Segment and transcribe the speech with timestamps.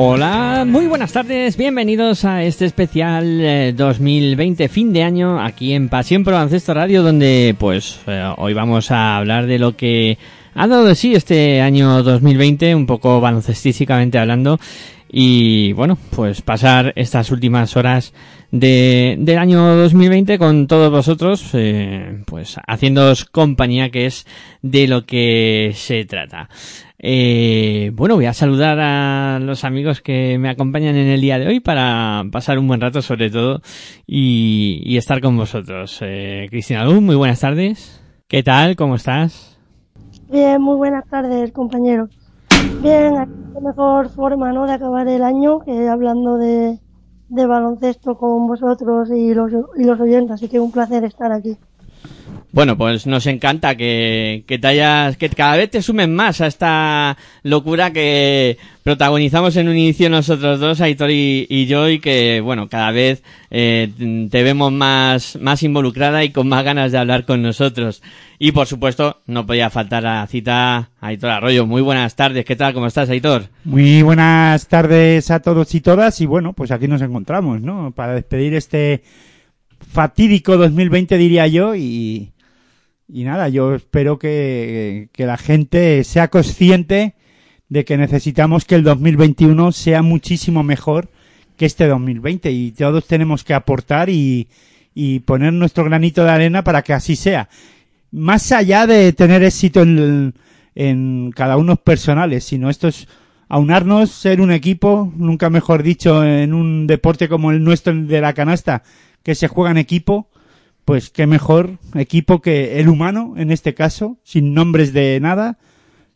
[0.00, 5.88] Hola, muy buenas tardes, bienvenidos a este especial eh, 2020 fin de año aquí en
[5.88, 10.16] Pasión por Baloncesto Radio donde pues eh, hoy vamos a hablar de lo que
[10.54, 14.60] ha dado de sí este año 2020 un poco baloncestísticamente hablando
[15.10, 18.14] y bueno pues pasar estas últimas horas
[18.52, 24.28] de, del año 2020 con todos vosotros eh, pues haciéndoos compañía que es
[24.62, 26.48] de lo que se trata
[27.00, 31.46] eh, bueno, voy a saludar a los amigos que me acompañan en el día de
[31.46, 33.60] hoy para pasar un buen rato sobre todo
[34.06, 36.00] y, estar con vosotros.
[36.02, 38.02] Eh, Cristina Luz, muy buenas tardes.
[38.26, 38.74] ¿Qué tal?
[38.74, 39.58] ¿Cómo estás?
[40.30, 42.08] Bien, muy buenas tardes, compañero.
[42.82, 43.14] Bien,
[43.54, 44.66] qué mejor forma, ¿no?
[44.66, 46.80] De acabar el año que hablando de,
[47.28, 51.56] de baloncesto con vosotros y los, y los oyentes, así que un placer estar aquí.
[52.50, 56.46] Bueno, pues nos encanta que, que te hayas, que cada vez te sumen más a
[56.46, 62.70] esta locura que protagonizamos en un inicio nosotros dos, Aitor y, yo, y que, bueno,
[62.70, 63.92] cada vez eh,
[64.30, 68.02] te vemos más, más involucrada y con más ganas de hablar con nosotros.
[68.38, 71.66] Y por supuesto, no podía faltar la cita Aitor Arroyo.
[71.66, 72.72] Muy buenas tardes, ¿qué tal?
[72.72, 73.44] ¿Cómo estás, Aitor?
[73.64, 77.92] Muy buenas tardes a todos y todas y bueno, pues aquí nos encontramos, ¿no?
[77.94, 79.02] Para despedir este
[79.92, 82.32] fatídico 2020 diría yo y,
[83.08, 87.14] y nada, yo espero que, que la gente sea consciente
[87.68, 91.08] de que necesitamos que el 2021 sea muchísimo mejor
[91.56, 94.48] que este 2020 y todos tenemos que aportar y,
[94.94, 97.48] y poner nuestro granito de arena para que así sea.
[98.10, 100.34] Más allá de tener éxito en,
[100.74, 103.08] en cada uno personales, sino esto es
[103.48, 108.34] aunarnos, ser un equipo, nunca mejor dicho, en un deporte como el nuestro de la
[108.34, 108.82] canasta,
[109.22, 110.28] que se juega en equipo,
[110.88, 115.58] pues qué mejor equipo que el humano, en este caso, sin nombres de nada,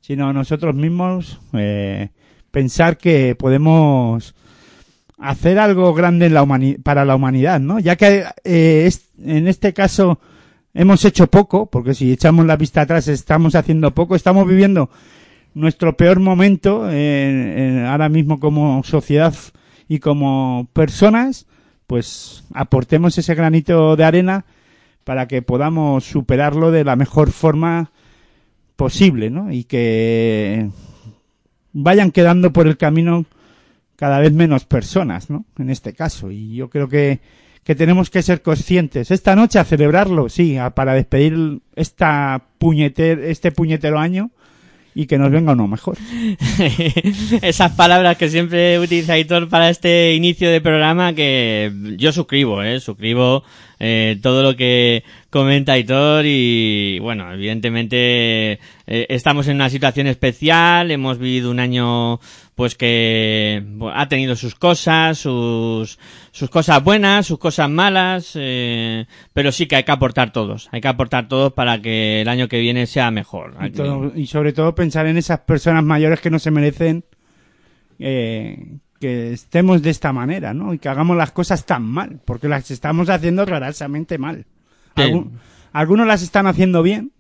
[0.01, 2.09] sino nosotros mismos, eh,
[2.51, 4.35] pensar que podemos
[5.19, 6.47] hacer algo grande en la
[6.83, 7.81] para la humanidad, ¿no?
[7.81, 10.19] Ya que eh, es- en este caso
[10.73, 14.89] hemos hecho poco, porque si echamos la vista atrás estamos haciendo poco, estamos viviendo
[15.53, 19.35] nuestro peor momento ahora mismo como sociedad
[19.87, 21.47] y como personas,
[21.87, 24.47] pues aportemos ese granito de arena
[25.05, 27.91] para que podamos superarlo de la mejor forma
[28.77, 29.53] posible, ¿no?
[29.53, 30.69] Y que
[31.73, 33.25] vayan quedando por el camino
[33.97, 35.45] cada vez menos personas, ¿no?
[35.59, 36.31] En este caso.
[36.31, 37.21] Y yo creo que,
[37.65, 39.11] que tenemos que ser conscientes.
[39.11, 44.31] Esta noche a celebrarlo, sí, a- para despedir esta puñeter, este puñetero año
[44.95, 45.97] y que nos venga uno mejor.
[47.43, 52.81] Esas palabras que siempre utiliza Aitor para este inicio de programa que yo suscribo, eh,
[52.81, 53.43] suscribo
[53.85, 58.53] eh, todo lo que comenta Aitor y bueno, evidentemente
[58.87, 62.21] eh, estamos en una situación especial, hemos vivido un año
[62.55, 65.99] pues que bueno, ha tenido sus cosas, sus
[66.31, 70.81] sus cosas buenas, sus cosas malas, eh, pero sí que hay que aportar todos, hay
[70.81, 73.55] que aportar todos para que el año que viene sea mejor.
[73.67, 77.05] Y, todo- y sobre todo pensar en esas personas mayores que no se merecen
[77.99, 80.73] eh, que estemos de esta manera, ¿no?
[80.73, 84.47] Y que hagamos las cosas tan mal, porque las estamos haciendo raramente mal.
[85.73, 87.11] Algunos las están haciendo bien,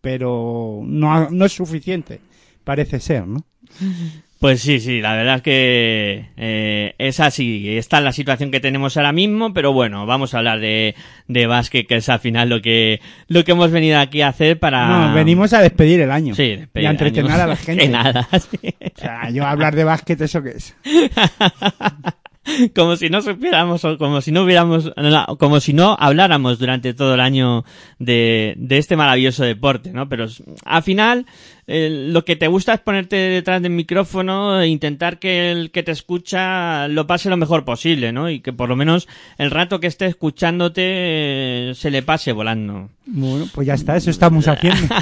[0.00, 2.20] pero no, no es suficiente,
[2.64, 3.44] parece ser, ¿no?
[4.38, 7.76] Pues sí, sí, la verdad es que eh, es así.
[7.76, 10.94] Esta es la situación que tenemos ahora mismo, pero bueno, vamos a hablar de,
[11.26, 14.60] de básquet, que es al final lo que, lo que hemos venido aquí a hacer
[14.60, 15.08] para...
[15.08, 16.36] No, venimos a despedir el año.
[16.36, 17.42] Sí, despedir y a entretener año.
[17.42, 17.82] a la gente.
[17.82, 18.74] Que nada, sí.
[18.96, 20.76] O sea, yo hablar de básquet, ¿eso qué es?
[22.74, 24.92] como si no supiéramos o como si no hubiéramos,
[25.38, 27.64] como si no habláramos durante todo el año
[27.98, 30.08] de, de este maravilloso deporte, ¿no?
[30.08, 30.26] Pero
[30.64, 31.26] al final
[31.70, 35.82] eh, lo que te gusta es ponerte detrás del micrófono e intentar que el que
[35.82, 38.30] te escucha lo pase lo mejor posible, ¿no?
[38.30, 39.06] Y que por lo menos
[39.36, 42.88] el rato que esté escuchándote eh, se le pase volando.
[43.04, 44.94] Bueno, pues ya está, eso estamos haciendo.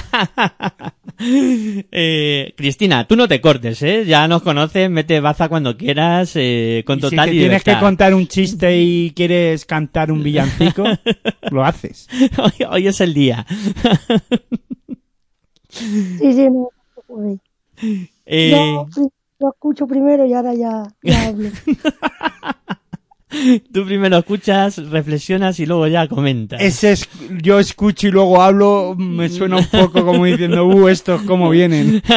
[1.18, 4.04] Eh, Cristina, tú no te cortes, ¿eh?
[4.04, 7.78] Ya nos conoces, mete baza cuando quieras, eh, con Y si total te tienes que
[7.78, 10.84] contar un chiste y quieres cantar un villancico,
[11.50, 12.08] lo haces.
[12.38, 13.46] hoy, hoy es el día.
[16.19, 16.69] Sí, sí, no.
[16.96, 17.40] no podéis.
[18.25, 18.87] Eh, Yo
[19.38, 21.50] lo escucho primero y ahora ya, ya hablo.
[23.73, 26.61] Tú primero escuchas, reflexionas y luego ya comentas.
[26.62, 27.08] Ese es,
[27.43, 32.02] yo escucho y luego hablo, me suena un poco como diciendo, uh, estos cómo vienen.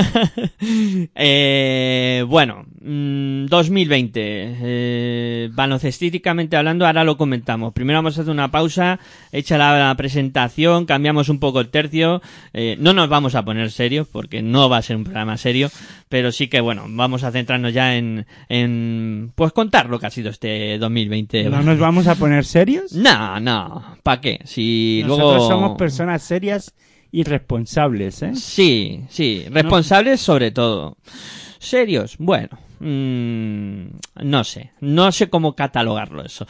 [1.15, 4.21] Eh, bueno, mm, 2020.
[4.61, 7.73] Eh, baloncestísticamente hablando, ahora lo comentamos.
[7.73, 8.99] Primero vamos a hacer una pausa,
[9.31, 12.21] hecha la, presentación, cambiamos un poco el tercio.
[12.53, 15.69] Eh, no nos vamos a poner serios porque no va a ser un programa serio,
[16.09, 20.11] pero sí que bueno, vamos a centrarnos ya en, en pues contar lo que ha
[20.11, 21.49] sido este 2020.
[21.49, 22.93] ¿No nos vamos a poner serios?
[22.93, 24.39] No, no, ¿para qué?
[24.45, 26.73] Si Nosotros luego somos personas serias
[27.11, 28.35] y responsables, ¿eh?
[28.35, 30.97] Sí, sí, responsables sobre todo.
[31.59, 33.83] Serios, bueno, mm,
[34.23, 36.45] no sé, no sé cómo catalogarlo eso.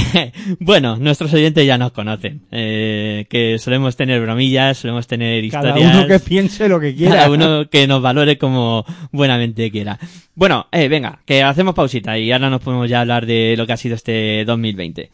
[0.60, 5.96] bueno, nuestros oyentes ya nos conocen, eh, que solemos tener bromillas, solemos tener Cada historias.
[5.96, 7.14] uno que piense lo que quiera.
[7.16, 9.98] Cada uno que nos valore como buenamente quiera.
[10.34, 13.72] Bueno, eh, venga, que hacemos pausita y ahora nos podemos ya hablar de lo que
[13.72, 15.10] ha sido este 2020.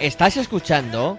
[0.00, 1.18] Estás escuchando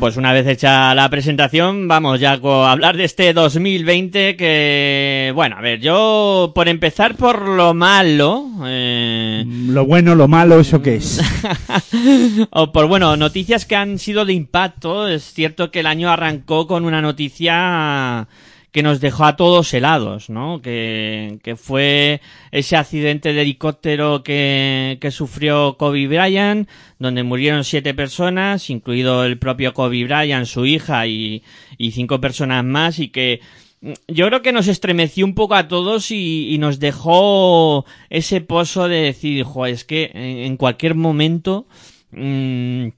[0.00, 5.56] pues una vez hecha la presentación, vamos ya a hablar de este 2020 que, bueno,
[5.58, 10.94] a ver, yo por empezar por lo malo, eh, Lo bueno, lo malo, ¿eso qué
[10.96, 11.20] es?
[12.50, 16.66] o por, bueno, noticias que han sido de impacto, es cierto que el año arrancó
[16.66, 18.26] con una noticia
[18.72, 20.62] que nos dejó a todos helados, ¿no?
[20.62, 22.20] Que, que fue
[22.52, 29.38] ese accidente de helicóptero que, que sufrió Kobe Bryant, donde murieron siete personas, incluido el
[29.38, 31.42] propio Kobe Bryant, su hija y,
[31.78, 33.40] y cinco personas más, y que
[33.80, 38.40] mm, yo creo que nos estremeció un poco a todos y, y nos dejó ese
[38.40, 41.66] pozo de decir, jo, es que en, cualquier momento
[42.12, 42.88] mm,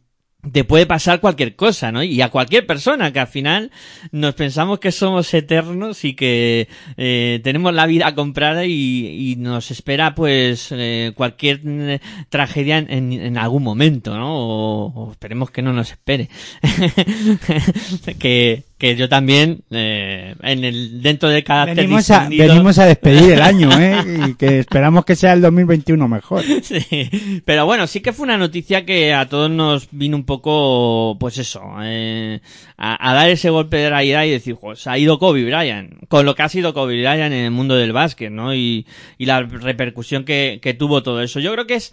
[0.50, 2.02] te puede pasar cualquier cosa, ¿no?
[2.02, 3.70] Y a cualquier persona, que al final
[4.10, 9.70] nos pensamos que somos eternos y que eh, tenemos la vida comprada y, y nos
[9.70, 14.36] espera pues eh, cualquier eh, tragedia en, en algún momento, ¿no?
[14.36, 16.28] O, o esperemos que no nos espere.
[18.18, 23.34] que, que yo también, eh, en el, dentro de cada Venimos a, venimos a despedir
[23.34, 24.02] el año, ¿eh?
[24.26, 26.42] Y que esperamos que sea el 2021 mejor.
[26.62, 31.16] Sí, pero bueno, sí que fue una noticia que a todos nos vino un poco,
[31.20, 32.40] pues eso, eh,
[32.76, 36.26] a, a dar ese golpe de realidad y decir, pues ha ido Kobe Bryant, con
[36.26, 38.52] lo que ha sido Kobe Bryant en el mundo del básquet, ¿no?
[38.52, 38.84] Y,
[39.16, 41.38] y la repercusión que, que tuvo todo eso.
[41.38, 41.92] Yo creo que es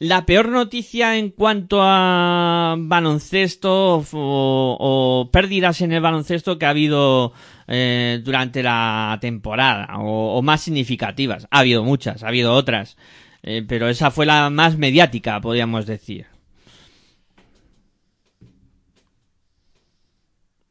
[0.00, 7.32] la peor noticia en cuanto a baloncesto o, pérdidas en el baloncesto que ha habido
[7.68, 11.46] eh, durante la temporada o, o más significativas.
[11.50, 12.96] Ha habido muchas, ha habido otras,
[13.42, 16.26] eh, pero esa fue la más mediática, podríamos decir.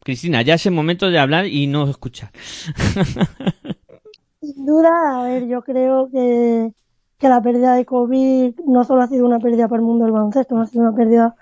[0.04, 2.32] Cristina, ya es el momento de hablar y no escuchar.
[4.42, 6.72] Sin duda, a ver, yo creo que,
[7.20, 10.14] que la pérdida de COVID no solo ha sido una pérdida para el mundo del
[10.14, 11.36] baloncesto, no ha sido una pérdida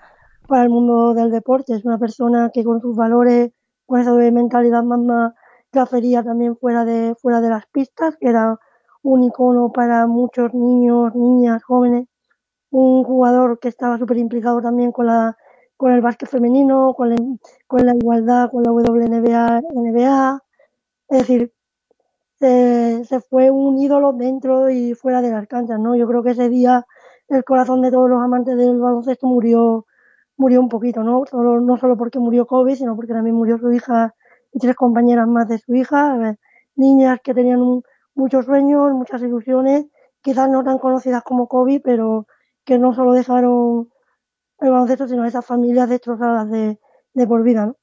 [0.48, 1.74] para el mundo del deporte.
[1.74, 3.52] Es una persona que con sus valores,
[3.86, 5.34] con esa mentalidad más, más
[5.72, 8.58] que hacería también fuera de, fuera de las pistas, que era
[9.02, 12.08] un icono para muchos niños, niñas, jóvenes,
[12.70, 15.36] un jugador que estaba súper implicado también con la,
[15.76, 17.16] con el básquet femenino, con la,
[17.68, 20.42] con la igualdad, con la WNBA, NBA.
[21.10, 21.52] Es decir,
[22.40, 25.96] se, se fue un ídolo dentro y fuera de las canchas, ¿no?
[25.96, 26.86] Yo creo que ese día
[27.28, 29.86] el corazón de todos los amantes del baloncesto murió,
[30.36, 31.24] murió un poquito, ¿no?
[31.26, 34.14] Solo, no solo porque murió COVID, sino porque también murió su hija
[34.52, 36.38] y tres compañeras más de su hija, ver,
[36.76, 37.82] niñas que tenían un-
[38.14, 39.86] muchos sueños, muchas ilusiones,
[40.22, 42.26] quizás no tan conocidas como Kobe, pero
[42.64, 43.88] que no solo dejaron
[44.60, 46.78] el baloncesto, sino esas familias destrozadas de,
[47.14, 47.76] de por vida, ¿no?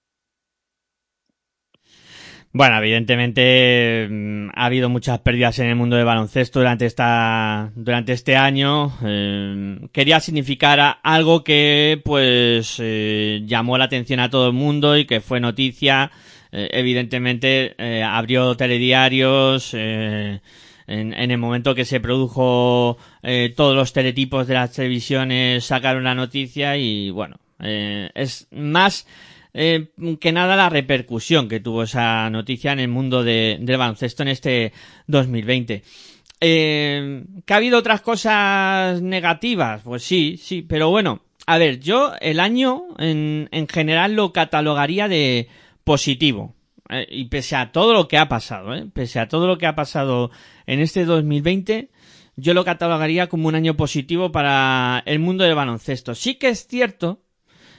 [2.57, 8.13] Bueno, evidentemente mm, ha habido muchas pérdidas en el mundo del baloncesto durante esta durante
[8.13, 8.97] este año.
[9.03, 15.03] Eh, quería significar algo que pues eh, llamó la atención a todo el mundo y
[15.03, 16.11] que fue noticia.
[16.53, 19.73] Eh, evidentemente eh, abrió telediarios.
[19.73, 20.39] en,
[20.87, 22.97] en el momento que se produjo
[23.57, 29.07] todos los teletipos de las televisiones sacaron la noticia y bueno es más
[29.57, 29.87] eh,
[30.19, 34.29] que nada la repercusión que tuvo esa noticia en el mundo de- del baloncesto en
[34.29, 34.73] este
[35.07, 35.81] 2020.
[36.41, 39.81] Eh, ¿Que ha habido otras cosas negativas?
[39.83, 45.07] Pues sí, sí, pero bueno, a ver, yo el año en, en general lo catalogaría
[45.07, 45.47] de
[45.83, 46.53] positivo.
[46.89, 49.73] Eh, y pese a todo lo que ha pasado, pese a todo lo que ha
[49.75, 50.29] pasado
[50.67, 51.89] en este 2020,
[52.35, 56.13] yo lo catalogaría como un año positivo para el mundo del baloncesto.
[56.13, 57.21] Sí que es cierto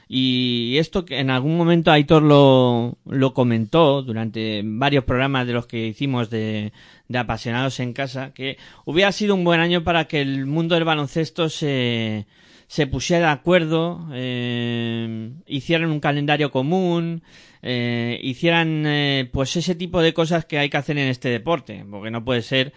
[0.09, 5.67] y esto que en algún momento Aitor lo, lo comentó durante varios programas de los
[5.67, 6.73] que hicimos de,
[7.09, 10.85] de apasionados en casa, que hubiera sido un buen año para que el mundo del
[10.85, 12.27] baloncesto se,
[12.69, 17.23] se pusiera de acuerdo, eh, hicieran un calendario común,
[17.63, 21.85] eh, hicieran eh, pues ese tipo de cosas que hay que hacer en este deporte,
[21.91, 22.73] porque no puede ser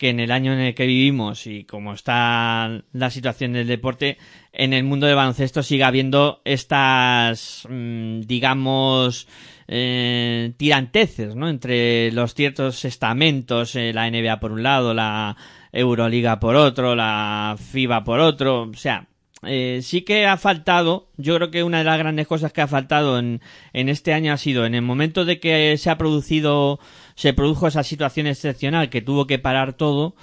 [0.00, 4.16] que en el año en el que vivimos y como está la situación del deporte,
[4.50, 9.28] en el mundo del baloncesto siga habiendo estas, mm, digamos,
[9.68, 11.50] eh, tiranteces, ¿no?
[11.50, 15.36] Entre los ciertos estamentos, eh, la NBA por un lado, la
[15.70, 19.06] Euroliga por otro, la FIBA por otro, o sea,
[19.42, 22.66] eh, sí que ha faltado, yo creo que una de las grandes cosas que ha
[22.66, 23.42] faltado en,
[23.74, 26.80] en este año ha sido en el momento de que se ha producido,
[27.20, 30.14] se produjo esa situación excepcional que tuvo que parar todo,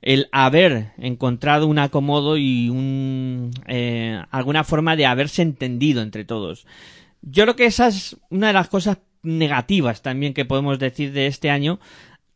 [0.00, 6.66] el haber encontrado un acomodo y un, eh, alguna forma de haberse entendido entre todos.
[7.20, 11.26] Yo creo que esa es una de las cosas negativas también que podemos decir de
[11.26, 11.78] este año,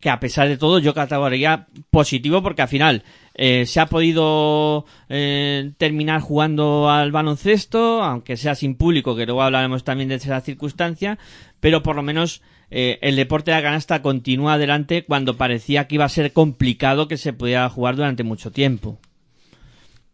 [0.00, 4.85] que a pesar de todo yo catalogaría positivo porque al final eh, se ha podido
[5.09, 10.43] eh, terminar jugando al baloncesto, aunque sea sin público, que luego hablaremos también de esa
[10.43, 11.19] circunstancia,
[11.59, 15.97] pero por lo menos eh, el deporte de la canasta continúa adelante cuando parecía que
[15.97, 18.99] iba a ser complicado que se pudiera jugar durante mucho tiempo.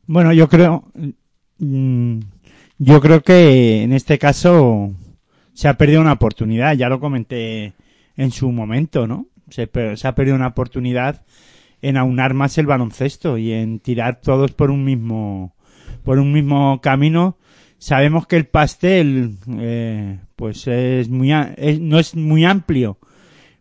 [0.06, 0.84] Bueno, yo creo,
[1.58, 2.18] mm,
[2.78, 4.92] yo creo que en este caso
[5.52, 6.74] se ha perdido una oportunidad.
[6.74, 7.74] Ya lo comenté
[8.16, 9.26] en su momento, ¿no?
[9.48, 11.22] Se, se ha perdido una oportunidad
[11.82, 15.54] en aunar más el baloncesto y en tirar todos por un mismo,
[16.04, 17.36] por un mismo camino.
[17.86, 21.30] Sabemos que el pastel, eh, pues es muy,
[21.78, 22.98] no es muy amplio,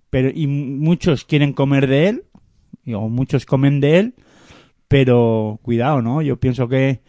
[0.09, 2.23] pero y muchos quieren comer de él,
[2.83, 4.15] y- o muchos comen de él,
[4.87, 6.23] pero cuidado, ¿no?
[6.23, 7.01] Yo pienso que,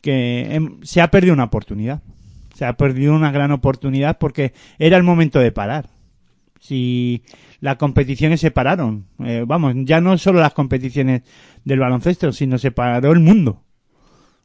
[0.00, 2.00] que em, se ha perdido una oportunidad.
[2.54, 5.90] Se ha perdido una gran oportunidad porque era el momento de parar.
[6.60, 7.24] Si
[7.60, 11.24] las competiciones se pararon, eh, vamos, ya no solo las competiciones
[11.62, 13.60] del baloncesto, sino se paró el mundo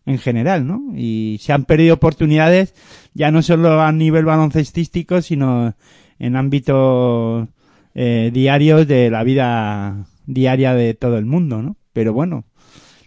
[0.09, 0.81] en general, ¿no?
[0.95, 2.73] Y se han perdido oportunidades
[3.13, 5.75] ya no solo a nivel baloncestístico, sino
[6.17, 7.47] en ámbitos
[7.93, 11.77] eh, diarios de la vida diaria de todo el mundo, ¿no?
[11.93, 12.45] Pero bueno,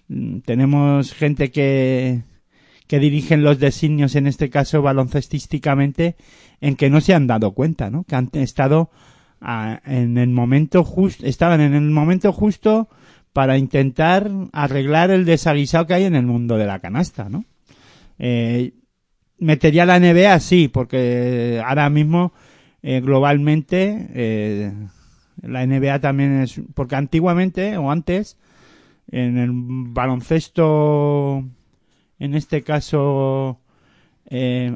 [0.06, 2.22] mm, tenemos gente que,
[2.86, 6.14] que dirigen los designios, en este caso baloncestísticamente,
[6.60, 8.04] en que no se han dado cuenta, ¿no?
[8.04, 8.90] Que han estado
[9.40, 12.88] ah, en el momento justo, estaban en el momento justo
[13.32, 17.44] para intentar arreglar el desaguisado que hay en el mundo de la canasta, ¿no?
[18.18, 18.74] Eh,
[19.38, 22.32] metería la NBA, sí, porque ahora mismo
[22.82, 24.72] eh, globalmente eh,
[25.40, 28.36] la NBA también es, porque antiguamente o antes
[29.10, 31.44] en el baloncesto,
[32.18, 33.58] en este caso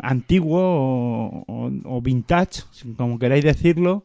[0.03, 2.65] antiguo o vintage,
[2.99, 4.05] como queráis decirlo,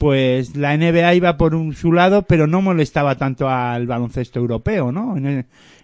[0.00, 4.90] pues la NBA iba por un, su lado, pero no molestaba tanto al baloncesto europeo,
[4.92, 5.14] ¿no?
[5.18, 5.26] En,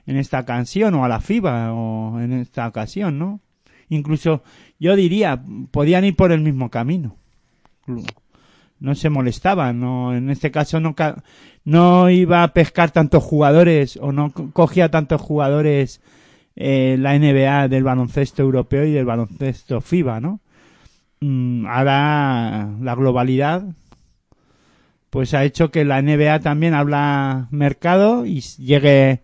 [0.06, 3.40] en esta ocasión, o a la FIBA, o en esta ocasión, ¿no?
[3.90, 4.42] Incluso,
[4.80, 7.14] yo diría, podían ir por el mismo camino.
[8.80, 10.94] No se molestaban, no, en este caso no,
[11.66, 16.00] no iba a pescar tantos jugadores, o no co- cogía tantos jugadores
[16.56, 20.40] eh, la NBA del baloncesto europeo y del baloncesto FIBA, ¿no?
[21.20, 23.62] Mm, ahora la globalidad
[25.10, 29.22] pues ha hecho que la NBA también habla mercado y llegue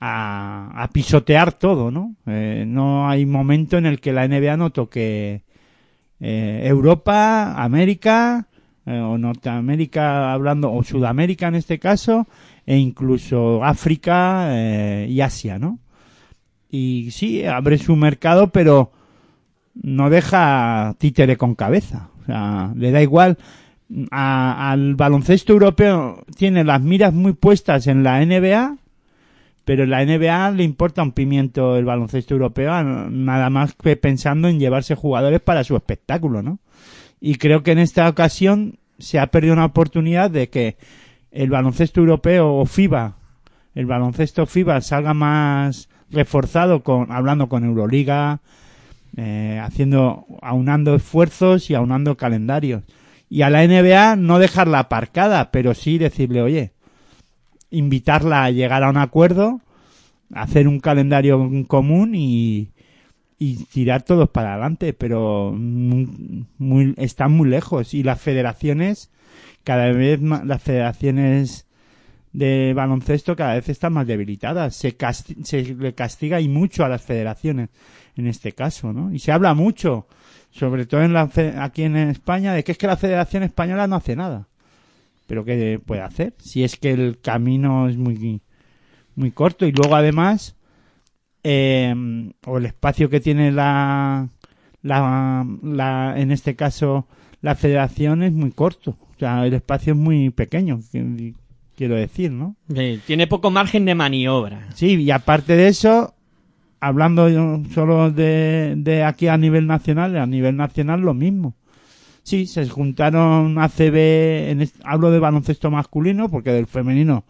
[0.00, 2.14] a, a pisotear todo, ¿no?
[2.26, 5.42] Eh, no hay momento en el que la NBA no toque
[6.20, 8.46] eh, Europa, América,
[8.86, 12.26] eh, o Norteamérica hablando, o Sudamérica en este caso,
[12.66, 15.78] e incluso África eh, y Asia, ¿no?
[16.70, 18.90] Y sí, abre su mercado, pero
[19.74, 22.08] no deja títere con cabeza.
[22.22, 23.38] O sea, le da igual.
[24.10, 28.76] A- al baloncesto europeo tiene las miras muy puestas en la NBA,
[29.64, 34.58] pero la NBA le importa un pimiento el baloncesto europeo, nada más que pensando en
[34.58, 36.58] llevarse jugadores para su espectáculo, ¿no?
[37.20, 40.76] Y creo que en esta ocasión se ha perdido una oportunidad de que
[41.30, 43.16] el baloncesto europeo o FIBA,
[43.74, 48.40] el baloncesto FIBA salga más reforzado con, hablando con Euroliga,
[49.16, 52.82] eh, haciendo, aunando esfuerzos y aunando calendarios.
[53.28, 56.72] Y a la NBA no dejarla aparcada, pero sí decirle, oye,
[57.70, 59.60] invitarla a llegar a un acuerdo,
[60.32, 62.70] hacer un calendario en común y,
[63.72, 69.10] tirar todos para adelante, pero muy, están muy lejos y las federaciones,
[69.64, 71.66] cada vez las federaciones
[72.34, 74.76] de baloncesto cada vez están más debilitadas.
[74.76, 74.96] Se,
[75.44, 77.68] se le castiga y mucho a las federaciones
[78.16, 79.12] en este caso, ¿no?
[79.12, 80.06] Y se habla mucho,
[80.54, 83.96] sobre todo en la, aquí en España, de que es que la Federación Española no
[83.96, 84.46] hace nada.
[85.26, 86.34] Pero ¿qué puede hacer?
[86.38, 88.40] Si es que el camino es muy,
[89.16, 90.54] muy corto y luego además,
[91.42, 91.94] eh,
[92.46, 94.28] o el espacio que tiene la,
[94.82, 97.08] la, la, en este caso,
[97.40, 98.96] la federación es muy corto.
[99.16, 101.34] O sea, el espacio es muy pequeño, qui-
[101.76, 102.56] quiero decir, ¿no?
[102.74, 104.68] Sí, tiene poco margen de maniobra.
[104.74, 106.13] Sí, y aparte de eso,
[106.86, 107.28] hablando
[107.72, 111.54] solo de, de aquí a nivel nacional, a nivel nacional lo mismo.
[112.22, 117.24] Sí, se juntaron ACB, en hablo de baloncesto masculino, porque del femenino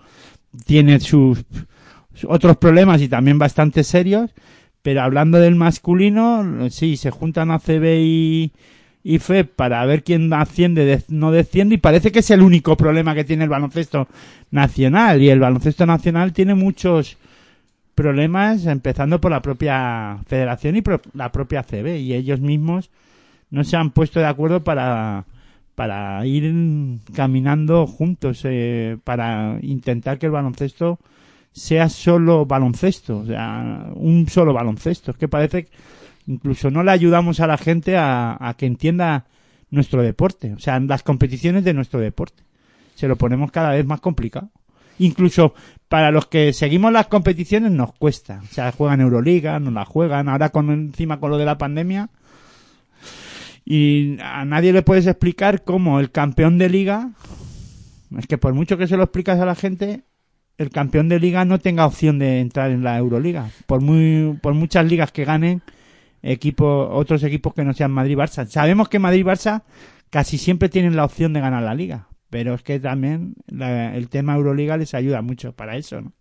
[0.66, 1.44] tiene sus
[2.28, 4.30] otros problemas y también bastante serios,
[4.82, 8.52] pero hablando del masculino, sí, se juntan ACB y,
[9.02, 12.76] y FEB para ver quién asciende, de- no desciende, y parece que es el único
[12.76, 14.06] problema que tiene el baloncesto
[14.52, 17.16] nacional, y el baloncesto nacional tiene muchos
[17.94, 22.90] problemas, empezando por la propia federación y pro- la propia CB, y ellos mismos
[23.50, 25.24] no se han puesto de acuerdo para,
[25.74, 26.52] para ir
[27.14, 30.98] caminando juntos, eh, para intentar que el baloncesto
[31.52, 35.12] sea solo baloncesto, o sea, un solo baloncesto.
[35.12, 35.70] Es que parece que
[36.26, 39.26] incluso no le ayudamos a la gente a, a que entienda
[39.70, 42.42] nuestro deporte, o sea, las competiciones de nuestro deporte.
[42.96, 44.48] Se lo ponemos cada vez más complicado.
[44.98, 45.54] Incluso
[45.88, 48.40] para los que seguimos las competiciones nos cuesta.
[48.42, 50.28] O sea, juegan Euroliga, no la juegan.
[50.28, 52.10] Ahora con encima con lo de la pandemia.
[53.64, 57.12] Y a nadie le puedes explicar cómo el campeón de liga,
[58.18, 60.02] es que por mucho que se lo explicas a la gente,
[60.58, 63.50] el campeón de liga no tenga opción de entrar en la Euroliga.
[63.66, 65.62] Por muy, por muchas ligas que ganen
[66.22, 68.46] equipo, otros equipos que no sean Madrid Barça.
[68.46, 69.62] Sabemos que Madrid Barça
[70.10, 72.08] casi siempre tienen la opción de ganar la liga.
[72.34, 76.12] Pero es que también la- el tema Euroliga les ayuda mucho para eso, ¿no?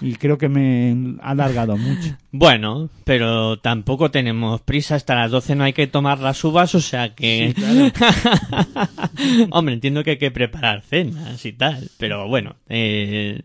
[0.00, 2.16] Y creo que me ha alargado mucho.
[2.32, 4.96] Bueno, pero tampoco tenemos prisa.
[4.96, 7.54] Hasta las 12 no hay que tomar las uvas, o sea que...
[9.52, 12.56] Hombre, entiendo que hay que preparar cenas y tal, pero bueno.
[12.68, 13.42] Eh...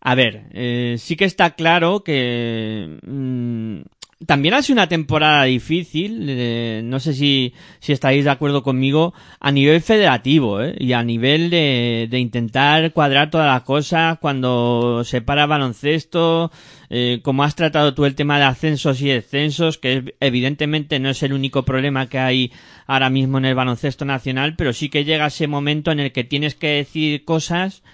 [0.00, 2.98] A ver, eh, sí que está claro que...
[3.06, 3.78] mm,
[4.26, 9.14] también ha sido una temporada difícil, eh, no sé si, si estáis de acuerdo conmigo,
[9.38, 10.74] a nivel federativo, ¿eh?
[10.78, 16.50] y a nivel de, de intentar cuadrar todas las cosas cuando se para baloncesto,
[16.90, 21.22] eh, como has tratado tú el tema de ascensos y descensos, que evidentemente no es
[21.22, 22.52] el único problema que hay
[22.88, 26.24] ahora mismo en el baloncesto nacional, pero sí que llega ese momento en el que
[26.24, 27.84] tienes que decir cosas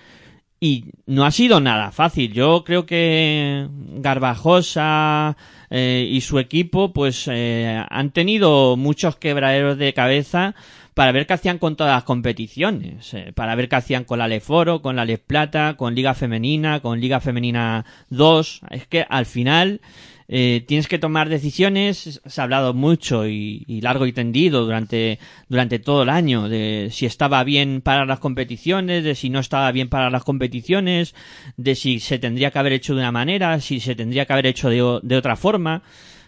[0.58, 2.32] y no ha sido nada fácil.
[2.32, 5.36] Yo creo que Garbajosa
[5.76, 10.54] eh, y su equipo pues eh, han tenido muchos quebraderos de cabeza
[10.94, 14.28] para ver qué hacían con todas las competiciones, eh, para ver qué hacían con la
[14.28, 18.60] Leforo, con la Les Plata, con Liga Femenina, con Liga Femenina 2.
[18.70, 19.80] Es que al final
[20.28, 22.20] eh, tienes que tomar decisiones.
[22.24, 26.88] Se ha hablado mucho y, y largo y tendido durante, durante todo el año de
[26.90, 31.14] si estaba bien para las competiciones, de si no estaba bien para las competiciones,
[31.56, 34.46] de si se tendría que haber hecho de una manera, si se tendría que haber
[34.46, 35.82] hecho de, de otra forma.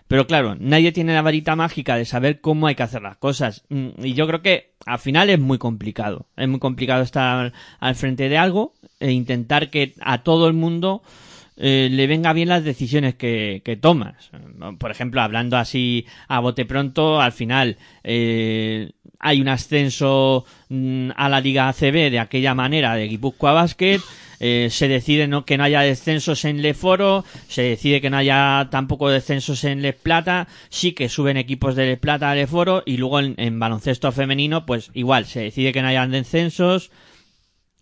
[0.08, 3.64] Pero claro, nadie tiene la varita mágica de saber cómo hay que hacer las cosas.
[3.70, 6.26] Mm, Y yo creo que al final es muy complicado.
[6.36, 11.02] Es muy complicado estar al frente de algo e intentar que a todo el mundo
[11.56, 14.30] eh, le venga bien las decisiones que, que tomas.
[14.78, 21.28] Por ejemplo, hablando así a bote pronto, al final eh, hay un ascenso mm, a
[21.28, 24.00] la Liga ACB de aquella manera de Guipúzcoa Basket.
[24.38, 28.68] eh, se decide no, que no haya descensos en Leforo, se decide que no haya
[28.70, 32.98] tampoco descensos en Les Plata, sí que suben equipos de Les Plata a Leforo y
[32.98, 36.90] luego en, en baloncesto femenino, pues igual, se decide que no hayan descensos,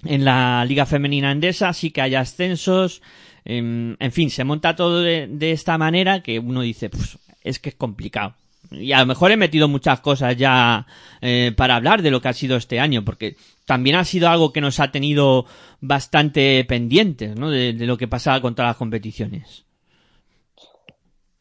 [0.05, 3.03] en la Liga Femenina Endesa sí que hay ascensos.
[3.44, 7.70] En, en fin, se monta todo de, esta manera que uno dice, pues es que
[7.70, 8.35] es complicado.
[8.70, 10.87] Y a lo mejor he metido muchas cosas ya
[11.20, 14.52] eh, para hablar de lo que ha sido este año, porque también ha sido algo
[14.52, 15.44] que nos ha tenido
[15.80, 17.50] bastante pendientes, ¿no?
[17.50, 19.64] De, lo que pasaba con todas las competiciones.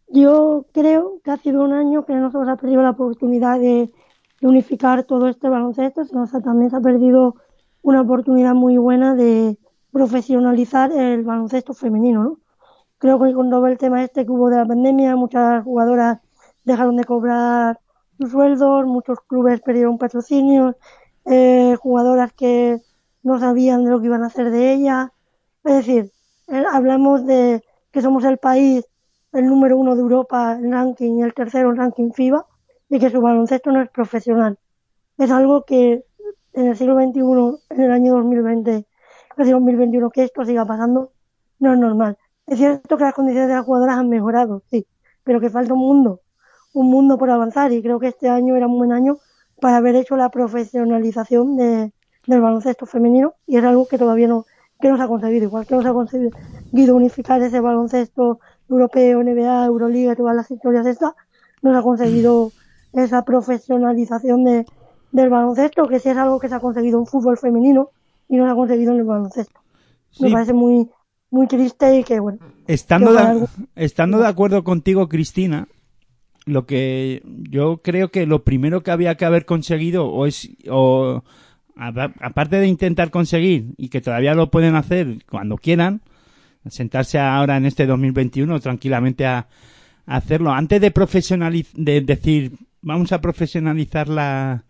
[0.09, 3.59] Yo creo que ha sido un año que no se nos ha perdido la oportunidad
[3.59, 3.89] de,
[4.41, 7.35] unificar todo este baloncesto, sino también se ha perdido
[7.81, 9.57] una oportunidad muy buena de
[9.93, 12.39] profesionalizar el baloncesto femenino, ¿no?
[12.97, 16.19] Creo que con todo el tema este que hubo de la pandemia, muchas jugadoras
[16.63, 17.79] dejaron de cobrar
[18.17, 20.75] sus sueldos, muchos clubes perdieron patrocinios,
[21.25, 22.81] eh, jugadoras que
[23.21, 25.09] no sabían de lo que iban a hacer de ellas.
[25.63, 26.11] Es decir,
[26.71, 28.85] hablamos de que somos el país,
[29.31, 32.45] el número uno de Europa en ranking y el tercero en ranking FIBA,
[32.89, 34.57] y que su baloncesto no es profesional.
[35.17, 36.03] Es algo que
[36.53, 38.85] en el siglo XXI, en el año 2020,
[39.35, 41.11] casi 2021, que esto siga pasando,
[41.59, 42.17] no es normal.
[42.45, 44.85] Es cierto que las condiciones de las jugadoras han mejorado, sí,
[45.23, 46.21] pero que falta un mundo,
[46.73, 49.17] un mundo por avanzar, y creo que este año era un buen año
[49.61, 51.93] para haber hecho la profesionalización de,
[52.27, 54.45] del baloncesto femenino, y es algo que todavía no,
[54.81, 59.23] que no se ha conseguido, igual que no se ha conseguido unificar ese baloncesto europeo,
[59.23, 61.13] NBA, Euroliga, todas las historias estas,
[61.61, 62.51] no se ha conseguido
[62.91, 64.65] esa profesionalización de,
[65.11, 67.91] del baloncesto, que sí es algo que se ha conseguido en fútbol femenino
[68.29, 69.59] y no se ha conseguido en el baloncesto.
[70.19, 70.89] Me parece muy,
[71.31, 75.67] muy triste y que, bueno, Estando, de, algo- estando de acuerdo contigo, Cristina,
[76.45, 81.23] lo que yo creo que lo primero que había que haber conseguido, o es, o
[81.75, 86.01] aparte de intentar conseguir, y que todavía lo pueden hacer cuando quieran,
[86.67, 89.47] sentarse ahora en este 2021 tranquilamente a,
[90.05, 94.63] a hacerlo, antes de profesionalizar, de decir, vamos a profesionalizar la,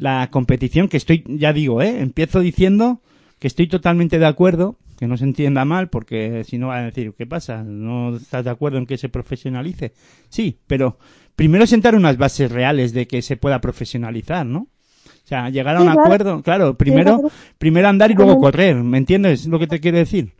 [0.00, 2.00] la competición, que estoy, ya digo, ¿eh?
[2.00, 3.02] empiezo diciendo
[3.38, 6.86] que estoy totalmente de acuerdo, que no se entienda mal, porque si no van a
[6.86, 7.62] decir, ¿qué pasa?
[7.62, 9.92] ¿No estás de acuerdo en que se profesionalice?
[10.30, 10.98] Sí, pero
[11.36, 14.60] primero sentar unas bases reales de que se pueda profesionalizar, ¿no?
[14.60, 17.34] O sea, llegar a un acuerdo, claro, primero, claro.
[17.58, 20.32] primero andar y luego correr, ¿me entiendes lo que te quiero decir?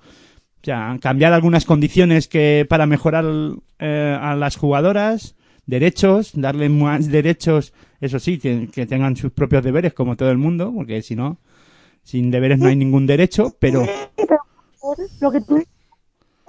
[0.62, 3.24] O sea, cambiar algunas condiciones que para mejorar
[3.78, 5.36] eh, a las jugadoras,
[5.70, 10.72] derechos, darle más derechos, eso sí, que, tengan sus propios deberes como todo el mundo,
[10.74, 11.38] porque si no,
[12.02, 13.86] sin deberes no hay ningún derecho, pero
[15.20, 15.62] lo que tú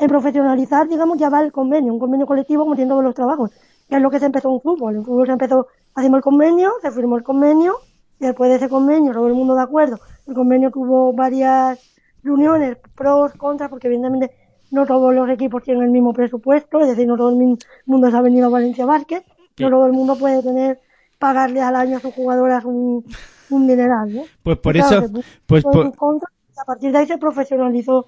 [0.01, 3.51] en profesionalizar, digamos, ya va el convenio, un convenio colectivo como tienen todos los trabajos,
[3.87, 4.95] que es lo que se empezó en fútbol.
[4.95, 7.75] En fútbol se empezó, hacemos el convenio, se firmó el convenio,
[8.19, 9.99] y después de ese convenio, todo el mundo de acuerdo.
[10.25, 11.79] El convenio tuvo varias
[12.23, 14.31] reuniones, pros, contras, porque evidentemente
[14.71, 18.17] no todos los equipos tienen el mismo presupuesto, es decir, no todo el mundo se
[18.17, 19.23] ha venido a Valencia Basket,
[19.59, 20.79] no todo el mundo puede tener,
[21.19, 23.05] pagarle al año a sus jugadoras un,
[23.49, 24.23] un dineral, ¿no?
[24.43, 25.05] pues por Y eso,
[25.45, 28.07] pues por- contra, y a partir de ahí se profesionalizó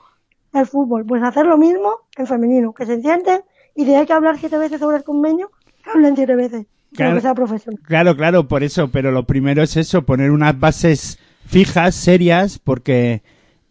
[0.54, 1.06] el fútbol.
[1.06, 3.42] Pues hacer lo mismo en femenino, que se sienten
[3.76, 5.52] y si hay que hablar siete veces sobre el convenio,
[5.84, 7.16] que hablen siete veces, Claro.
[7.16, 7.80] que sea profesional.
[7.84, 13.22] Claro, claro, por eso, pero lo primero es eso, poner unas bases fijas, serias, porque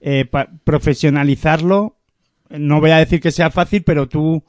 [0.00, 1.96] eh, pa- profesionalizarlo,
[2.58, 4.42] no voy a decir que sea fácil, pero tú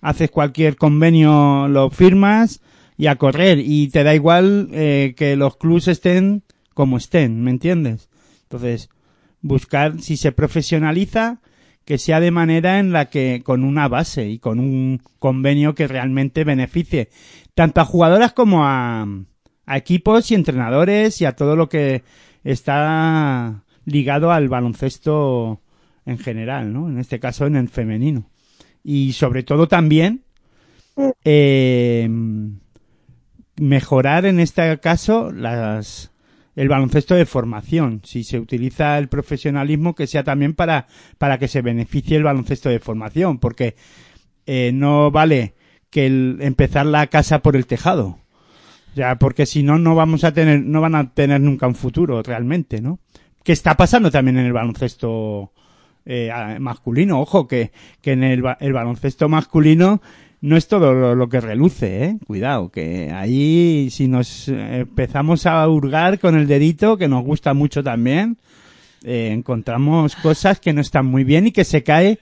[0.00, 2.60] haces cualquier convenio, lo firmas
[2.96, 6.42] y a correr, y te da igual eh, que los clubs estén
[6.74, 8.08] como estén, ¿me entiendes?
[8.42, 8.90] Entonces,
[9.40, 11.40] buscar si se profesionaliza,
[11.84, 15.88] que sea de manera en la que con una base y con un convenio que
[15.88, 17.08] realmente beneficie
[17.54, 19.06] tanto a jugadoras como a,
[19.66, 22.04] a equipos y entrenadores y a todo lo que
[22.44, 25.60] está ligado al baloncesto
[26.06, 26.88] en general, ¿no?
[26.88, 28.30] En este caso en el femenino.
[28.82, 30.24] Y sobre todo también
[31.24, 32.08] eh,
[33.56, 36.10] mejorar en este caso las
[36.56, 38.02] el baloncesto de formación.
[38.04, 42.68] Si se utiliza el profesionalismo, que sea también para, para que se beneficie el baloncesto
[42.68, 43.76] de formación, porque
[44.46, 45.54] eh, no vale
[45.90, 48.18] que el, empezar la casa por el tejado.
[48.94, 52.22] Ya, porque si no, no vamos a tener, no van a tener nunca un futuro
[52.22, 52.98] realmente, ¿no?
[53.44, 55.52] Que está pasando también en el baloncesto
[56.06, 57.20] eh, masculino.
[57.20, 60.00] Ojo, que, que en el, ba- el baloncesto masculino
[60.42, 62.18] no es todo lo, lo que reluce, ¿eh?
[62.26, 67.52] Cuidado, que ahí si nos eh, empezamos a hurgar con el dedito, que nos gusta
[67.52, 68.38] mucho también,
[69.04, 72.18] eh, encontramos cosas que no están muy bien y que se cae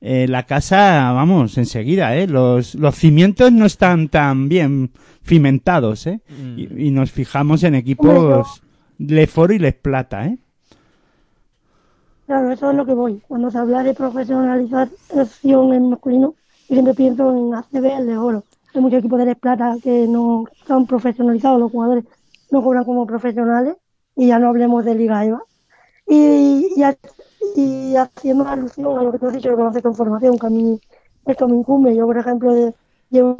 [0.00, 2.28] eh, la casa, vamos, enseguida, ¿eh?
[2.28, 4.90] Los, los cimientos no están tan bien
[5.24, 6.20] cimentados, ¿eh?
[6.56, 8.62] Y, y nos fijamos en equipos
[8.98, 10.36] Leforo y Les Plata, ¿eh?
[12.26, 13.20] Claro, eso es lo que voy.
[13.28, 16.34] Cuando se habla de profesionalización en masculino,
[16.68, 18.44] yo siempre pienso en ACB, el de oro.
[18.74, 22.04] Hay muchos equipos de Plata que no están profesionalizados, los jugadores
[22.50, 23.76] no cobran como profesionales,
[24.16, 25.42] y ya no hablemos de Liga EVA.
[26.06, 26.84] Y, y,
[27.54, 30.50] y haciendo alusión a lo que tú has dicho de baloncesto en formación, que a
[30.50, 30.80] mí
[31.26, 31.94] esto me incumbe.
[31.94, 32.52] Yo, por ejemplo,
[33.10, 33.36] llevo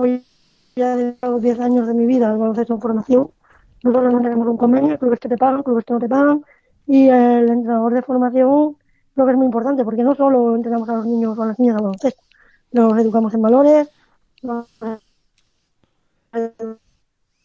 [0.76, 3.30] ya de los 10 años de mi vida al baloncesto en formación.
[3.82, 6.44] Nosotros no tenemos un convenio, clubes que te pagan, clubes que no te pagan,
[6.86, 8.76] y el entrenador de formación
[9.14, 11.58] creo que es muy importante, porque no solo entrenamos a los niños o a las
[11.58, 12.22] niñas a baloncesto,
[12.72, 13.88] los educamos en valores,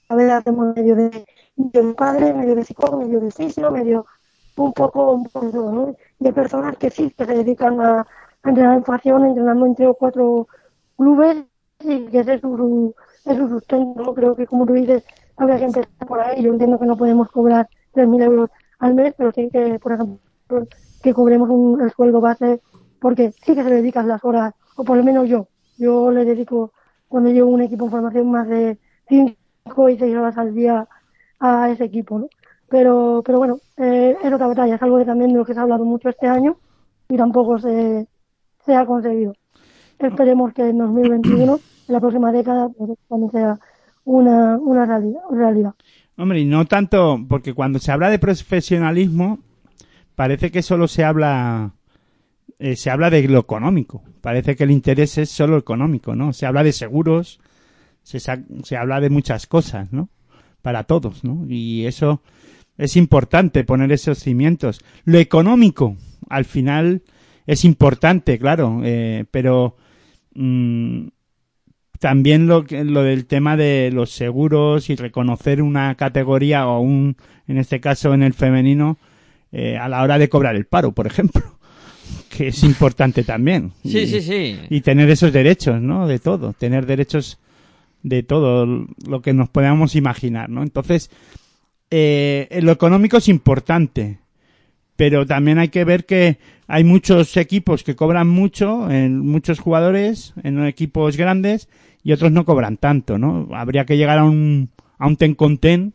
[0.09, 1.25] a ver, hacemos medio de,
[1.55, 4.05] medio de padre, medio de psicólogo, medio de fisio, medio
[4.57, 5.95] un poco, un poco de todo, ¿no?
[6.19, 8.05] Y hay personas que sí, que se dedican a,
[8.43, 10.47] entrenar en formación, entrenando en tres o cuatro
[10.97, 11.45] clubes,
[11.79, 12.93] y que ese es su,
[13.25, 14.13] es su sustento.
[14.13, 15.03] Creo que como tú dices,
[15.37, 16.43] habría que empezar por ahí.
[16.43, 18.49] Yo entiendo que no podemos cobrar 3.000 euros
[18.81, 20.19] al mes, pero sí que, por ejemplo,
[21.01, 22.61] que cobremos un, el sueldo base,
[22.99, 25.47] porque sí que se le dedican las horas, o por lo menos yo.
[25.77, 26.73] Yo le dedico,
[27.07, 30.87] cuando llevo un equipo en formación, más de 5 y 6 horas al día
[31.39, 32.27] a ese equipo, ¿no?
[32.69, 35.59] Pero, pero bueno, eh, es otra batalla, es algo que también de lo que se
[35.59, 36.57] ha hablado mucho este año
[37.09, 38.07] y tampoco se,
[38.65, 39.33] se ha conseguido.
[39.99, 41.53] Esperemos que en 2021,
[41.87, 43.59] en la próxima década, pues, también sea
[44.05, 45.73] una, una realidad, realidad.
[46.17, 49.39] Hombre, y no tanto, porque cuando se habla de profesionalismo,
[50.15, 51.73] parece que solo se habla,
[52.59, 54.03] eh, se habla de lo económico.
[54.21, 56.33] Parece que el interés es solo económico, ¿no?
[56.33, 57.39] Se habla de seguros,
[58.03, 60.09] se, se habla de muchas cosas, ¿no?
[60.61, 61.45] Para todos, ¿no?
[61.47, 62.21] Y eso
[62.77, 64.81] es importante poner esos cimientos.
[65.05, 65.97] Lo económico,
[66.29, 67.03] al final,
[67.45, 69.75] es importante, claro, eh, pero
[70.35, 71.07] mm,
[72.01, 77.15] también lo, que- lo del tema de los seguros y reconocer una categoría o un,
[77.47, 78.97] en este caso en el femenino,
[79.51, 81.43] eh, a la hora de cobrar el paro, por ejemplo,
[82.35, 83.71] que es importante también.
[83.83, 84.59] Sí, Y- sí, sí.
[84.69, 86.07] Y tener esos derechos, ¿no?
[86.07, 87.37] De todo, tener derechos
[88.01, 88.65] de todo
[89.07, 90.63] lo que nos podamos imaginar, ¿no?
[90.63, 91.11] Entonces,
[91.91, 94.17] eh, lo económico es importante,
[94.95, 96.37] pero también hay que ver que
[96.67, 101.67] hay muchos equipos que cobran mucho, en muchos jugadores, en equipos grandes,
[102.03, 103.47] y otros no cobran tanto, ¿no?
[103.53, 105.93] Habría que llegar a un, a un ten con ten,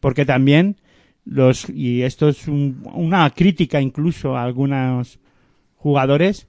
[0.00, 0.76] porque también
[1.24, 5.18] los, y esto es un- una crítica incluso a algunos
[5.76, 6.48] jugadores,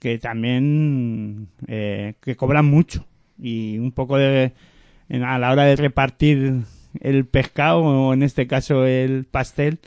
[0.00, 3.06] que también, eh, que cobran mucho,
[3.40, 4.52] y un poco de,
[5.08, 6.62] en- a la hora de repartir
[7.00, 9.78] el pescado, o en este caso el pastel,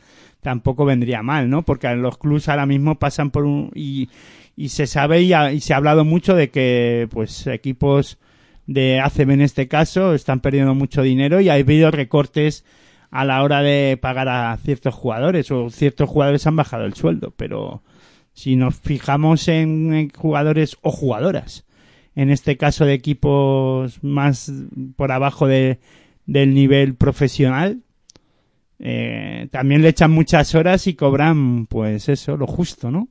[0.41, 1.63] tampoco vendría mal, ¿no?
[1.63, 4.09] Porque los clubs ahora mismo pasan por un y,
[4.55, 8.17] y se sabe y, ha- y se ha hablado mucho de que pues equipos
[8.73, 12.63] de ACB en este caso están perdiendo mucho dinero y ha habido recortes
[13.09, 17.33] a la hora de pagar a ciertos jugadores o ciertos jugadores han bajado el sueldo,
[17.35, 17.83] pero
[18.33, 21.65] si nos fijamos en, jugadores o jugadoras,
[22.15, 24.51] en este caso de equipos más
[24.95, 25.79] por abajo de,
[26.25, 27.81] del nivel profesional,
[28.79, 33.09] eh, también le echan muchas horas y cobran, pues eso, lo justo, ¿no?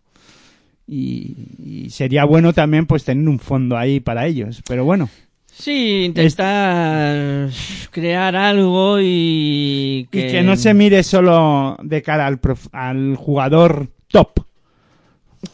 [0.86, 4.62] Y, y sería bueno también, pues, tener un fondo ahí para ellos.
[4.66, 5.08] Pero bueno,
[5.52, 7.48] Sí, intentar
[7.90, 10.28] crear algo y que...
[10.28, 14.40] y que no se mire solo de cara al, prof- al jugador top.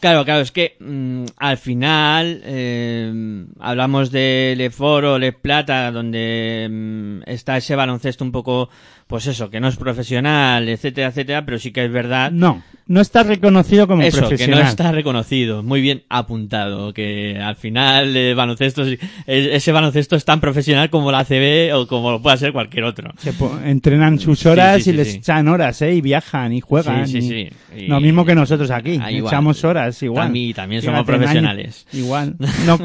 [0.01, 6.67] Claro, claro, es que mm, al final eh, hablamos de Le Foro, Le Plata, donde
[6.69, 8.69] mm, está ese baloncesto un poco,
[9.07, 12.99] pues eso, que no es profesional, etcétera, etcétera, pero sí que es verdad No, no
[12.99, 14.63] está reconocido como eso, que profesional.
[14.63, 20.25] no está reconocido, muy bien apuntado, que al final el baloncesto, es- ese baloncesto es
[20.25, 23.11] tan profesional como la ACB o como lo pueda ser cualquier otro.
[23.19, 23.33] Se
[23.65, 25.93] entrenan sus Sí, horas sí, y les echan horas, ¿eh?
[25.93, 27.07] Y viajan y juegan.
[27.07, 27.83] Sí, sí, y- sí.
[27.85, 28.99] Y- Lo mismo que nosotros aquí.
[29.01, 29.33] Ah, igual.
[29.33, 29.76] Echamos horas.
[29.77, 30.25] Horas, igual.
[30.27, 31.87] También- también somos Fíjate, en año- profesionales.
[31.93, 32.35] igual.
[32.65, 32.79] No,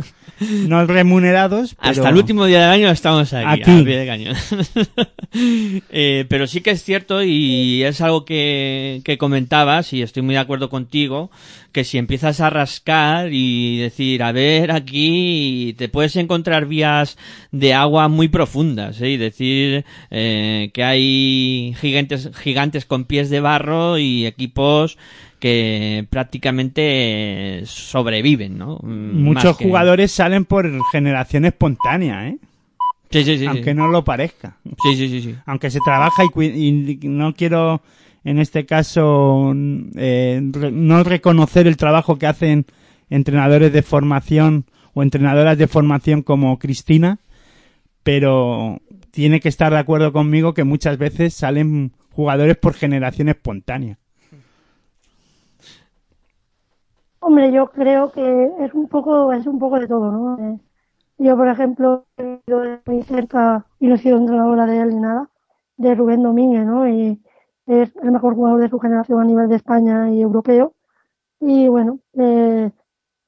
[0.69, 1.91] no remunerados, pero...
[1.91, 3.71] Hasta el último día del año estamos aquí, Aquí.
[3.81, 4.37] a pie de cañón.
[5.35, 10.35] Eh, pero sí que es cierto y es algo que, que comentabas y estoy muy
[10.35, 11.31] de acuerdo contigo,
[11.73, 17.17] que si empiezas a rascar y decir, a ver, aquí te puedes encontrar vías
[17.51, 19.11] de agua muy profundas, ¿eh?
[19.13, 24.99] y decir eh, que hay gigantes, gigantes con pies de barro y equipos
[25.43, 28.79] que prácticamente sobreviven, ¿no?
[28.81, 32.39] Mm, Muchos que- jugadores salen por generación espontánea, ¿eh?
[33.11, 33.47] Sí, sí, sí.
[33.47, 33.75] Aunque sí.
[33.77, 34.57] no lo parezca.
[34.85, 35.35] Sí, sí, sí, sí.
[35.45, 37.83] Aunque se trabaja y, y no quiero,
[38.23, 39.53] en este caso,
[39.97, 42.65] eh, re- no reconocer el trabajo que hacen
[43.11, 47.19] entrenadores de formación o entrenadoras de formación como Cristina,
[48.05, 53.99] pero tiene que estar de acuerdo conmigo que muchas veces salen jugadores por generación espontánea.
[57.23, 60.39] Hombre, yo creo que es un poco, es un poco de todo, ¿no?
[60.39, 60.59] Eh,
[61.19, 64.89] yo, por ejemplo, he ido de muy cerca y no he sido entrenadora de él
[64.91, 65.31] ni nada,
[65.77, 66.89] de Rubén Domínguez, ¿no?
[66.89, 67.23] Y
[67.67, 70.75] es el mejor jugador de su generación a nivel de España y europeo.
[71.41, 72.71] Y bueno, eh,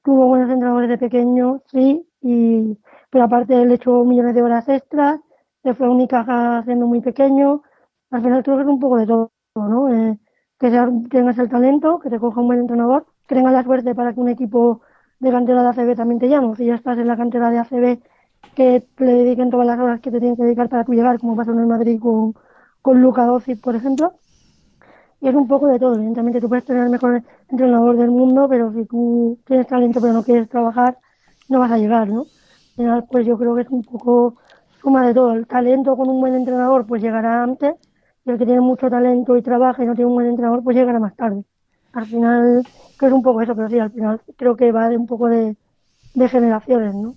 [0.03, 2.77] tuvo buenos entrenadores de pequeño, sí, y,
[3.11, 5.21] pero aparte él echó millones de horas extras,
[5.63, 7.63] se fue a Unicaja siendo muy pequeño.
[8.11, 9.93] Al final creo que es un poco de todo, ¿no?
[9.93, 10.19] Eh,
[10.59, 10.71] que
[11.09, 14.29] tengas el talento, que te coja un buen entrenador, que la suerte para que un
[14.29, 14.81] equipo
[15.19, 16.55] de cantera de ACB también te llame.
[16.55, 17.99] Si ya estás en la cantera de ACB,
[18.55, 21.35] que le dediquen todas las horas que te tienen que dedicar para tú llegar, como
[21.35, 22.33] pasó en el Madrid con,
[22.81, 24.13] con Luca Doncic, por ejemplo.
[25.21, 25.95] Y es un poco de todo.
[25.95, 30.13] Evidentemente tú puedes tener el mejor entrenador del mundo, pero si tú tienes talento pero
[30.13, 30.97] no quieres trabajar,
[31.49, 32.21] no vas a llegar, ¿no?
[32.21, 34.35] Al final, pues yo creo que es un poco
[34.81, 35.33] suma de todo.
[35.33, 37.75] El talento con un buen entrenador, pues llegará antes,
[38.25, 40.75] y el que tiene mucho talento y trabaja y no tiene un buen entrenador, pues
[40.75, 41.43] llegará más tarde.
[41.95, 42.63] Al final,
[42.99, 45.27] que es un poco eso, pero sí, al final creo que va de un poco
[45.29, 45.55] de,
[46.13, 47.15] de generaciones, ¿no?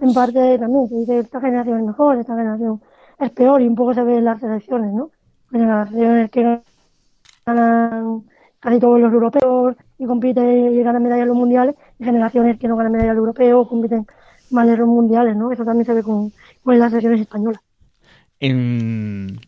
[0.00, 2.80] En parte también se dice esta generación es mejor, esta generación
[3.18, 5.10] es peor, y un poco se ve en las selecciones, ¿no?
[5.50, 6.62] Generaciones que
[7.46, 8.22] ganan
[8.60, 12.68] casi todos los europeos y compiten y ganan medallas en los mundiales, y generaciones que
[12.68, 14.06] no ganan medallas europeos, compiten
[14.50, 15.52] mal en los mundiales, ¿no?
[15.52, 17.60] Eso también se ve con, con las selecciones españolas.
[18.40, 19.38] En-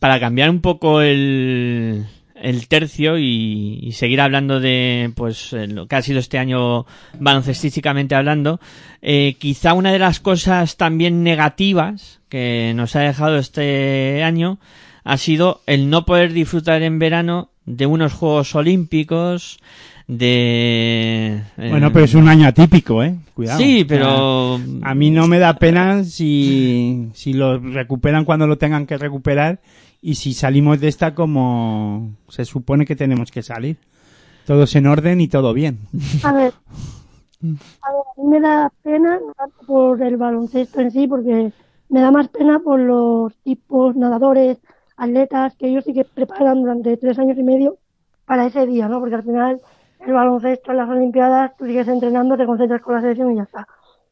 [0.00, 2.06] para cambiar un poco el,
[2.40, 6.86] el tercio y, y seguir hablando de pues eh, lo que ha sido este año
[7.18, 8.60] baloncestísticamente hablando,
[9.02, 14.58] eh, quizá una de las cosas también negativas que nos ha dejado este año
[15.04, 19.58] ha sido el no poder disfrutar en verano de unos Juegos Olímpicos,
[20.06, 21.42] de...
[21.58, 23.14] eh, Bueno, pero es un año atípico, ¿eh?
[23.34, 23.58] Cuidado.
[23.58, 24.58] Sí, pero...
[24.82, 29.60] A mí no me da pena si, si lo recuperan cuando lo tengan que recuperar
[30.00, 33.76] y si salimos de esta como se supone que tenemos que salir.
[34.46, 35.78] Todos en orden y todo bien.
[36.24, 36.52] A ver,
[37.42, 41.52] a ver, a mí me da pena no tanto por el baloncesto en sí, porque
[41.88, 44.58] me da más pena por los tipos nadadores,
[44.96, 47.78] atletas, que ellos sí que preparan durante tres años y medio
[48.24, 49.00] para ese día, ¿no?
[49.00, 49.60] Porque al final
[50.00, 53.42] el baloncesto en las Olimpiadas, tú sigues entrenando, te concentras con la selección y ya
[53.42, 53.66] está.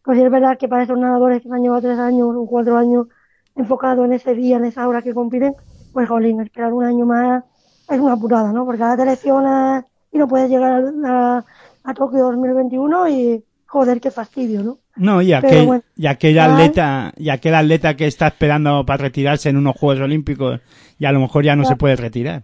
[0.05, 2.77] Pues sí es verdad que para esos nadadores que han llevado tres años o cuatro
[2.77, 3.07] años
[3.55, 5.55] enfocado en ese día, en esa hora que compiten,
[5.97, 7.43] pues jolín, esperar un año más
[7.89, 8.67] es una putada, ¿no?
[8.67, 11.43] Porque ahora te lesionas y no puedes llegar a,
[11.85, 14.79] a Tokio 2021 y joder, qué fastidio, ¿no?
[14.97, 19.49] No, y aquel, bueno, y aquel atleta, y aquel atleta que está esperando para retirarse
[19.49, 20.61] en unos Juegos Olímpicos
[20.99, 22.43] y a lo mejor ya no se puede retirar.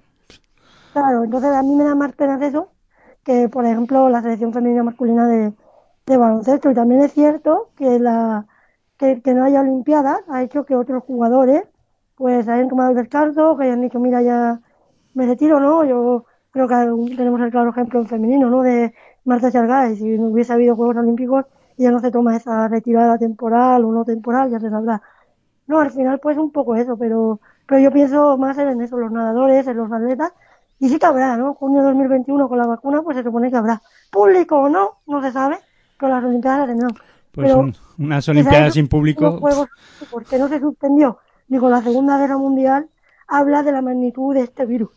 [0.94, 2.70] Claro, entonces a mí me da más pena eso
[3.22, 5.52] que, por ejemplo, la selección femenina masculina de,
[6.06, 6.70] de baloncesto.
[6.70, 8.46] Y también es cierto que la
[8.96, 11.64] que, que no haya Olimpiadas ha hecho que otros jugadores
[12.16, 14.60] pues hayan tomado el descarto, que hayan dicho, mira, ya
[15.14, 15.84] me retiro, ¿no?
[15.84, 18.62] Yo creo que tenemos el claro ejemplo en femenino, ¿no?
[18.62, 18.94] De
[19.24, 21.44] Marta Chargay, si no hubiese habido Juegos Olímpicos,
[21.76, 25.02] ya no se toma esa retirada temporal o no temporal, ya se sabrá.
[25.66, 29.10] No, al final pues un poco eso, pero, pero yo pienso más en eso, los
[29.10, 30.32] nadadores, en los atletas,
[30.78, 31.54] y sí que habrá, ¿no?
[31.54, 33.80] Junio 2021 con la vacuna, pues se supone que habrá.
[34.10, 35.58] Público o no, no se sabe,
[35.98, 36.92] pero las Olimpiadas las tendrán.
[37.32, 39.38] Pues Pero un- unas Olimpiadas sin público.
[39.38, 39.68] Juegos
[40.10, 41.18] porque no se suspendió
[41.52, 42.86] ni con la Segunda Guerra Mundial,
[43.28, 44.88] habla de la magnitud de este virus.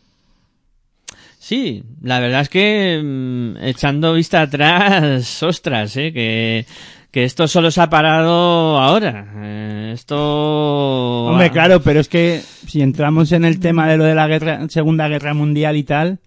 [1.38, 6.66] Sí, la verdad es que mm, echando vista atrás, ostras, eh, que,
[7.10, 9.26] que esto solo se ha parado ahora.
[9.36, 11.26] Eh, esto...
[11.26, 14.66] Hombre, claro, pero es que si entramos en el tema de lo de la guerra,
[14.70, 16.18] Segunda Guerra Mundial y tal,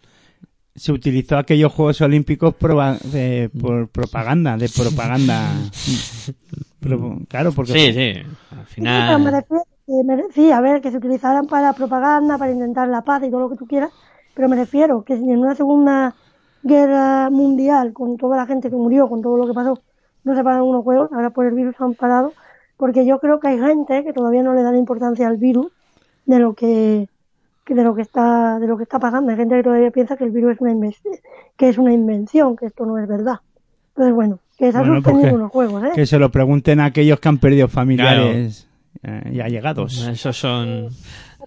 [0.76, 5.50] se utilizó aquellos Juegos Olímpicos proba- de- por propaganda, de propaganda.
[6.80, 8.22] Pro- claro, porque Sí, sí,
[8.52, 9.44] al Sí, pero me final...
[9.90, 13.32] que me sí, a ver, que se utilizaran para propaganda, para intentar la paz y
[13.32, 13.92] todo lo que tú quieras,
[14.36, 16.14] pero me refiero que si en una segunda
[16.62, 19.80] guerra mundial, con toda la gente que murió, con todo lo que pasó,
[20.24, 22.34] no se paran unos juegos, ahora por el virus han parado,
[22.78, 25.72] porque yo creo que hay gente que todavía no le da la importancia al virus
[26.28, 27.10] de lo que
[27.66, 29.32] que de lo que está de lo que está pasando.
[29.32, 31.16] Hay gente que todavía piensa que el virus es una invención,
[31.58, 33.40] que es una invención, que esto no es verdad.
[33.90, 35.92] Entonces, bueno, que se han Bueno, suspendido unos juegos, ¿eh?
[35.96, 38.69] Que se lo pregunten a aquellos que han perdido familiares
[39.04, 40.08] eh, y allegados.
[40.08, 40.90] Esos son...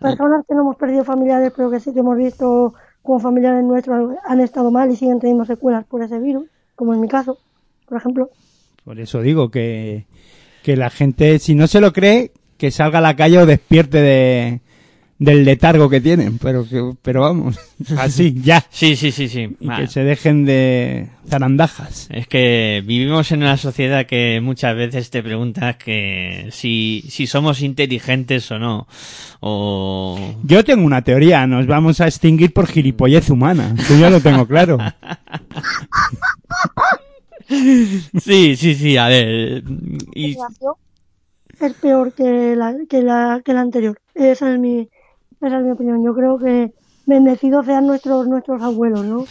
[0.01, 4.16] Personas que no hemos perdido familiares, pero que sí que hemos visto como familiares nuestros
[4.24, 7.38] han estado mal y siguen teniendo secuelas por ese virus, como en mi caso,
[7.86, 8.30] por ejemplo.
[8.84, 10.07] Por eso digo que,
[10.62, 14.01] que la gente, si no se lo cree, que salga a la calle o despierte
[14.01, 14.61] de,
[15.22, 16.38] del letargo que tienen.
[16.38, 17.58] Pero, que, pero vamos,
[17.98, 18.64] así, ya.
[18.70, 19.56] Sí, sí, sí, sí.
[19.60, 22.08] Y que se dejen de zarandajas.
[22.10, 27.62] Es que vivimos en una sociedad que muchas veces te preguntas que si, si somos
[27.62, 28.86] inteligentes o no.
[29.40, 30.36] O...
[30.42, 33.74] Yo tengo una teoría, nos vamos a extinguir por gilipollez humana.
[33.88, 34.78] Yo ya lo tengo claro.
[37.48, 39.62] Sí, sí, sí, a ver.
[40.14, 40.36] Y,
[41.60, 44.00] es peor que la, que la, que la anterior.
[44.14, 44.88] Esa es mi,
[45.43, 46.05] esa es mi opinión.
[46.05, 46.72] Yo creo que
[47.07, 49.24] bendecidos sean nuestros, nuestros abuelos, ¿no?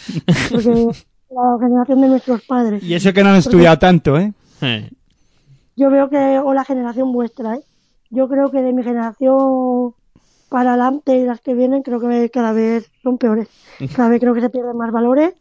[0.51, 0.87] Porque
[1.29, 2.83] la generación de nuestros padres.
[2.83, 4.33] Y eso que no han estudiado tanto, ¿eh?
[5.75, 7.61] Yo veo que, o la generación vuestra, ¿eh?
[8.09, 9.93] Yo creo que de mi generación
[10.49, 13.47] para adelante y las que vienen, creo que cada vez son peores.
[13.95, 15.33] Cada vez creo que se pierden más valores.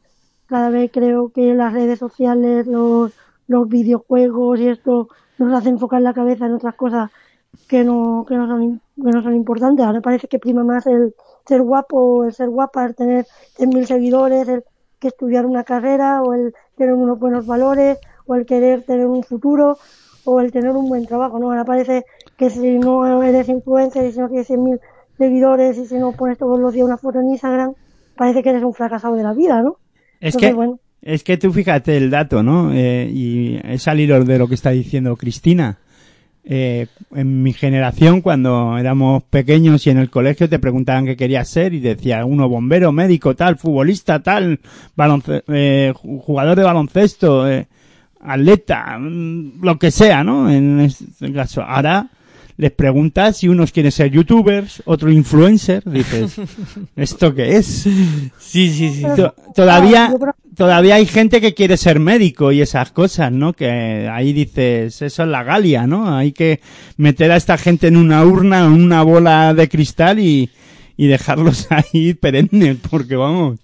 [0.46, 3.12] Cada vez creo que las redes sociales, los,
[3.48, 5.08] los videojuegos y esto
[5.38, 7.10] nos hacen enfocar la cabeza en otras cosas
[7.68, 9.84] que no, que no son, que no son importantes.
[9.84, 11.14] Ahora parece que prima más el
[11.46, 13.26] ser guapo, el ser guapa, el tener
[13.58, 14.64] 100.000 seguidores, el
[14.98, 19.22] que estudiar una carrera o el tener unos buenos valores o el querer tener un
[19.22, 19.78] futuro
[20.24, 21.50] o el tener un buen trabajo, ¿no?
[21.50, 22.04] Ahora parece
[22.36, 24.78] que si no eres influencer y si no tienes 100.000
[25.16, 27.74] seguidores y si no pones todos los días una foto en Instagram,
[28.16, 29.78] parece que eres un fracasado de la vida, ¿no?
[30.20, 30.78] Es Entonces, que, bueno.
[31.02, 32.72] es que tú fíjate el dato, ¿no?
[32.72, 35.78] Eh, y es al hilo de lo que está diciendo Cristina.
[36.52, 41.48] Eh, en mi generación, cuando éramos pequeños y en el colegio te preguntaban qué querías
[41.48, 44.58] ser y decía uno bombero, médico, tal, futbolista, tal,
[45.46, 47.68] eh, ju- jugador de baloncesto, eh,
[48.20, 50.50] atleta, mm, lo que sea, ¿no?
[50.50, 52.08] En este caso, ahora
[52.60, 56.36] les preguntas si unos quieren ser youtubers, otro influencer, dices,
[56.96, 57.66] ¿esto qué es?
[57.66, 59.02] sí, sí, sí.
[59.16, 60.14] To- todavía,
[60.54, 63.54] todavía hay gente que quiere ser médico y esas cosas, ¿no?
[63.54, 66.14] Que ahí dices, eso es la Galia, ¿no?
[66.14, 66.60] Hay que
[66.98, 70.50] meter a esta gente en una urna, en una bola de cristal y,
[70.98, 73.58] y dejarlos ahí perennes, porque vamos,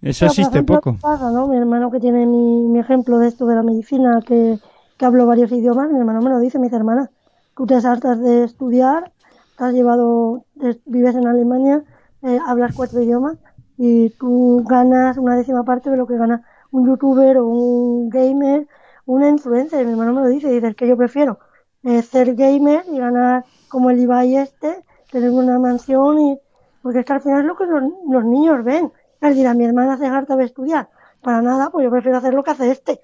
[0.00, 0.92] eso Pero, existe ejemplo, poco.
[0.92, 1.48] ¿qué pasa, no?
[1.48, 4.58] Mi hermano que tiene mi, mi ejemplo de esto de la medicina, que,
[4.96, 7.10] que hablo varios idiomas, mi hermano me lo dice, me dice, hermana,
[7.58, 9.10] tú te hartas de estudiar,
[9.56, 10.44] te has llevado,
[10.86, 11.82] vives en Alemania,
[12.22, 13.36] eh, hablas cuatro idiomas
[13.76, 18.68] y tú ganas una décima parte de lo que gana un youtuber o un gamer,
[19.06, 19.84] un influencer.
[19.84, 21.40] Mi hermano me lo dice, dice, es que yo prefiero
[21.82, 26.38] eh, ser gamer y ganar como el Ibai este, tener una mansión y
[26.80, 28.92] porque es que al final es lo que los, los niños ven.
[29.20, 30.90] Él dirá, mi hermana se harta de estudiar.
[31.22, 33.00] Para nada, pues yo prefiero hacer lo que hace este.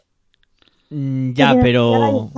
[0.90, 2.30] Mm, Ya, pero.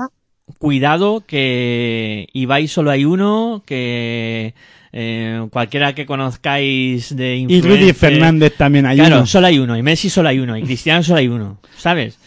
[0.59, 4.55] Cuidado que Ibai solo hay uno, que
[4.93, 7.71] eh, cualquiera que conozcáis de Y influencer...
[7.81, 9.27] Rudy Fernández también hay Claro, uno.
[9.27, 12.19] solo hay uno, y Messi solo hay uno, y Cristiano solo hay uno, ¿sabes?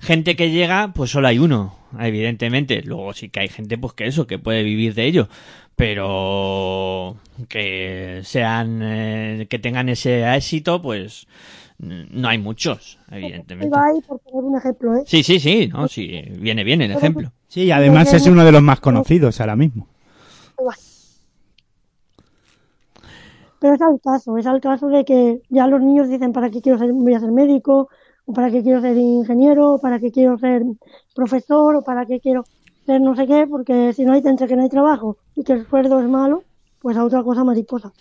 [0.00, 2.82] Gente que llega, pues solo hay uno, evidentemente.
[2.82, 5.28] Luego sí que hay gente, pues que eso, que puede vivir de ello.
[5.74, 7.16] Pero
[7.48, 11.26] que sean, eh, que tengan ese éxito, pues
[11.78, 13.66] no hay muchos, evidentemente.
[13.76, 15.02] Ibai, por poner un ejemplo, ¿eh?
[15.06, 17.32] Sí, sí, sí, no, sí, viene bien el ejemplo.
[17.48, 19.86] Sí, además es uno de los más conocidos ahora mismo.
[23.58, 26.60] Pero es al caso, es al caso de que ya los niños dicen para qué
[26.60, 27.88] quiero ser, voy a ser médico,
[28.26, 30.62] o para qué quiero ser ingeniero, o para qué quiero ser
[31.14, 32.44] profesor, o para qué quiero
[32.84, 35.54] ser no sé qué, porque si no hay entre que no hay trabajo y que
[35.54, 36.44] el sueldo es malo,
[36.80, 37.92] pues a otra cosa mariposa.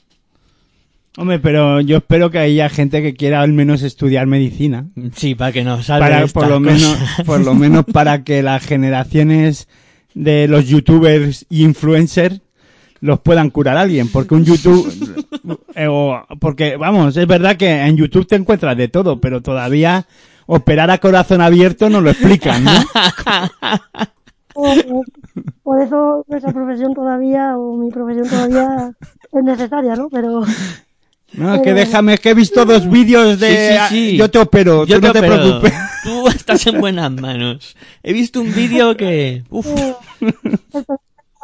[1.17, 4.87] Hombre, pero yo espero que haya gente que quiera al menos estudiar medicina.
[5.15, 8.43] Sí, para que nos salve para de por lo menos por lo menos para que
[8.43, 9.67] las generaciones
[10.13, 12.41] de los youtubers y influencers
[13.01, 14.91] los puedan curar a alguien porque un youtube
[15.75, 20.05] eh, o- porque vamos es verdad que en youtube te encuentras de todo pero todavía
[20.47, 22.71] operar a corazón abierto no lo explican ¿no?
[24.53, 24.77] Por,
[25.63, 28.89] por eso nuestra profesión todavía, o mi profesión todavía
[29.33, 30.07] es necesaria, ¿no?
[30.09, 30.43] Pero
[31.33, 34.17] no que déjame es que he visto dos vídeos de Sí, sí, sí.
[34.17, 35.35] yo te opero Yo tú no te opero.
[35.35, 35.73] preocupes
[36.03, 37.75] Tú estás en buenas manos.
[38.03, 39.43] He visto un vídeo que...
[39.49, 39.65] Uf,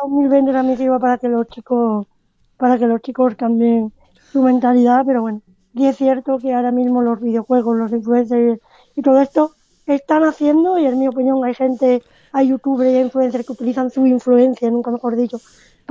[0.04, 2.08] 2020 también sirva para que los chicos,
[2.58, 3.92] para que los chicos cambien
[4.32, 5.42] su mentalidad, pero bueno,
[5.74, 8.60] Y es cierto que ahora mismo los videojuegos, los influencers
[8.96, 9.52] y todo esto
[9.88, 13.90] están haciendo, y en mi opinión hay gente, hay youtubers y hay influencers que utilizan
[13.90, 15.40] su influencia, nunca mejor dicho,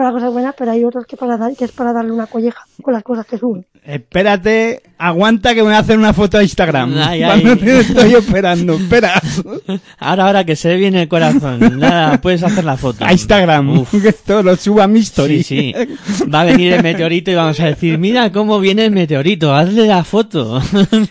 [0.01, 2.65] para cosas buenas, pero hay otros que, para dar, que es para darle una colleja
[2.81, 3.67] con las cosas que suben.
[3.85, 6.95] Espérate, aguanta que me voy a hacer una foto a Instagram.
[6.97, 7.57] Ay, Cuando ay.
[7.59, 9.21] te estoy esperando, espera.
[9.99, 11.79] Ahora, ahora que se ve bien el corazón.
[11.79, 13.05] Nada, puedes hacer la foto.
[13.05, 13.91] A Instagram, Uf.
[13.91, 15.43] que esto lo subo a mi story.
[15.43, 16.25] Sí, sí.
[16.33, 19.87] Va a venir el meteorito y vamos a decir, mira cómo viene el meteorito, hazle
[19.87, 20.63] la foto.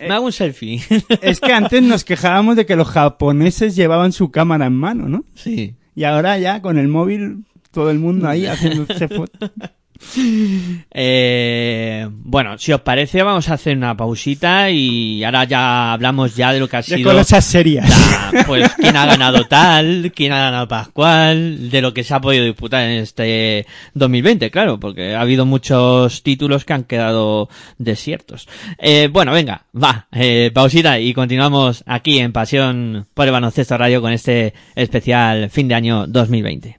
[0.00, 0.80] Me hago un selfie.
[1.20, 5.24] Es que antes nos quejábamos de que los japoneses llevaban su cámara en mano, ¿no?
[5.34, 5.74] Sí.
[5.94, 9.50] Y ahora ya con el móvil todo el mundo ahí haciéndose fotos.
[10.92, 16.52] Eh, bueno, si os parece, vamos a hacer una pausita y ahora ya hablamos ya
[16.52, 17.12] de lo que ha sido.
[17.12, 17.88] cosas serias.
[18.32, 22.20] la- pues quién ha ganado tal, quién ha ganado Pascual, de lo que se ha
[22.20, 27.48] podido disputar en este 2020, claro, porque ha habido muchos títulos que han quedado
[27.78, 28.48] desiertos.
[28.78, 34.00] Eh, bueno, venga, va, eh, pausita y continuamos aquí en Pasión por el Baloncesto Radio
[34.00, 36.78] con este especial fin de año 2020.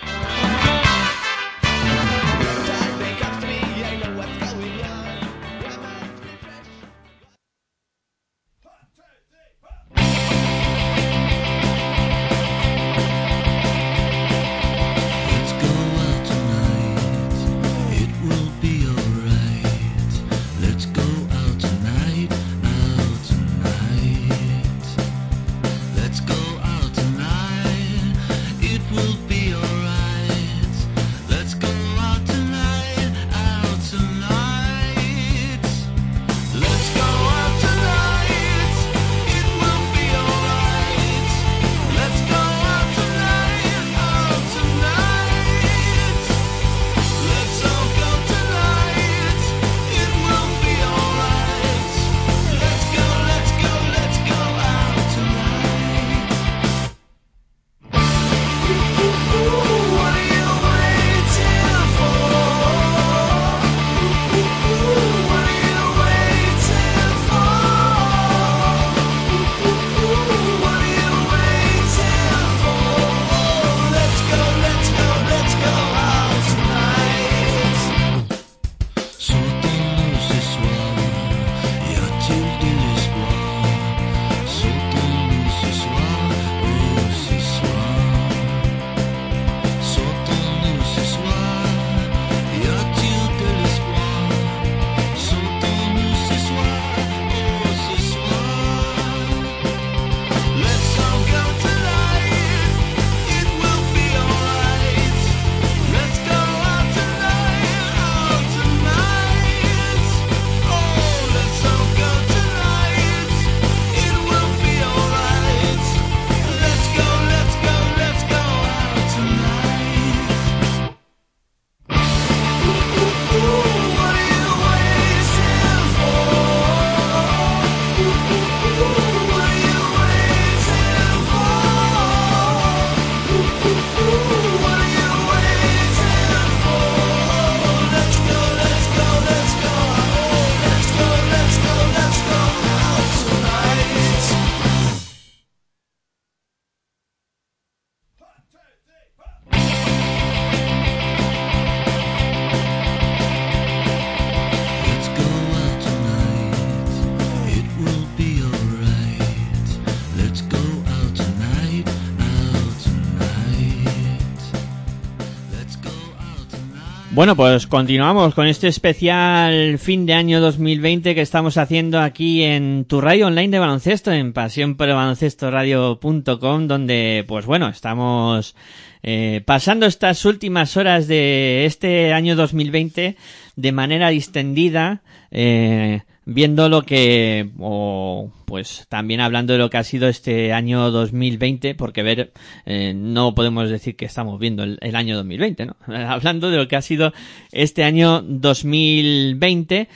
[167.13, 172.85] Bueno, pues continuamos con este especial fin de año 2020 que estamos haciendo aquí en
[172.85, 178.55] tu radio online de baloncesto, en pasionporelbaloncestoradio.com, donde, pues bueno, estamos
[179.03, 183.17] eh, pasando estas últimas horas de este año 2020
[183.57, 185.01] de manera distendida,
[185.31, 190.91] eh, viendo lo que, o pues también hablando de lo que ha sido este año
[190.91, 192.31] 2020, porque ver,
[192.65, 195.75] eh, no podemos decir que estamos viendo el, el año 2020, ¿no?
[195.87, 197.13] hablando de lo que ha sido
[197.51, 199.87] este año 2020,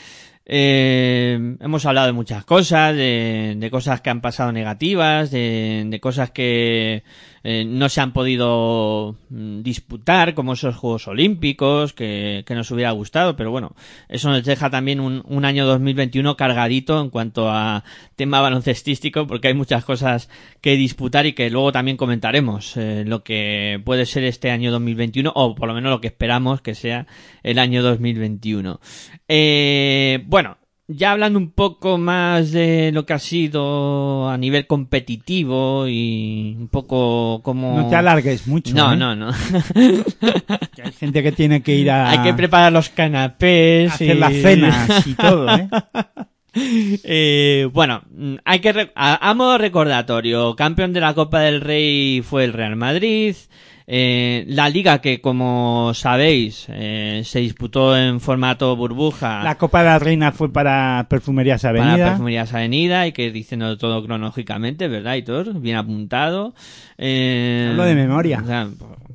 [0.47, 5.99] eh, hemos hablado de muchas cosas, de, de cosas que han pasado negativas, de, de
[5.99, 7.03] cosas que
[7.47, 13.35] eh, no se han podido mm, disputar, como esos Juegos Olímpicos, que, nos hubiera gustado,
[13.35, 13.75] pero bueno,
[14.09, 17.83] eso nos deja también un, un año 2021 cargadito en cuanto a
[18.15, 20.27] tema baloncestístico, porque hay muchas cosas
[20.59, 25.31] que disputar y que luego también comentaremos eh, lo que puede ser este año 2021,
[25.35, 27.05] o por lo menos lo que esperamos que sea
[27.43, 28.79] el año 2021.
[29.27, 30.57] Eh, bueno,
[30.87, 36.67] ya hablando un poco más de lo que ha sido a nivel competitivo y un
[36.67, 37.75] poco como...
[37.75, 38.73] No te alargues mucho.
[38.75, 38.97] No, ¿eh?
[38.97, 39.31] no, no.
[40.75, 43.91] Que hay gente que tiene que ir a, Hay que preparar los canapés.
[43.93, 45.67] hacer y- las cenas y todo, ¿eh?
[46.57, 48.03] Eh, bueno,
[48.45, 52.53] hay que re- a, a modo recordatorio, campeón de la Copa del Rey fue el
[52.53, 53.35] Real Madrid.
[53.87, 59.85] Eh, la liga que, como sabéis, eh, se disputó en formato burbuja La Copa de
[59.85, 62.09] la Reina fue para Perfumerías para Avenida.
[62.09, 65.59] Perfumerías Avenida y que diciendo todo cronológicamente, ¿verdad, Hitor?
[65.59, 66.55] Bien apuntado.
[66.97, 68.41] Eh, Hablo de memoria.
[68.43, 68.67] o sea,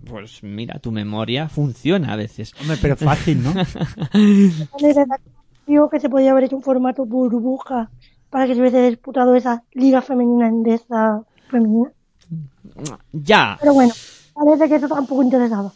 [0.07, 2.55] pues mira, tu memoria funciona a veces.
[2.61, 3.53] Hombre, pero fácil, ¿no?
[5.66, 7.91] Digo que se podía haber hecho un formato burbuja
[8.29, 11.91] para que se hubiese disputado esa liga femenina endesa femenina.
[13.12, 13.93] Ya, Pero bueno,
[14.45, 15.72] parece que eso tampoco interesaba.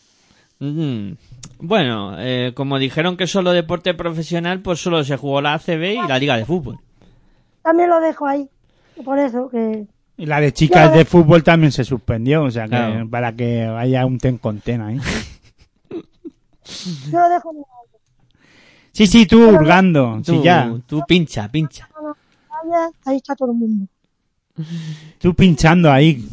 [0.59, 1.13] Mm,
[1.61, 6.09] Bueno, eh, como dijeron que solo deporte profesional, pues solo se jugó la ACB y
[6.09, 6.79] la Liga de Fútbol.
[7.63, 8.49] También lo dejo ahí.
[9.05, 9.87] Por eso que
[10.17, 13.09] Y la de chicas de fútbol también se suspendió, o sea, que Claro.
[13.11, 15.01] para que haya un ten con ten ahí.
[17.11, 17.63] yo lo dejo en
[18.93, 20.73] Sí, sí, tú hurgando, sí, Tú, ya.
[20.87, 21.89] tú pincha, pincha.
[23.05, 23.87] ahí está todo el mundo.
[25.19, 26.25] Tú pinchando ahí.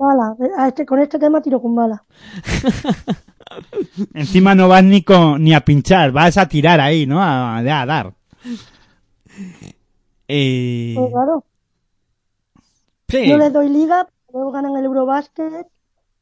[0.00, 2.02] Bala, a este, con este tema tiro con bala.
[4.14, 7.22] Encima no vas ni, con, ni a pinchar, vas a tirar ahí, ¿no?
[7.22, 8.14] A, a dar.
[10.32, 11.44] Eh, Pero claro,
[13.08, 13.28] sí.
[13.28, 15.66] no les doy liga, luego ganan el Eurobasket,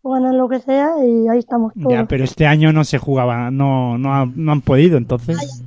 [0.00, 1.92] o ganan lo que sea, y ahí estamos todos.
[1.92, 5.62] Ya, pero este año no se jugaba, no, no, no han podido, entonces.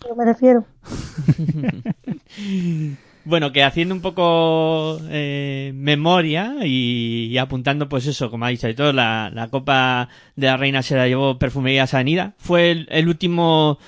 [0.00, 0.64] Pero me refiero.
[3.26, 8.68] Bueno, que haciendo un poco eh, memoria y, y apuntando, pues eso, como ha dicho
[8.68, 12.34] y todo, la, la Copa de la Reina se la llevó Perfumerías Avenida.
[12.36, 13.78] Fue el, el último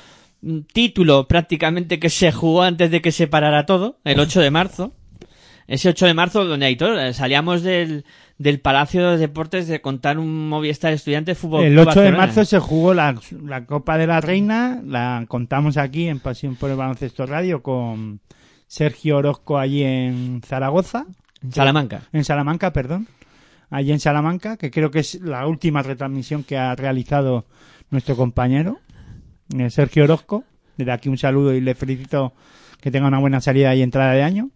[0.40, 4.50] mm, título prácticamente que se jugó antes de que se parara todo, el 8 de
[4.50, 4.92] marzo.
[5.66, 8.04] Ese 8 de marzo, donde todo, eh, salíamos del,
[8.38, 11.64] del Palacio de Deportes de contar un Movistar Estudiante de Fútbol.
[11.64, 13.14] El Club 8 de marzo se jugó la,
[13.44, 18.20] la Copa de la Reina, la contamos aquí en Pasión por el Baloncesto Radio con
[18.66, 21.06] Sergio Orozco allí en Zaragoza,
[21.42, 22.02] En Salamanca.
[22.12, 23.08] en Salamanca, perdón,
[23.70, 27.46] allí en Salamanca, que creo que es la última retransmisión que ha realizado
[27.90, 28.78] nuestro compañero,
[29.56, 30.44] eh, Sergio Orozco.
[30.76, 32.34] Desde aquí un saludo y le felicito
[32.80, 34.50] que tenga una buena salida y entrada de año.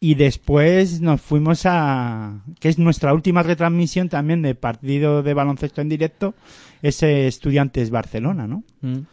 [0.00, 5.80] Y después nos fuimos a, que es nuestra última retransmisión también de partido de baloncesto
[5.80, 6.34] en directo,
[6.82, 8.64] ese Estudiantes Barcelona, ¿no?
[8.82, 9.06] Mm.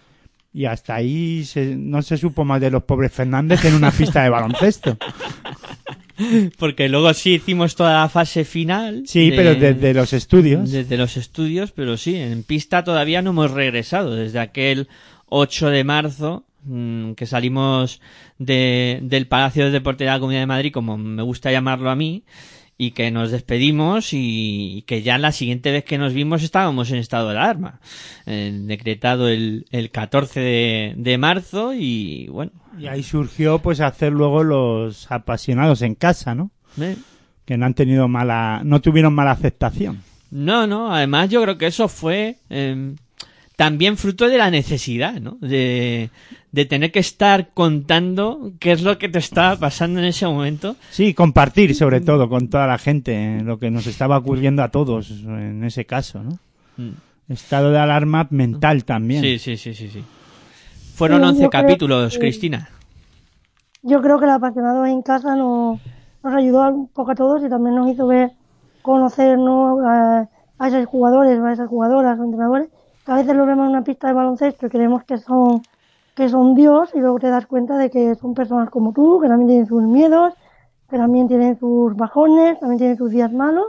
[0.54, 4.22] Y hasta ahí se- no se supo más de los pobres Fernández en una pista
[4.24, 4.98] de baloncesto.
[6.60, 9.04] Porque luego sí hicimos toda la fase final.
[9.06, 10.72] Sí, de- pero desde los estudios.
[10.72, 14.16] Desde los estudios, pero sí, en pista todavía no hemos regresado.
[14.16, 14.88] Desde aquel
[15.28, 18.02] 8 de marzo mm, que salimos
[18.38, 21.96] de, del Palacio de Deporte de la Comunidad de Madrid, como me gusta llamarlo a
[21.96, 22.24] mí,
[22.84, 26.98] y que nos despedimos y que ya la siguiente vez que nos vimos estábamos en
[26.98, 27.80] estado de alarma.
[28.26, 32.52] Eh, decretado el, el 14 de, de marzo y bueno.
[32.80, 36.50] Y ahí surgió pues hacer luego los apasionados en casa, ¿no?
[36.80, 36.96] eh,
[37.46, 40.02] Que no han tenido mala, no tuvieron mala aceptación.
[40.32, 42.96] No, no, además yo creo que eso fue eh,
[43.58, 45.38] también fruto de la necesidad, ¿no?
[45.40, 46.10] De,
[46.52, 50.76] de tener que estar contando qué es lo que te estaba pasando en ese momento.
[50.90, 55.12] Sí, compartir sobre todo con toda la gente lo que nos estaba ocurriendo a todos
[55.12, 56.38] en ese caso, ¿no?
[56.78, 56.92] Mm.
[57.32, 59.22] Estado de alarma mental también.
[59.22, 60.04] Sí, sí, sí, sí, sí.
[60.96, 62.70] Fueron Sí, 11 yo creo capítulos, que- Cristina.
[63.84, 65.80] Yo creo que el apasionado en casa nos,
[66.24, 68.32] nos ayudó un poco a todos y también nos hizo ver,
[68.82, 70.28] conocernos a,
[70.60, 72.68] a esos jugadores, a esas jugadoras o entrenadores,
[73.06, 75.62] que a veces los vemos en una pista de baloncesto y creemos que son,
[76.16, 79.28] que son Dios y luego te das cuenta de que son personas como tú, que
[79.28, 80.34] también tienen sus miedos,
[80.90, 83.68] que también tienen sus bajones, también tienen sus días malos.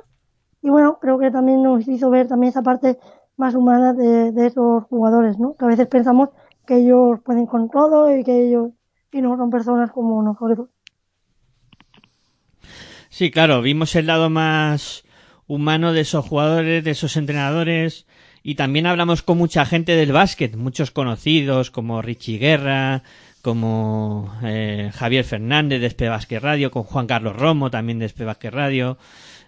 [0.63, 2.99] Y bueno, creo que también nos hizo ver también esa parte
[3.37, 5.55] más humana de, de esos jugadores, ¿no?
[5.55, 6.31] Que a veces pensamos
[6.67, 8.71] que ellos pueden con todo y que ellos
[9.13, 10.69] y no son personas como nosotros.
[13.09, 15.05] Sí, claro, vimos el lado más
[15.47, 18.07] humano de esos jugadores, de esos entrenadores,
[18.43, 23.03] y también hablamos con mucha gente del básquet, muchos conocidos como Richie Guerra,
[23.43, 28.25] como eh, Javier Fernández de Espe Básquet Radio, con Juan Carlos Romo también de Espe
[28.25, 28.99] Básquet Radio,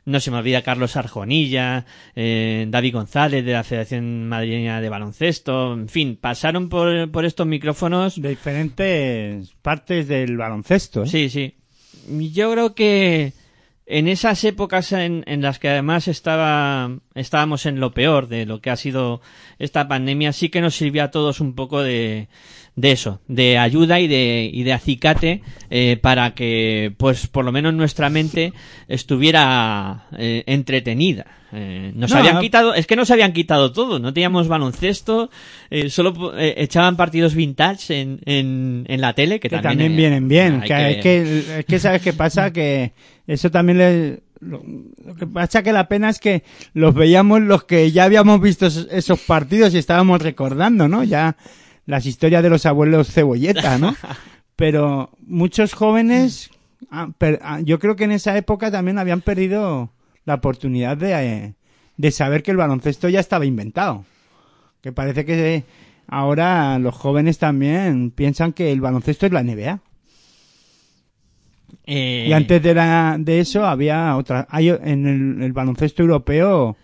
[0.05, 5.73] no se me olvida Carlos Arjonilla, eh, David González de la Federación Madrileña de Baloncesto,
[5.73, 8.21] en fin, pasaron por, por estos micrófonos.
[8.21, 11.05] De diferentes partes del baloncesto.
[11.05, 11.09] ¿eh?
[11.09, 11.55] Sí, sí.
[12.33, 13.33] Yo creo que
[13.87, 18.61] en esas épocas en, en las que además estaba, estábamos en lo peor de lo
[18.61, 19.21] que ha sido
[19.59, 22.29] esta pandemia, sí que nos sirvió a todos un poco de,
[22.77, 27.53] de eso, de ayuda y de, y de acicate eh, para que, pues, por lo
[27.53, 28.53] menos nuestra mente
[28.89, 31.27] estuviera eh, entretenida.
[31.57, 35.31] Eh, nos No, habían quitado, es que nos habían quitado todo, no teníamos baloncesto,
[35.71, 39.97] eh, solo eh, echaban partidos vintage en, en, en la tele, que, que también, también
[39.97, 40.61] vienen bien.
[40.63, 42.93] Que, es, que, es que sabes qué pasa, que
[43.29, 44.24] eso también le...
[44.41, 44.63] Lo,
[45.05, 48.67] lo que pasa que la pena es que los veíamos los que ya habíamos visto
[48.67, 51.05] esos, esos partidos y estábamos recordando, ¿no?
[51.05, 51.37] Ya
[51.87, 53.95] las historias de los abuelos cebolleta, ¿no?
[54.57, 56.51] Pero muchos jóvenes,
[56.91, 59.91] ah, per- ah, yo creo que en esa época también habían perdido
[60.25, 61.55] la oportunidad de, eh,
[61.97, 64.05] de saber que el baloncesto ya estaba inventado.
[64.81, 65.65] Que parece que
[66.07, 69.81] ahora los jóvenes también piensan que el baloncesto es la NBA.
[71.87, 74.47] Eh, Y antes de, la, de eso había otra.
[74.51, 76.77] Hay, en el, baloncesto europeo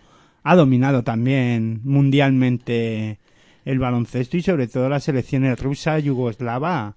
[0.43, 3.19] ha dominado también mundialmente
[3.65, 6.95] el baloncesto y sobre todo las selecciones rusa, yugoslava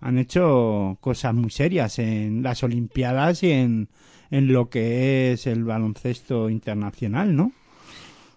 [0.00, 3.88] han hecho cosas muy serias en las Olimpiadas y en,
[4.30, 7.52] en lo que es el baloncesto internacional, ¿no?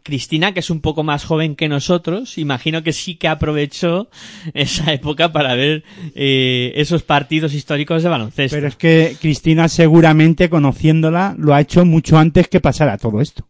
[0.03, 4.09] Cristina, que es un poco más joven que nosotros, imagino que sí que aprovechó
[4.53, 5.83] esa época para ver
[6.13, 8.55] eh, esos partidos históricos de baloncesto.
[8.55, 13.45] Pero es que Cristina seguramente conociéndola lo ha hecho mucho antes que pasara todo esto.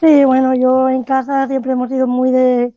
[0.00, 2.72] Sí, bueno, yo en casa siempre hemos sido muy de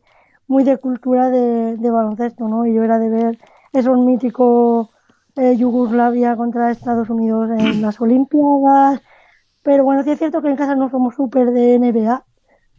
[0.48, 2.66] muy de cultura de, de baloncesto, ¿no?
[2.66, 3.38] Y yo era de ver
[3.72, 4.88] esos míticos
[5.36, 9.00] eh, Yugoslavia contra Estados Unidos en las Olimpiadas.
[9.66, 12.24] Pero bueno, sí es cierto que en casa no somos súper de NBA,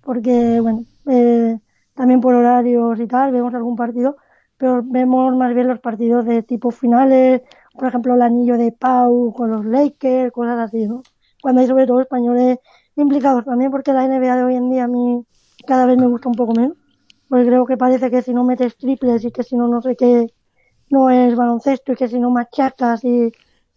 [0.02, 1.60] porque, bueno, eh,
[1.94, 4.16] también por horarios y tal, vemos algún partido,
[4.56, 7.42] pero vemos más bien los partidos de tipo finales,
[7.74, 11.04] por ejemplo, el anillo de Pau con los Lakers, cosas así, ¿no?
[11.42, 12.60] Cuando hay sobre todo españoles
[12.96, 15.26] implicados también, porque la NBA de hoy en día a mí
[15.68, 16.78] cada vez me gusta un poco menos,
[17.28, 19.98] porque creo que parece que si no metes triples y que si no no sé
[19.98, 20.28] qué,
[20.90, 23.34] no es baloncesto y que si no machacas y,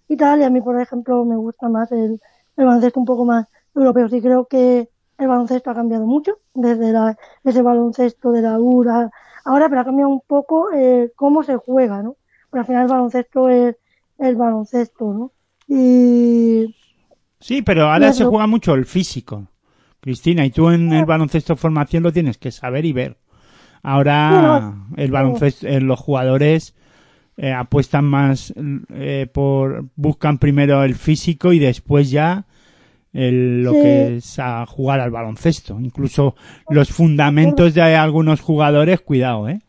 [0.09, 2.21] y tal, y a mí, por ejemplo, me gusta más el,
[2.57, 4.09] el baloncesto un poco más europeo.
[4.09, 4.89] Sí creo que
[5.19, 9.11] el baloncesto ha cambiado mucho desde la, ese baloncesto de la URA
[9.45, 12.17] ahora, pero ha cambiado un poco eh, cómo se juega, ¿no?
[12.51, 13.77] Pero al final el baloncesto es
[14.19, 15.33] el baloncesto, ¿no?
[15.69, 16.75] Y
[17.41, 19.47] Sí, pero ahora se juega mucho el físico.
[20.01, 23.19] Cristina, y tú en el baloncesto formación lo tienes que saber y ver.
[23.83, 26.75] Ahora el baloncesto, los jugadores
[27.43, 28.53] eh, apuestan más
[28.91, 32.45] eh, por, buscan primero el físico y después ya
[33.15, 33.81] el- lo Sí.
[33.81, 35.81] que es a jugar al baloncesto.
[35.81, 36.35] Incluso
[36.69, 39.63] los fundamentos de algunos jugadores, cuidado, ¿eh?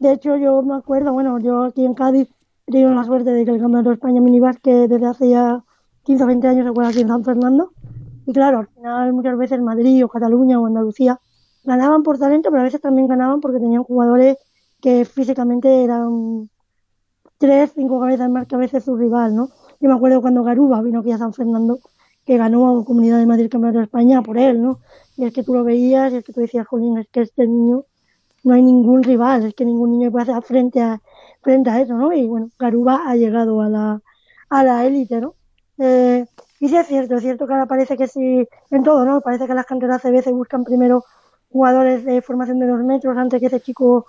[0.00, 2.28] De hecho, yo me acuerdo, bueno, yo aquí en Cádiz
[2.66, 5.62] he tenido la suerte de que el Campeonato de España Minibásquet desde hace ya
[6.02, 7.70] 15 o 20 años se juega aquí en San Fernando.
[8.26, 11.20] Y claro, al final muchas veces Madrid o Cataluña o Andalucía
[11.64, 14.36] ganaban por talento, pero a veces también ganaban porque tenían jugadores
[14.80, 16.50] que físicamente eran
[17.42, 19.48] tres, cinco cabezas más que a veces su rival, ¿no?
[19.80, 21.80] Yo me acuerdo cuando Garuba vino aquí a San Fernando,
[22.24, 24.78] que ganó a Comunidad de Madrid Campeonato de España por él, ¿no?
[25.16, 27.48] Y es que tú lo veías y es que tú decías, jolín, es que este
[27.48, 27.84] niño
[28.44, 31.00] no hay ningún rival, es que ningún niño puede hacer frente a,
[31.42, 32.12] frente a eso, ¿no?
[32.12, 34.00] Y bueno, Garuba ha llegado a la,
[34.48, 35.34] a la élite, ¿no?
[35.78, 36.24] Eh,
[36.60, 39.20] y sí es cierto, es cierto que ahora parece que sí, en todo, ¿no?
[39.20, 41.04] Parece que las canteras CB se buscan primero
[41.50, 44.06] jugadores de formación de dos metros antes que ese chico,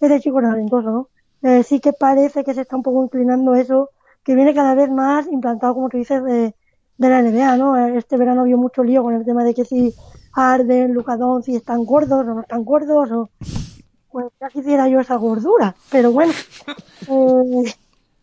[0.00, 1.08] ese chico talentoso, ¿no?
[1.42, 3.90] Eh, sí que parece que se está un poco inclinando eso,
[4.24, 6.54] que viene cada vez más implantado, como tú dices, de,
[6.98, 7.76] de la NBA, ¿no?
[7.78, 9.94] Eh, Este verano había mucho lío con el tema de que si
[10.34, 13.30] Arden, Luka Doncic están gordos o no están gordos, o
[14.10, 16.32] pues ya quisiera yo esa gordura, pero bueno,
[17.08, 17.72] eh,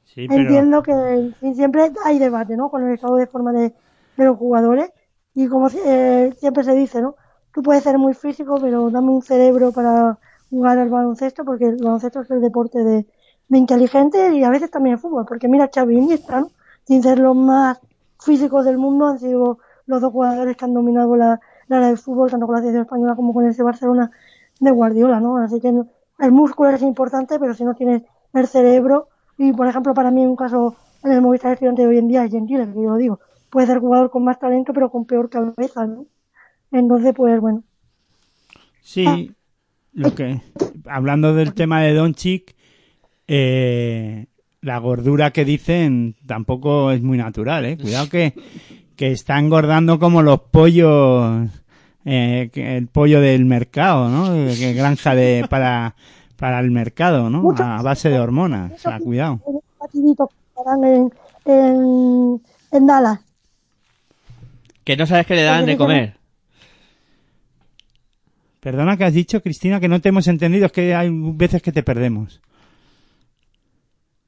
[0.06, 2.70] Sí, entiendo que en fin, siempre hay debate, ¿no?
[2.70, 3.74] Con el estado de forma de,
[4.18, 4.92] de los jugadores
[5.34, 7.16] y como eh, siempre se dice, ¿no?
[7.54, 10.18] Tú puedes ser muy físico, pero dame un cerebro para
[10.54, 13.08] jugar al baloncesto, porque el baloncesto es el deporte de,
[13.48, 16.52] de inteligente y a veces también el fútbol, porque mira Xavi y Iniesta, ¿no?
[16.86, 17.80] Sin ser los más
[18.20, 21.98] físicos del mundo, han sido los dos jugadores que han dominado la, la era del
[21.98, 24.12] fútbol, tanto con la selección española como con ese Barcelona
[24.60, 25.38] de Guardiola, ¿no?
[25.38, 29.96] Así que el músculo es importante, pero si no tienes el cerebro, y por ejemplo,
[29.96, 32.82] para mí un caso en el Movistar Estudiante de hoy en día es Gentile, que
[32.82, 36.06] yo lo digo, puede ser jugador con más talento, pero con peor cabeza, ¿no?
[36.72, 37.64] Entonces, pues bueno,
[38.84, 39.34] Sí,
[39.94, 40.42] lo que
[40.86, 42.56] hablando del tema de Doncic,
[43.28, 44.26] eh,
[44.62, 47.78] la gordura que dicen tampoco es muy natural, eh.
[47.78, 48.34] Cuidado que
[48.96, 51.50] que está engordando como los pollos,
[52.06, 54.34] eh, el pollo del mercado, ¿no?
[54.56, 55.96] Que granja de para
[56.38, 57.54] para el mercado, ¿no?
[57.58, 59.40] A base de hormonas, o sea, cuidado.
[60.84, 61.12] en,
[61.46, 62.42] en,
[62.72, 63.20] en Dallas.
[64.84, 66.18] Que no sabes que le dan de comer.
[68.64, 71.74] Perdona que has dicho, Cristina, que no te hemos entendido, es que hay veces que
[71.74, 72.42] te perdemos.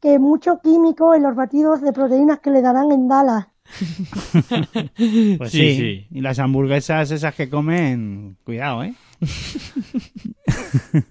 [0.02, 3.48] Que mucho químico en los batidos de proteínas que le darán en Dallas.
[5.38, 6.08] Pues Sí, sí, sí.
[6.12, 8.94] Y las hamburguesas esas que comen, cuidado, ¿eh?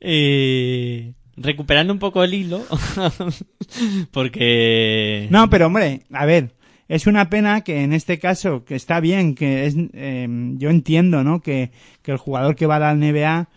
[0.00, 2.64] Eh, recuperando un poco el hilo,
[4.10, 5.28] porque...
[5.30, 6.54] No, pero hombre, a ver,
[6.88, 10.26] es una pena que en este caso, que está bien, que es, eh,
[10.56, 11.40] yo entiendo, ¿no?
[11.40, 11.70] Que,
[12.02, 13.48] que el jugador que va a la NBA,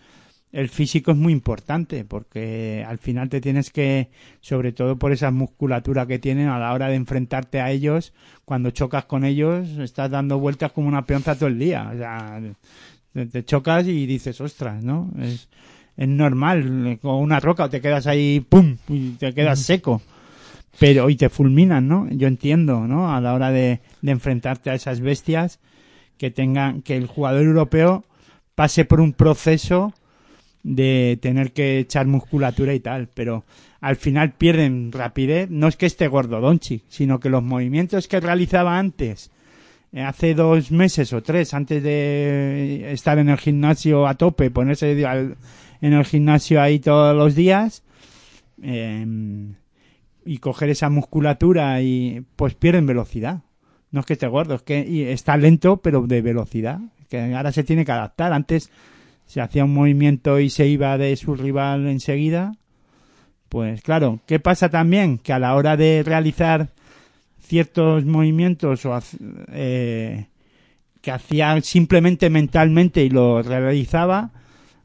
[0.52, 4.10] el físico es muy importante, porque al final te tienes que,
[4.42, 8.12] sobre todo por esa musculatura que tienen a la hora de enfrentarte a ellos,
[8.44, 12.38] cuando chocas con ellos, estás dando vueltas como una peonza todo el día, o sea,
[13.14, 15.10] te, te chocas y dices, ostras, ¿no?
[15.18, 15.48] Es,
[15.96, 18.76] es normal, con una roca te quedas ahí, ¡pum!
[18.88, 20.02] y te quedas seco
[20.78, 22.08] pero y te fulminan, ¿no?
[22.10, 23.14] Yo entiendo, ¿no?
[23.14, 25.60] A la hora de, enfrentarte a esas bestias
[26.18, 28.04] que tengan que el jugador europeo
[28.54, 29.92] pase por un proceso
[30.62, 33.44] de tener que echar musculatura y tal, pero
[33.80, 38.20] al final pierden rapidez, no es que esté gordo Donchi, sino que los movimientos que
[38.20, 39.32] realizaba antes,
[39.92, 44.92] eh, hace dos meses o tres, antes de estar en el gimnasio a tope, ponerse
[44.92, 47.82] en el gimnasio ahí todos los días,
[48.62, 49.04] eh,
[50.24, 53.40] y coger esa musculatura y pues pierden velocidad.
[53.90, 56.80] No es que esté gordo, es que está lento, pero de velocidad.
[57.08, 58.32] Que ahora se tiene que adaptar.
[58.32, 58.70] Antes
[59.26, 62.52] se hacía un movimiento y se iba de su rival enseguida.
[63.48, 65.18] Pues claro, ¿qué pasa también?
[65.18, 66.70] Que a la hora de realizar
[67.38, 68.98] ciertos movimientos o
[69.52, 70.26] eh,
[71.02, 74.30] que hacía simplemente mentalmente y lo realizaba,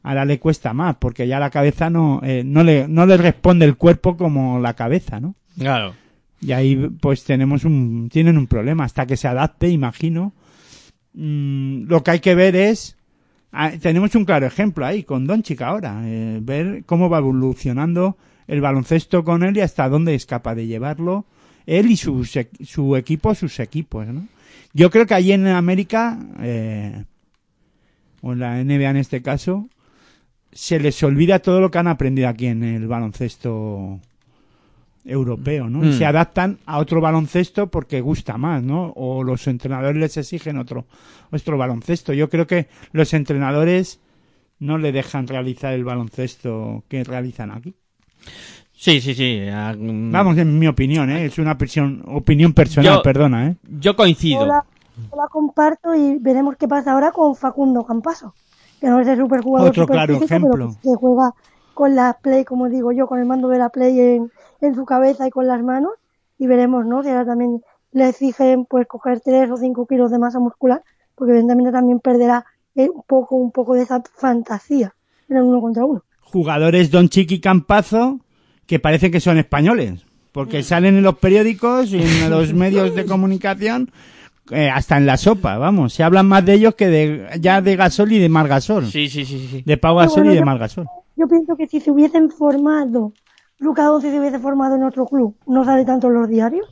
[0.08, 3.66] ahora le cuesta más, porque ya la cabeza no, eh, no, le, no le responde
[3.66, 5.34] el cuerpo como la cabeza, ¿no?
[5.58, 5.92] Claro.
[6.40, 10.32] Y ahí pues tenemos un, tienen un problema hasta que se adapte, imagino.
[11.12, 12.96] Mm, lo que hay que ver es,
[13.52, 18.62] ah, tenemos un claro ejemplo ahí con Doncic ahora, eh, ver cómo va evolucionando el
[18.62, 21.26] baloncesto con él y hasta dónde es capaz de llevarlo
[21.66, 24.26] él y su, su equipo, sus equipos, ¿no?
[24.72, 27.04] Yo creo que allí en América, eh,
[28.22, 29.68] o en la NBA en este caso,
[30.60, 34.00] se les olvida todo lo que han aprendido aquí en el baloncesto
[35.04, 35.84] europeo, ¿no?
[35.84, 35.92] Y Mm.
[35.98, 38.92] se adaptan a otro baloncesto porque gusta más, ¿no?
[38.96, 40.84] O los entrenadores les exigen otro,
[41.30, 42.12] otro baloncesto.
[42.12, 44.00] Yo creo que los entrenadores
[44.58, 47.74] no le dejan realizar el baloncesto que realizan aquí.
[48.72, 49.40] Sí, sí, sí.
[49.50, 51.24] ah, mm, Vamos, en mi opinión, ¿eh?
[51.24, 53.56] Es una presión, opinión personal, Yo- perdona, ¿eh?
[53.78, 54.40] Yo coincido.
[54.40, 54.64] Yo la,
[54.96, 58.34] yo la comparto y veremos qué pasa ahora con Facundo Campaso,
[58.80, 60.80] que no es el superjugador Otro claro superfísico, pero ejemplo.
[60.82, 61.34] que juega
[61.74, 64.84] con la play, como digo yo, con el mando de la play en, en su
[64.84, 65.92] cabeza y con las manos,
[66.38, 67.02] y veremos, ¿no?
[67.02, 67.62] Si ahora también
[67.92, 70.82] le exigen pues coger 3 o 5 kilos de masa muscular,
[71.14, 74.94] porque evidentemente también perderá eh, un poco, un poco de esa fantasía
[75.28, 76.02] en el uno contra uno.
[76.20, 78.20] Jugadores Don Chiqui Campazo
[78.66, 83.06] que parece que son españoles, porque salen en los periódicos y en los medios de
[83.06, 83.90] comunicación
[84.50, 87.76] eh, hasta en la sopa, vamos, se hablan más de ellos que de ya de
[87.76, 89.62] Gasol y de Margasol, Sí, sí, sí, sí.
[89.64, 90.86] de Pau Gasol bueno, y de yo- Margasol.
[91.16, 93.12] Yo pienso que si se hubiesen formado,
[93.58, 96.66] Luca Doncic se hubiese formado en otro club, no sale tanto en los diarios,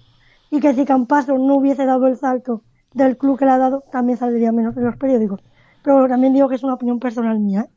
[0.51, 2.63] y que si Campaso no hubiese dado el salto
[2.95, 5.41] del club que le ha dado, también saldría menos en los periódicos.
[5.83, 7.67] Pero también digo que es una opinión personal mía.
[7.69, 7.71] ¿eh?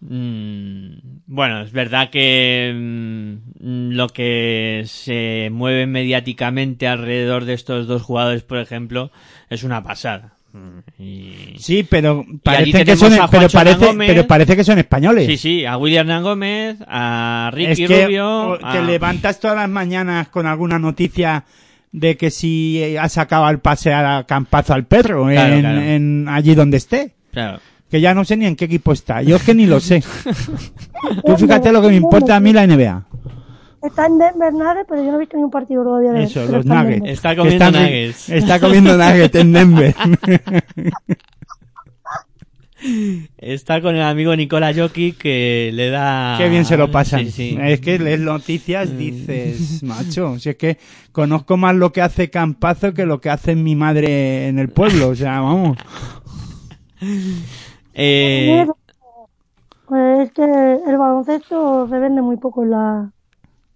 [0.00, 0.92] Mm,
[1.26, 8.42] bueno, es verdad que mm, lo que se mueve mediáticamente alrededor de estos dos jugadores,
[8.42, 9.10] por ejemplo,
[9.50, 10.32] es una pasada.
[10.52, 11.32] Mm, Y...
[11.58, 14.08] Sí, pero parece que son, pero parece, Gómez.
[14.10, 15.26] pero parece que son españoles.
[15.26, 18.58] Sí, sí, a William Hernán Gómez, a Ricky es que Rubio.
[18.58, 21.44] te a- levantas todas las mañanas con alguna noticia
[21.92, 25.80] de que si has acabado el pasear a campazo al perro Claro, en, claro.
[25.82, 27.14] en allí donde esté.
[27.32, 27.60] Claro.
[27.90, 29.22] Que ya no sé ni en qué equipo está.
[29.22, 30.02] Yo es que ni lo sé.
[31.26, 33.04] Tú fíjate lo que me importa a mí la NBA.
[33.82, 36.44] Está en Denver Nuggets, pero yo no he visto ni un partido todavía de Eso,
[36.46, 37.06] los está nuggets.
[37.08, 38.28] Está comiendo Están- nuggets.
[38.28, 39.94] Está comiendo nuggets en Denver.
[43.36, 46.36] Está con el amigo Nicola Jockey que le da...
[46.38, 47.26] Qué bien se lo pasan.
[47.26, 47.58] Sí, sí.
[47.60, 50.78] Es que lees noticias, dices, macho, si es que
[51.12, 55.08] conozco más lo que hace Campazo que lo que hace mi madre en el pueblo,
[55.08, 55.76] o sea, vamos.
[57.94, 58.66] Eh,
[59.86, 63.10] Pues es que el baloncesto se vende muy poco en, la,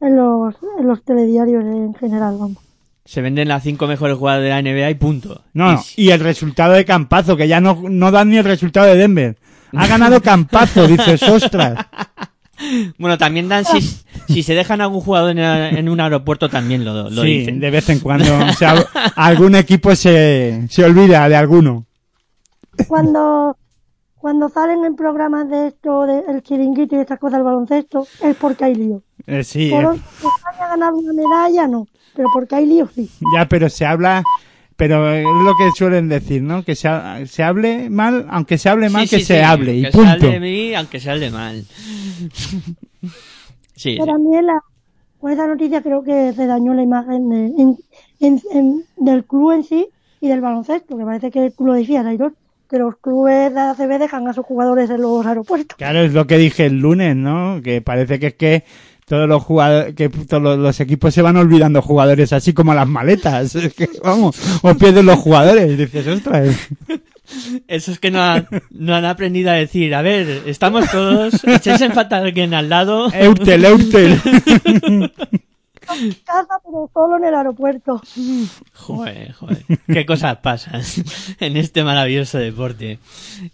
[0.00, 2.58] en, los, en los telediarios en general, vamos.
[3.04, 5.42] se venden las cinco mejores jugadoras de la NBA y punto.
[5.52, 8.44] No, Y no, y el resultado de Campazo, que ya no, no dan ni el
[8.44, 9.36] resultado de Denver.
[9.74, 11.84] Ha ganado Campazo, dices, ostras.
[12.98, 13.80] Bueno, también dan si,
[14.28, 17.58] si se dejan algún jugador en, en un aeropuerto también lo, lo sí, dicen.
[17.58, 18.32] de vez en cuando.
[18.38, 18.74] O sea,
[19.16, 21.84] algún equipo se, se olvida de alguno.
[22.86, 23.56] Cuando,
[24.24, 28.34] cuando salen en programas de esto, de el chiringuito y estas cosas del baloncesto, es
[28.36, 29.02] porque hay lío.
[29.26, 31.86] Eh, sí, Por eh, otro, que España ha ganado una medalla, no.
[32.16, 33.10] Pero porque hay lío, sí.
[33.36, 34.22] ya, pero se habla,
[34.76, 36.62] pero es lo que suelen decir, ¿no?
[36.64, 39.42] Que se, ha- se hable mal, aunque se hable mal, Sí, que sí, se sí,
[39.44, 40.10] hable, y que se punto.
[40.12, 41.62] hable de mí, aunque se hable mal.
[43.76, 44.58] Sí, Pero también la,
[45.20, 47.78] con esa noticia creo que se dañó la imagen de- en-
[48.20, 49.86] en- en- del club en sí
[50.22, 52.32] y del baloncesto, que parece que tú lo decías, Aitor,
[52.68, 55.76] que los clubes de ACB dejan a sus jugadores en los aeropuertos.
[55.76, 57.60] Claro, es lo que dije el lunes, ¿no?
[57.62, 58.64] Que parece que es que
[59.06, 63.54] todos los jugadores, que todos los, equipos se van olvidando jugadores así como las maletas.
[63.54, 65.70] Es que, vamos, o pierden los jugadores.
[65.70, 66.56] Y dices, ostras.
[67.68, 71.80] Eso es que no, ha- no han aprendido a decir, a ver, estamos todos, echéis
[71.80, 73.10] en falta alguien al lado.
[73.14, 74.20] Eutel, Eutel.
[75.86, 78.00] Casa, pero solo en el aeropuerto.
[78.74, 79.64] Joder, joder.
[79.86, 80.82] Qué cosas pasan
[81.40, 82.98] en este maravilloso deporte.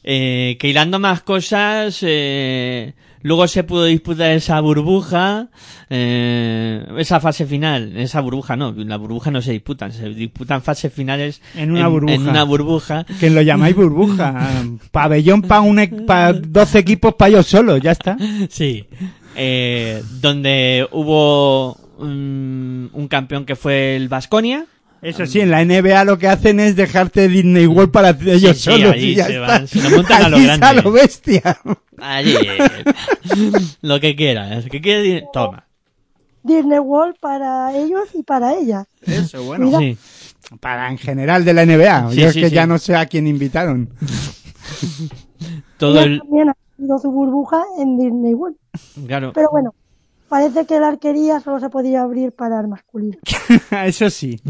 [0.04, 5.48] Eh, que hilando más cosas, eh, luego se pudo disputar esa burbuja,
[5.88, 10.92] eh, esa fase final, esa burbuja no, la burbuja no se disputan, se disputan fases
[10.92, 12.14] finales En una burbuja.
[12.14, 13.04] En una burbuja.
[13.18, 14.62] Que lo llamáis burbuja.
[14.90, 18.16] Pabellón para un, e- pa 12 equipos para ellos solos, ya está.
[18.48, 18.84] Sí.
[19.36, 24.66] Eh, donde hubo un campeón que fue el Vasconia.
[25.02, 28.64] Eso sí, en la NBA lo que hacen es dejarte Disney World para ellos sí,
[28.64, 29.46] solos allí y ya se está.
[29.46, 30.66] van, se lo montan a lo grande.
[30.66, 31.58] a lo bestia.
[31.98, 32.34] Allí.
[33.80, 34.66] lo que quieras.
[34.70, 35.24] ¿Qué quieres?
[35.32, 35.66] Toma.
[36.42, 38.86] Disney World para ellos y para ellas.
[39.02, 39.66] Eso, bueno.
[39.66, 39.78] Mira.
[39.78, 39.96] Sí.
[40.60, 42.10] Para en general de la NBA.
[42.10, 42.54] Sí, Yo es sí, que sí.
[42.54, 43.88] ya no sé a quién invitaron.
[45.78, 46.18] Todo el.
[46.18, 48.56] también han tenido su burbuja en Disney World.
[49.06, 49.32] Claro.
[49.34, 49.74] Pero bueno,
[50.30, 53.18] parece que la arquería solo se podía abrir para el masculino.
[53.84, 54.40] Eso sí.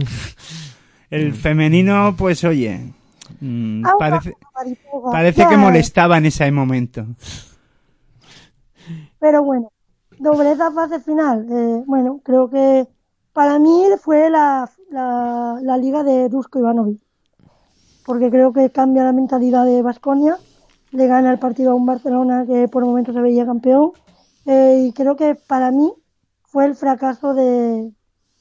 [1.10, 2.92] El femenino, pues oye,
[3.40, 7.06] mm, parece, que molestaba en ese momento.
[9.18, 9.72] Pero bueno,
[10.18, 11.46] doble esa fase final.
[11.50, 12.86] eh, bueno, creo que
[13.32, 17.00] para mí fue la, la, la liga de Dusko Ivanovic.
[18.04, 20.36] Porque creo que cambia la mentalidad de Vasconia.
[20.92, 23.92] Le gana el partido a un Barcelona que por el momento se veía campeón.
[24.46, 25.92] Eh, y creo que para mí
[26.44, 27.92] fue el fracaso de,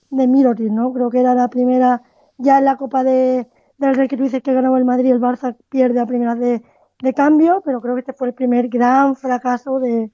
[0.09, 0.93] de Mirotic, ¿no?
[0.93, 2.01] Creo que era la primera,
[2.37, 3.47] ya en la Copa de,
[3.77, 6.63] del Rey que tú dices que ganó el Madrid, el Barça pierde a primeras de,
[7.01, 10.11] de cambio, pero creo que este fue el primer gran fracaso de,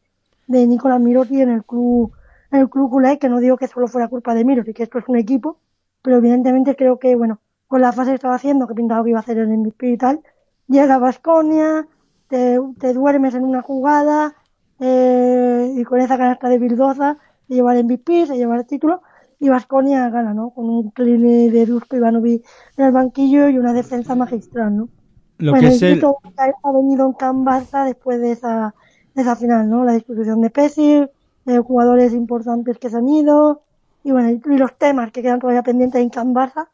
[0.48, 2.12] de Nicolás Mirotic en el club,
[2.52, 5.00] en el club culé, que no digo que solo fuera culpa de Mirotic, que esto
[5.00, 5.60] es un equipo,
[6.02, 9.20] pero evidentemente creo que, bueno, con la fase que estaba haciendo, que pintaba que iba
[9.20, 10.22] a hacer el MVP y tal,
[10.68, 11.88] llega Vasconia,
[12.28, 14.36] te, te duermes en una jugada,
[14.80, 17.18] eh, y con esa canasta de Bildoza,
[17.48, 19.02] se lleva el MVP, se lleva el título,
[19.40, 20.50] y Vasconia gana, ¿no?
[20.52, 22.44] Con un clean de Dusko Ivanovic
[22.78, 24.90] en el banquillo y una defensa magistral, ¿no?
[25.38, 28.74] Lo bueno, que es el, ha venido en Can Barça después de esa,
[29.14, 29.84] de esa final, ¿no?
[29.84, 31.12] La disposición de Pesir,
[31.46, 33.62] eh, jugadores importantes que se han ido,
[34.04, 36.70] y bueno, y, los temas que quedan todavía pendientes en Can Barça,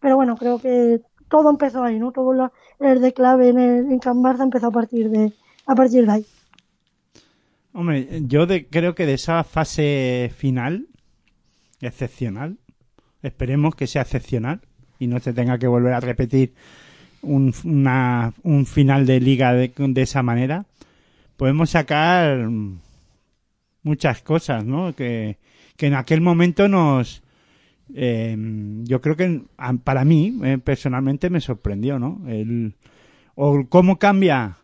[0.00, 2.12] pero bueno, creo que todo empezó ahí, ¿no?
[2.12, 4.00] Todo lo, el de clave en, el, en
[4.40, 5.32] empezó a partir de,
[5.66, 6.26] a partir de ahí.
[7.74, 10.86] Hombre, yo de- creo que de esa fase final,
[11.80, 12.56] excepcional,
[13.22, 14.60] esperemos que sea excepcional
[15.00, 16.54] y no se tenga que volver a repetir
[17.20, 20.66] un, una- un final de liga de, de esa manera,
[21.36, 22.48] podemos sacar
[23.82, 24.94] muchas cosas, ¿no?
[24.94, 25.38] Que,
[25.76, 27.22] que en aquel momento nos...
[27.94, 28.36] eh,
[28.84, 29.42] yo creo que
[29.82, 32.22] para mí, eh, personalmente, me sorprendió, ¿no?
[32.28, 32.74] El,
[33.34, 34.58] o cómo cambia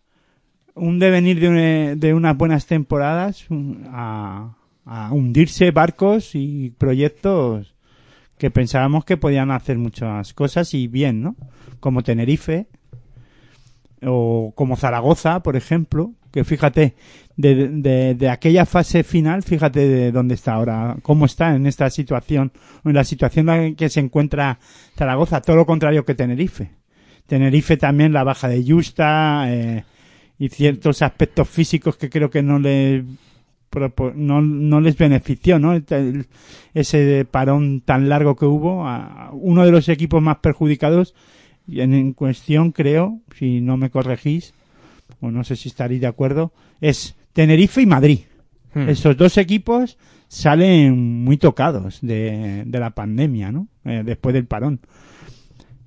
[0.81, 3.47] un devenir de, une- de unas buenas temporadas
[3.93, 7.75] a, a hundirse barcos y proyectos
[8.39, 11.37] que pensábamos que podían hacer muchas cosas y bien, ¿no?
[11.81, 12.67] Como Tenerife
[14.03, 16.95] o como Zaragoza, por ejemplo, que fíjate,
[17.37, 21.91] de, de, de aquella fase final, fíjate de dónde está ahora, cómo está en esta
[21.91, 22.53] situación,
[22.85, 24.59] en la situación en que se encuentra
[24.97, 26.71] Zaragoza, todo lo contrario que Tenerife.
[27.27, 29.85] Tenerife también la baja de Justa, eh,
[30.41, 33.05] y ciertos aspectos físicos que creo que no les
[33.71, 35.79] propo- no, no les benefició, ¿no?
[36.75, 41.15] Ese parón tan largo que hubo, a uno de los equipos más perjudicados
[41.69, 44.55] y en, en cuestión creo, si no me corregís,
[45.21, 48.21] o no sé si estaréis de acuerdo, es Tenerife y Madrid.
[48.75, 48.89] Hmm.
[48.89, 53.69] Esos dos equipos salen muy tocados de, de la pandemia, ¿no?
[53.85, 54.81] Eh, después del parón.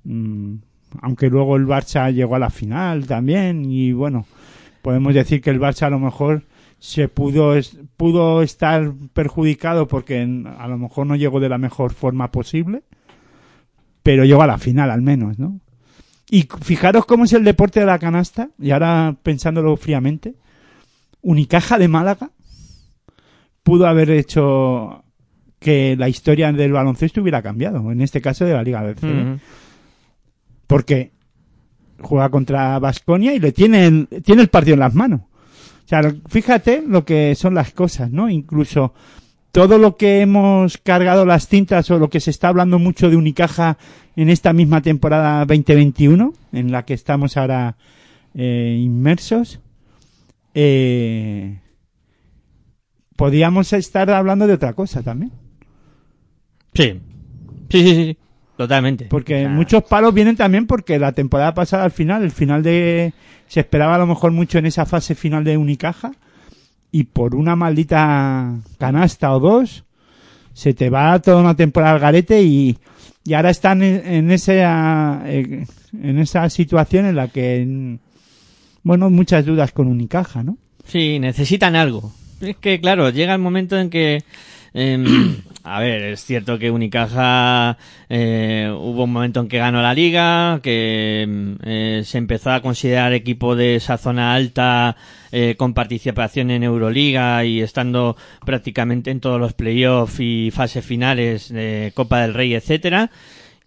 [0.04, 0.56] Mm,
[1.02, 4.26] aunque luego el Barça llegó a la final también y bueno,
[4.84, 6.44] podemos decir que el Barça a lo mejor
[6.78, 11.58] se pudo es- pudo estar perjudicado porque en- a lo mejor no llegó de la
[11.58, 12.84] mejor forma posible,
[14.04, 15.60] pero llegó a la final al menos, ¿no?
[16.30, 20.36] Y fijaros cómo es el deporte de la canasta, y ahora pensándolo fríamente,
[21.22, 22.32] Unicaja de Málaga
[23.64, 25.04] pudo haber hecho
[25.60, 29.40] que la historia del baloncesto hubiera cambiado, en este caso de la Liga del Mm.
[30.68, 31.12] porque
[32.04, 35.22] juega contra Vasconia y le tiene el, tiene el partido en las manos.
[35.22, 38.30] O sea, fíjate lo que son las cosas, ¿no?
[38.30, 38.94] Incluso
[39.52, 43.16] todo lo que hemos cargado las cintas o lo que se está hablando mucho de
[43.16, 43.78] Unicaja
[44.16, 47.78] en esta misma temporada 2021, en la que estamos ahora
[48.34, 49.60] eh, inmersos,
[50.56, 51.60] eh,
[53.16, 55.32] podríamos estar hablando de otra cosa también.
[56.74, 57.00] Sí,
[57.70, 58.18] sí, sí.
[58.64, 59.06] Totalmente.
[59.10, 62.64] Porque O sea, muchos palos vienen también porque la temporada pasada al final, el final
[62.64, 63.14] de...
[63.48, 66.14] Se esperaba a lo mejor mucho en esa fase final de Unicaja
[66.92, 69.84] y por una maldita canasta o dos
[70.54, 72.78] se te va toda una temporada al garete y,
[73.26, 75.66] y ahora están en, en ese, ah, eh,
[76.02, 77.98] en esa situación en la que,
[78.84, 80.58] bueno, muchas dudas con Unicaja, ¿no?
[80.86, 82.14] Sí, necesitan algo.
[82.40, 84.24] Es que, claro, llega el momento en que...
[84.74, 87.78] em, a ver, es cierto que Unicaja
[88.10, 92.62] eh, hubo un momento en que ganó la liga, que em, eh, se empezó a
[92.62, 94.96] considerar equipo de esa zona alta
[95.32, 101.50] eh, con participación en Euroliga y estando prácticamente en todos los playoffs y fases finales
[101.50, 103.10] de Copa del Rey, etcétera.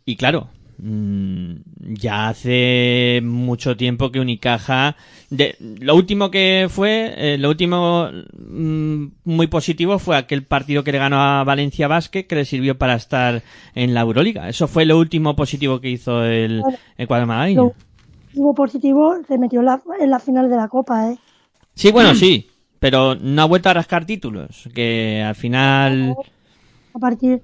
[0.04, 0.48] Y claro,
[0.78, 4.96] ya hace mucho tiempo que Unicaja
[5.30, 8.08] de, lo último que fue eh, lo último
[8.38, 12.76] mm, muy positivo fue aquel partido que le ganó a Valencia Basket que le sirvió
[12.76, 13.42] para estar
[13.74, 16.62] en la Euroliga eso fue lo último positivo que hizo el,
[16.98, 17.74] el cuadro Lo
[18.34, 21.18] hubo positivo, se metió en la, en la final de la Copa, ¿eh?
[21.74, 26.14] sí bueno sí pero no ha vuelto a rascar títulos que al final
[26.94, 27.40] A partir,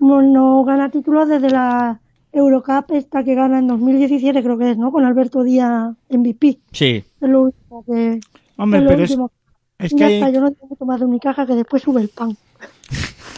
[0.00, 1.98] no, no gana títulos desde la
[2.34, 4.90] Eurocup esta que gana en 2017, creo que es, ¿no?
[4.90, 6.58] Con Alberto Díaz MVP.
[6.72, 8.20] sí Es lo último que.
[8.56, 9.30] Hombre, es lo pero es, último.
[9.78, 11.54] es Y que ya hay, está, yo no tengo que tomar de mi caja que
[11.54, 12.36] después sube el pan.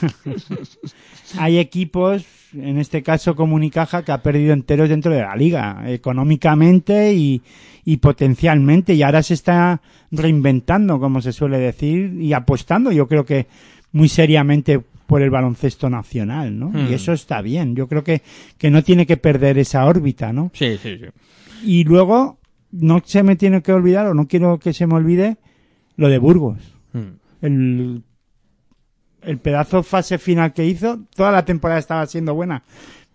[1.38, 2.24] hay equipos,
[2.54, 7.42] en este caso como Unicaja, que ha perdido enteros dentro de la liga, económicamente y,
[7.84, 9.80] y potencialmente, y ahora se está
[10.10, 13.46] reinventando, como se suele decir, y apostando, yo creo que
[13.92, 16.70] muy seriamente por el baloncesto nacional, ¿no?
[16.70, 16.88] Hmm.
[16.90, 18.22] Y eso está bien, yo creo que,
[18.58, 20.50] que no tiene que perder esa órbita, ¿no?
[20.54, 21.06] sí sí sí
[21.64, 22.38] Y luego,
[22.72, 25.36] no se me tiene que olvidar, o no quiero que se me olvide,
[25.96, 26.58] lo de Burgos
[26.92, 27.18] Mm.
[27.42, 28.02] el,
[29.22, 32.62] el pedazo fase final que hizo, toda la temporada estaba siendo buena,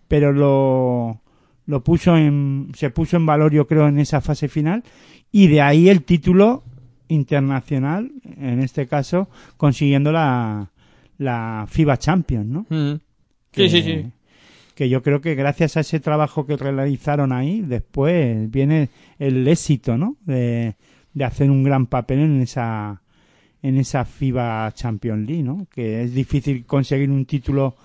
[0.06, 1.20] pero lo,
[1.66, 4.84] lo puso en, se puso en valor yo creo en esa fase final
[5.32, 6.62] y de ahí el título
[7.08, 10.70] internacional, en este caso, consiguiendo la,
[11.18, 12.66] la FIBA Champions, ¿no?
[12.68, 13.00] Mm.
[13.50, 14.12] que, sí sí sí
[14.74, 18.88] que yo creo que gracias a ese trabajo que realizaron ahí, después viene
[19.18, 20.16] el éxito, ¿no?
[20.24, 20.76] De,
[21.12, 23.02] de hacer un gran papel en esa
[23.62, 25.66] en esa FIBA Champions League, ¿no?
[25.72, 27.76] Que es difícil conseguir un título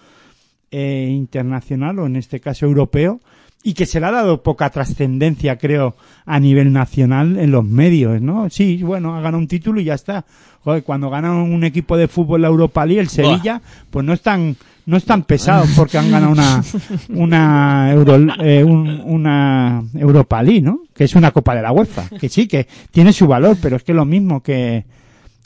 [0.72, 3.20] eh, internacional o en este caso europeo
[3.64, 5.96] y que se le ha dado poca trascendencia, creo,
[6.26, 8.50] a nivel nacional en los medios, ¿no?
[8.50, 10.26] Sí, bueno, ha ganado un título y ya está.
[10.68, 14.58] Joder, cuando gana un equipo de fútbol la Europa League, el Sevilla, pues no están
[14.86, 16.62] no están pesados porque han ganado una
[17.10, 20.82] una Euro, eh, un- una Europa League, ¿no?
[20.94, 23.84] Que es una Copa de la UEFA, que sí que tiene su valor, pero es
[23.84, 24.84] que es lo mismo que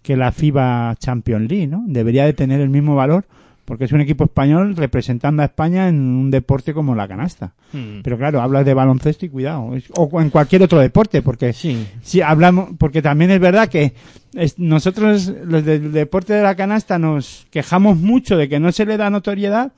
[0.02, 1.84] que la FIBA Champions League, ¿no?
[1.86, 3.26] Debería de tener el mismo valor
[3.72, 7.54] porque es un equipo español representando a España en un deporte como la canasta.
[7.72, 8.02] Mm.
[8.04, 12.20] Pero claro, hablas de baloncesto y cuidado, o en cualquier otro deporte, porque sí si
[12.22, 13.94] hablamos, porque también es verdad que
[14.34, 18.86] es- nosotros los del deporte de la canasta nos quejamos mucho de que no se
[18.86, 19.72] le da notoriedad.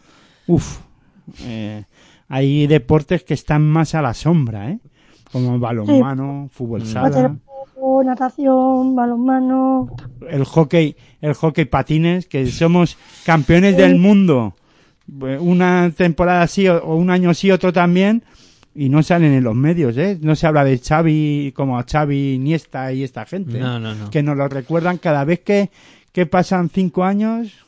[0.47, 0.79] Uf,
[1.45, 1.83] eh,
[2.29, 4.79] hay deportes que están más a la sombra, ¿eh?
[5.31, 7.35] Como balonmano, fútbol sala,
[8.05, 9.89] Natación, balonmano.
[10.29, 14.55] el hockey, el hockey patines, que somos campeones del mundo
[15.07, 18.23] eh, una temporada sí o un año sí, otro también,
[18.75, 20.17] Y no salen en los medios, ¿eh?
[20.19, 23.59] No se habla de Xavi como Xavi, Iniesta y esta gente.
[23.59, 24.09] No, no, no.
[24.09, 25.69] Que nos lo recuerdan cada vez que,
[26.11, 27.62] que pasan cinco años.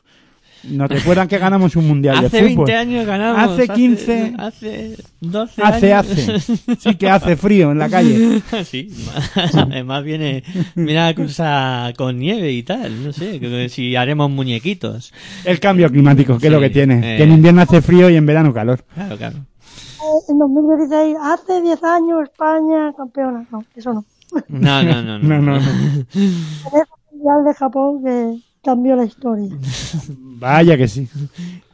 [0.70, 2.66] Nos recuerdan que ganamos un mundial de Hace fútbol.
[2.66, 3.52] 20 años ganamos.
[3.60, 4.34] Hace 15.
[4.38, 6.12] Hace 12 Hace, años.
[6.12, 6.40] hace.
[6.80, 8.42] Sí que hace frío en la calle.
[8.66, 8.90] sí,
[9.54, 10.44] además viene,
[10.76, 15.14] viene la cosa con nieve y tal, no sé, que si haremos muñequitos.
[15.44, 17.16] El cambio climático, que es lo que tiene.
[17.16, 17.18] eh.
[17.18, 18.84] Que en invierno hace frío y en verano calor.
[18.94, 19.38] Claro, claro.
[19.38, 23.46] Eh, En 2016, hace 10 años España campeona.
[23.52, 24.06] No, eso no.
[24.50, 25.20] No, no, no.
[25.20, 25.56] No, no, no.
[25.58, 28.36] En ese mundial de Japón que
[28.66, 29.56] cambió la historia.
[30.20, 31.08] Vaya que sí.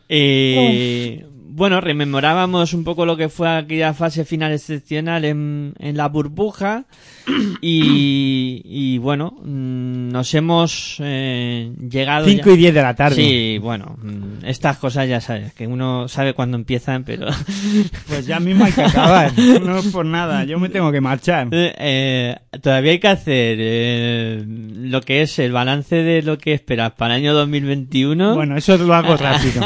[0.09, 6.09] Eh, bueno, rememorábamos un poco lo que fue aquella fase final excepcional en, en la
[6.09, 6.85] burbuja
[7.61, 12.25] y, y bueno, mm, nos hemos eh, llegado...
[12.27, 13.15] ya- 5 y 10 de la tarde.
[13.15, 17.27] Sí, bueno, mm, estas cosas ya sabes, que uno sabe cuándo empiezan, pero
[18.07, 19.31] Pues ya mismo hay que acabar.
[19.61, 20.43] No es por nada.
[20.45, 21.47] Yo me tengo que marchar.
[21.51, 26.91] eh, todavía hay que hacer eh, lo que es el balance de lo que esperas
[26.93, 28.35] para el año 2021.
[28.35, 29.61] Bueno, eso lo hago rápido.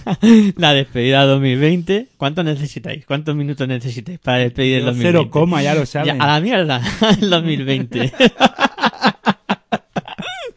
[0.56, 2.08] la despedida 2020.
[2.16, 3.04] ¿Cuánto necesitáis?
[3.06, 5.18] ¿Cuántos minutos necesitáis para despedir el Yo 2020?
[5.18, 6.20] Cero coma, ya lo Ya, saben.
[6.22, 6.80] a la mierda,
[7.20, 8.12] el 2020.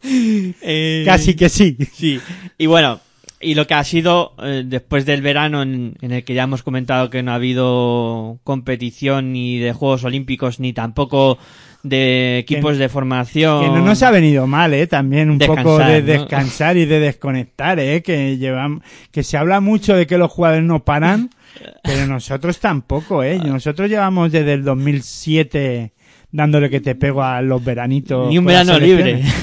[0.05, 1.77] Eh, Casi que sí.
[1.93, 2.19] Sí.
[2.57, 2.99] Y bueno,
[3.39, 6.61] y lo que ha sido eh, después del verano en, en el que ya hemos
[6.63, 11.37] comentado que no ha habido competición ni de Juegos Olímpicos ni tampoco
[11.83, 13.61] de equipos Que- de formación.
[13.63, 14.87] Que no nos ha venido mal, ¿eh?
[14.87, 16.07] También un Descansar, poco de ¿no?
[16.07, 18.01] descansar y de desconectar, ¿eh?
[18.03, 18.81] Que llevan,
[19.11, 21.29] que se habla mucho de que los jugadores no paran,
[21.83, 23.39] pero nosotros tampoco, ¿eh?
[23.39, 25.92] Nosotros llevamos desde el 2007
[26.33, 28.27] dándole que te pego a los veranitos.
[28.29, 29.23] Ni un verano libre.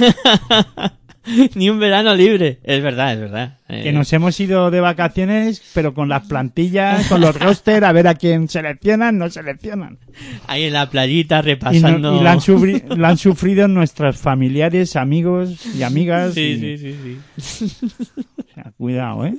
[1.55, 2.59] Ni un verano libre.
[2.65, 3.59] Es verdad, es verdad.
[3.69, 7.93] Eh, Que nos hemos ido de vacaciones, pero con las plantillas, con los roster, a
[7.93, 9.99] ver a quién seleccionan, no seleccionan.
[10.49, 12.17] Ahí en la playita Y, no- repasando.
[12.19, 16.35] y la, han sufri- la han sufrido nuestros familiares, amigos y amigas.
[16.35, 17.87] Sí, y- sí, sí, sí.
[17.87, 19.35] o sea, cuidado, ¿eh?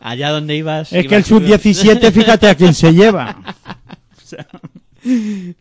[0.00, 0.92] Allá donde ibas.
[0.92, 3.36] Es ibas- que el sub-17, fíjate a quién se lleva.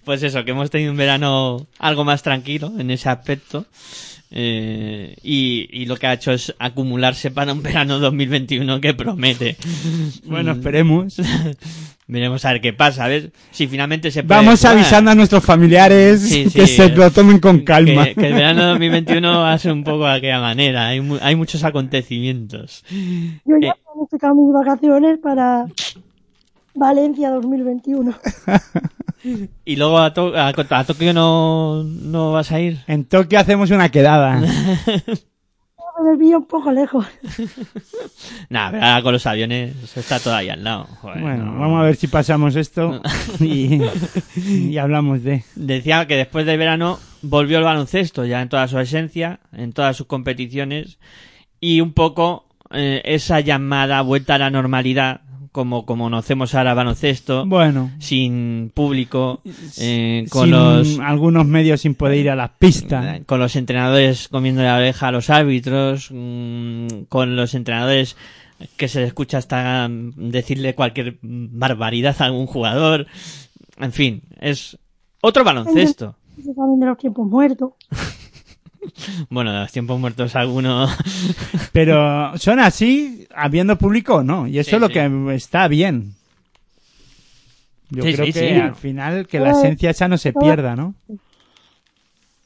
[0.04, 3.66] Pues eso, que hemos tenido un verano algo más tranquilo en ese aspecto.
[4.38, 9.56] Eh, y, y lo que ha hecho es acumularse para un verano 2021 que promete.
[10.26, 11.16] Bueno, esperemos.
[12.08, 14.76] Veremos a ver qué pasa, a ver si finalmente se puede Vamos jugar.
[14.76, 18.06] avisando a nuestros familiares Sí, que sí, se eh, lo tomen con calma.
[18.06, 20.88] Que, que el verano 2021 va a ser un poco de aquella manera.
[20.90, 22.84] Hay, mu- hay muchos acontecimios.
[22.92, 23.74] Yo ya Eh.
[23.76, 25.66] he planificado mis vacaciones para
[26.76, 28.14] Valencia 2021.
[29.66, 32.80] Y luego a, To- a, a Tokio no, no vas a ir.
[32.88, 34.42] En Tokio hacemos una quedada.
[36.04, 37.06] Me pillo un poco lejos.
[38.50, 40.88] Nada, pero ahora con los aviones está todavía al lado.
[41.02, 41.60] Joder, Bueno, no.
[41.60, 43.02] vamos a ver si pasamos esto
[43.40, 43.80] y,
[44.46, 45.44] y hablamos de...
[45.56, 49.96] Decía que después del verano volvió el baloncesto ya en toda su esencia, en todas
[49.96, 51.00] sus competiciones
[51.62, 55.22] y un poco eh, esa llamada vuelta a la normalidad
[55.56, 59.40] como como conocemos ahora baloncesto Bueno, sin público
[59.80, 63.22] eh, con sin los algunos medios sin poder ir a las pistas.
[63.26, 68.18] con los entrenadores comiendo la oreja a los árbitros mm, con los entrenadores
[68.76, 73.08] que se les escucha hasta decirle cualquier barbaridad a algún jugador
[73.78, 74.78] en fin es
[75.22, 76.18] otro baloncesto
[76.54, 77.72] también de los tiempos muertos.
[79.30, 80.88] Bueno, de los tiempos muertos alguno.
[81.72, 84.48] Pero son así, habiendo público o no.
[84.48, 84.94] Y eso Sí, es lo sí.
[84.94, 86.14] que está bien.
[87.90, 88.56] Yo Sí, creo sí, que sí.
[88.56, 90.96] al final que la esencia esa no se pierda, ¿no?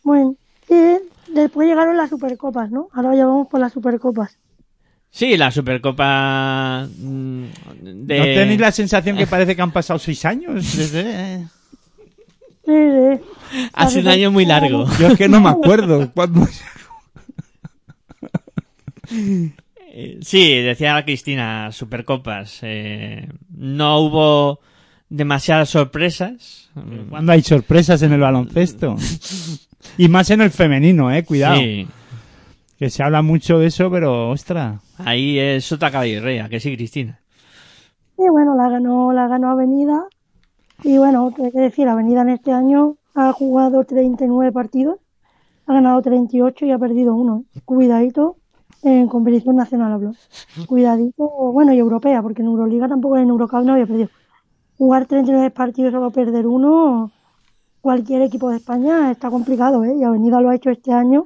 [0.04, 0.36] Bueno,
[0.70, 2.88] y después llegaron las supercopas, ¿no?
[2.94, 4.38] Ahora ya vamos por las supercopas.
[5.12, 7.44] Sí, la Supercopa mm,
[8.06, 8.18] de...
[8.20, 10.78] ¿No tenéis la sensación que parece que han pasado seis años?
[10.78, 11.48] Desde...
[12.70, 13.20] Sí,
[13.52, 13.70] sí.
[13.74, 14.86] Ha sido un año muy largo.
[15.00, 16.12] Yo es que no me acuerdo.
[16.14, 16.48] cuándo-
[19.12, 22.60] Eh, Sí, decía Cristina, Supercopas.
[22.62, 24.60] eh, no hubo
[25.10, 26.70] demasiadas sorpresas.
[27.10, 28.96] Cuando hay sorpresas en el baloncesto.
[29.98, 31.58] Y más en el femenino, eh, cuidado.
[31.58, 31.88] Sí,
[32.78, 34.80] Que se habla mucho de eso, pero ostras.
[34.98, 37.20] ahí es otra caballería, que sí, Cristina.
[38.18, 40.04] Y bueno, la ganó, la ganó Avenida.
[40.84, 45.00] Y bueno, hay que decir, Avenida en este año ha jugado 39 partidos,
[45.68, 47.44] ha ganado 38 y ha perdido uno.
[47.66, 48.38] Cuidadito
[48.82, 50.14] en competición nacional hablo.
[50.68, 54.10] Cuidadito, bueno, y europea, porque en Euroliga tampoco en Eurocup no había perdido.
[54.78, 57.12] Jugar 39 partidos solo perder uno,
[57.82, 59.96] cualquier equipo de España está complicado, ¿eh?
[59.98, 61.26] Y Avenida lo ha hecho este año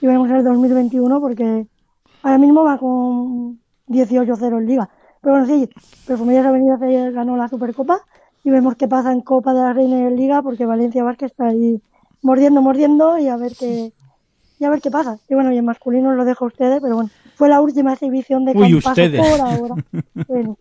[0.00, 1.66] y veremos el 2021 porque
[2.22, 4.88] ahora mismo va con 18-0 en liga.
[5.20, 5.68] Pero bueno, sí,
[6.06, 8.00] Perfumerías Avenida se ganó la Supercopa
[8.44, 11.30] y vemos qué pasa en Copa de la Reina y en Liga, porque Valencia Vázquez
[11.32, 11.80] está ahí
[12.22, 13.92] mordiendo, mordiendo y a ver qué
[14.60, 15.18] y a ver qué pasa.
[15.28, 18.44] Y bueno, y en masculino lo dejo a ustedes, pero bueno, fue la última exhibición
[18.44, 19.20] de Uy, ustedes.
[19.20, 19.74] por ahora.
[20.28, 20.58] Bueno,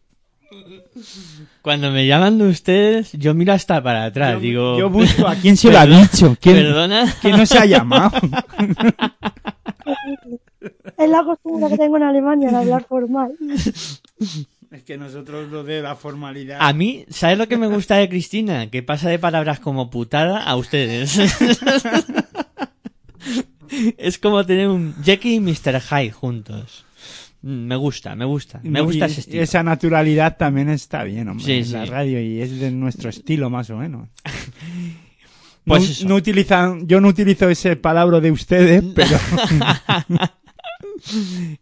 [1.64, 4.40] Cuando me llaman de ustedes, yo miro hasta para atrás.
[4.40, 6.36] digo, Yo busco a quién se lo ha dicho.
[6.40, 7.06] ¿Quién, Perdona.
[7.22, 8.12] quién no se ha llamado?
[10.98, 13.34] es la costumbre que tengo en Alemania de hablar formal.
[14.74, 16.58] Es que nosotros lo de la formalidad.
[16.60, 18.72] A mí, ¿sabes lo que me gusta de Cristina?
[18.72, 21.20] Que pasa de palabras como putada a ustedes.
[24.00, 25.80] es como tener un Jackie y Mr.
[25.80, 26.86] Hyde juntos.
[27.44, 28.62] Mm, Me gusta, me gusta.
[28.64, 29.44] Me Y gusta ese estilo.
[29.44, 31.46] Esa naturalidad también está bien, hombre.
[31.46, 34.10] Sí, en la radio y es de nuestro estilo, más o menos.
[35.66, 39.18] Pues no, no utilizan, yo no utilizo ese palabra de ustedes, pero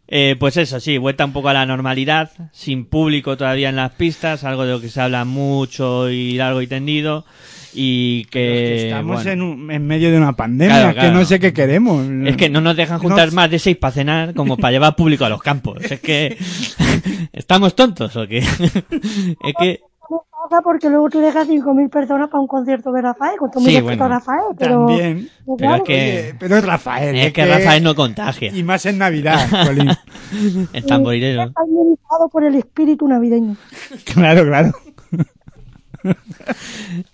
[0.08, 3.92] Eh, pues eso, sí, vuelta un poco a la normalidad, sin público todavía en las
[3.92, 7.24] pistas, algo de lo que se habla mucho y largo y tendido,
[7.74, 8.88] y que...
[8.88, 11.08] estamos bueno, en, un- en medio de una pandemia, Claro, claro.
[11.08, 12.06] que no sé qué queremos.
[12.26, 14.94] Es que no nos dejan juntar No- más de seis para cenar como para llevar
[14.96, 15.78] público a los campos.
[15.82, 16.36] Es que...
[17.32, 18.38] ¿Estamos tontos o qué?
[18.38, 19.80] es que...
[20.64, 23.84] Porque luego tú dejas 5.000 personas para un concierto de Rafael, con todo Sí, respeto
[23.88, 24.86] bueno, a Rafael, pero...
[24.86, 25.28] También.
[25.28, 27.16] pero Pero es claro, que- Oye, pero es Rafael.
[27.16, 28.50] Es que Rafael no contagia.
[28.54, 29.90] Y más en Navidad, Colín.
[30.72, 31.42] El tamborilero.
[31.44, 33.56] está administrado por el espíritu navideño.
[34.14, 34.72] claro, claro.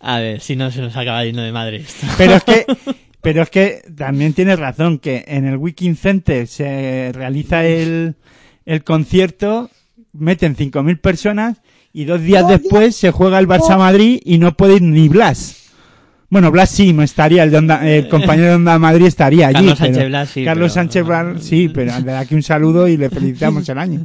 [0.00, 2.06] A ver, si no se nos acaba yendo de madre esto.
[2.16, 2.66] Pero es que,
[3.20, 8.16] pero es que también tienes razón que en el Wiking Center se realiza el,
[8.64, 9.70] el concierto,
[10.12, 11.60] meten 5.000 personas
[11.92, 13.76] y dos días después se juega el Barça.
[13.78, 15.54] Madrid y no puede ir ni Blas.
[16.30, 19.54] Bueno, Blas sí, no estaría, el, de Onda- el compañero de Onda Madrid estaría allí.
[19.68, 22.42] Carlos pero- Sánchez Blas sí, Carlos pero- Sánchez Blas sí, pero le da aquí un
[22.42, 24.04] saludo y le felicitamos el año.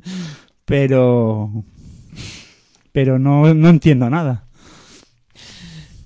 [0.66, 1.52] Pero,
[2.94, 4.46] pero no, no entiendo nada.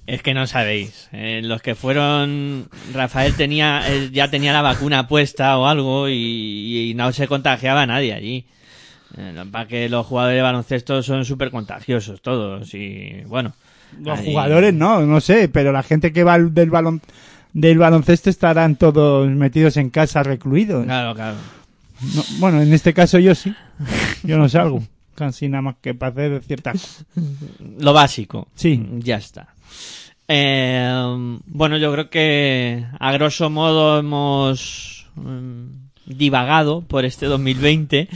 [0.07, 1.09] Es que no sabéis.
[1.11, 6.89] Eh, los que fueron, Rafael tenía, eh, ya tenía la vacuna puesta o algo y,
[6.91, 8.45] y no se contagiaba a nadie allí.
[9.51, 13.53] Para que los jugadores de baloncesto son súper contagiosos todos y bueno.
[14.01, 17.01] Los ahí- jugadores no, no sé, pero la gente que va del balón
[17.53, 20.85] del baloncesto estarán todos metidos en casa recluidos.
[20.85, 21.37] Claro, claro.
[22.13, 23.53] No, bueno, en este caso yo sí.
[24.23, 24.83] Yo no salgo.
[25.15, 27.05] Casi nada más que para hacer ciertas.
[27.79, 28.49] Lo básico.
[28.53, 28.85] Sí.
[28.99, 29.47] Ya está.
[30.27, 35.65] Eh, bueno, yo creo que a grosso modo hemos mm,
[36.05, 38.09] divagado por este 2020,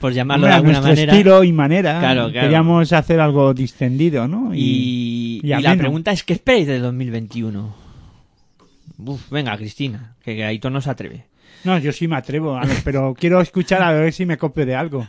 [0.00, 1.12] por llamarlo Hombre, de alguna nuestro manera.
[1.12, 1.98] estilo y manera.
[2.00, 2.46] Claro, claro.
[2.46, 4.54] Queríamos hacer algo distendido, ¿no?
[4.54, 7.74] Y, y y la pregunta es, ¿qué esperáis del 2021?
[9.04, 11.24] Uf, venga, Cristina, que, Aitor no se atreve.
[11.64, 14.66] No, yo sí me atrevo, a ver, pero quiero escuchar a ver si me copio
[14.66, 15.06] de algo.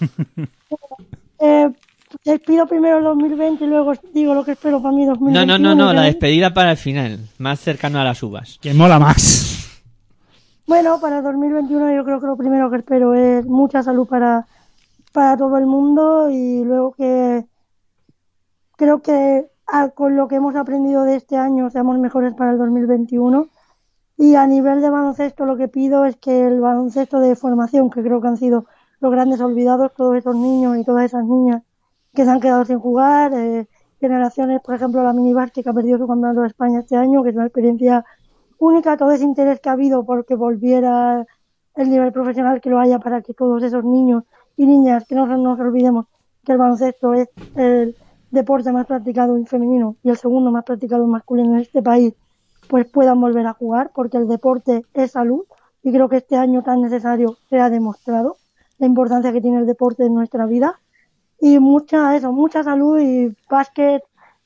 [1.42, 1.70] Eh,
[2.22, 5.46] despido primero el 2020 y luego digo lo que espero para mi No, 2021.
[5.46, 6.08] no, no, no, la ¿vale?
[6.08, 8.58] despedida para el final, más cercano a las uvas.
[8.60, 9.69] Que mola más.
[10.70, 14.46] Bueno, para 2021 yo creo que lo primero que espero es mucha salud para,
[15.12, 17.44] para todo el mundo y luego que
[18.76, 19.50] creo que
[19.96, 23.48] con lo que hemos aprendido de este año seamos mejores para el 2021.
[24.16, 28.04] Y a nivel de baloncesto lo que pido es que el baloncesto de formación, que
[28.04, 28.66] creo que han sido
[29.00, 31.64] los grandes olvidados, todos esos niños y todas esas niñas
[32.14, 33.66] que se han quedado sin jugar, eh,
[33.98, 37.30] generaciones, por ejemplo, la mini que ha perdido su campeonato de España este año, que
[37.30, 38.04] es una experiencia
[38.60, 41.26] única, todo ese interés que ha habido porque volviera
[41.74, 44.24] el nivel profesional que lo haya para que todos esos niños
[44.56, 46.06] y niñas, que no nos olvidemos
[46.44, 47.96] que el baloncesto es el
[48.30, 52.14] deporte más practicado en femenino y el segundo más practicado en masculino en este país,
[52.68, 55.44] pues puedan volver a jugar porque el deporte es salud
[55.82, 58.36] y creo que este año tan necesario se ha demostrado
[58.78, 60.78] la importancia que tiene el deporte en nuestra vida.
[61.40, 64.02] Y mucha eso, mucha salud y básquet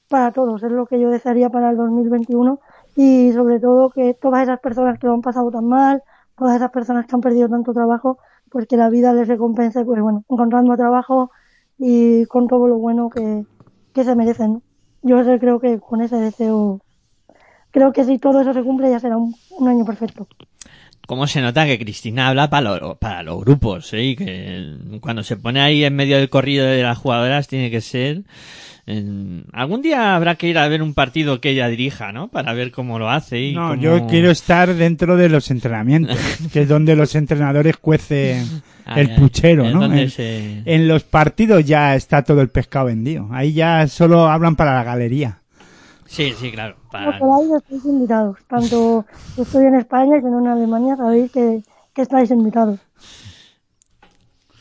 [0.08, 2.60] para todos, es lo que yo desearía para el 2021
[2.96, 6.02] y sobre todo que todas esas personas que lo han pasado tan mal,
[6.38, 8.18] todas esas personas que han perdido tanto trabajo,
[8.50, 11.30] pues que la vida les recompense, pues bueno, encontrando trabajo
[11.78, 13.44] y con todo lo bueno que,
[13.92, 14.62] que se merecen.
[15.02, 16.80] Yo creo que con ese deseo,
[17.70, 19.34] creo que si todo eso se cumple ya será un,
[19.66, 20.26] año perfecto.
[21.06, 23.92] ¿Cómo se nota que Cristina habla para, lo- para los grupos?
[23.92, 24.14] ¿eh?
[24.16, 28.22] Que cuando se pone ahí en medio del corrido de las jugadoras tiene que ser...
[28.86, 32.28] en- algún día habrá que ir a ver un partido que ella dirija, ¿no?
[32.28, 36.16] Para ver cómo lo hace y No, cómo- yo quiero estar dentro de los entrenamientos,
[36.52, 38.44] que es donde los entrenadores cuecen
[38.84, 39.84] Ay, el ay, puchero, ¿no?
[39.92, 43.28] En, se- en los partidos ya está todo el pescado vendido.
[43.32, 45.38] Ahí ya solo hablan para la galería.
[46.06, 46.76] Sí, sí, claro.
[46.92, 48.36] Para- queráis, estáis invitados.
[48.46, 49.06] Tanto
[49.36, 51.62] yo estoy en España no en Alemania, sabéis que,
[51.94, 52.78] que estáis invitados.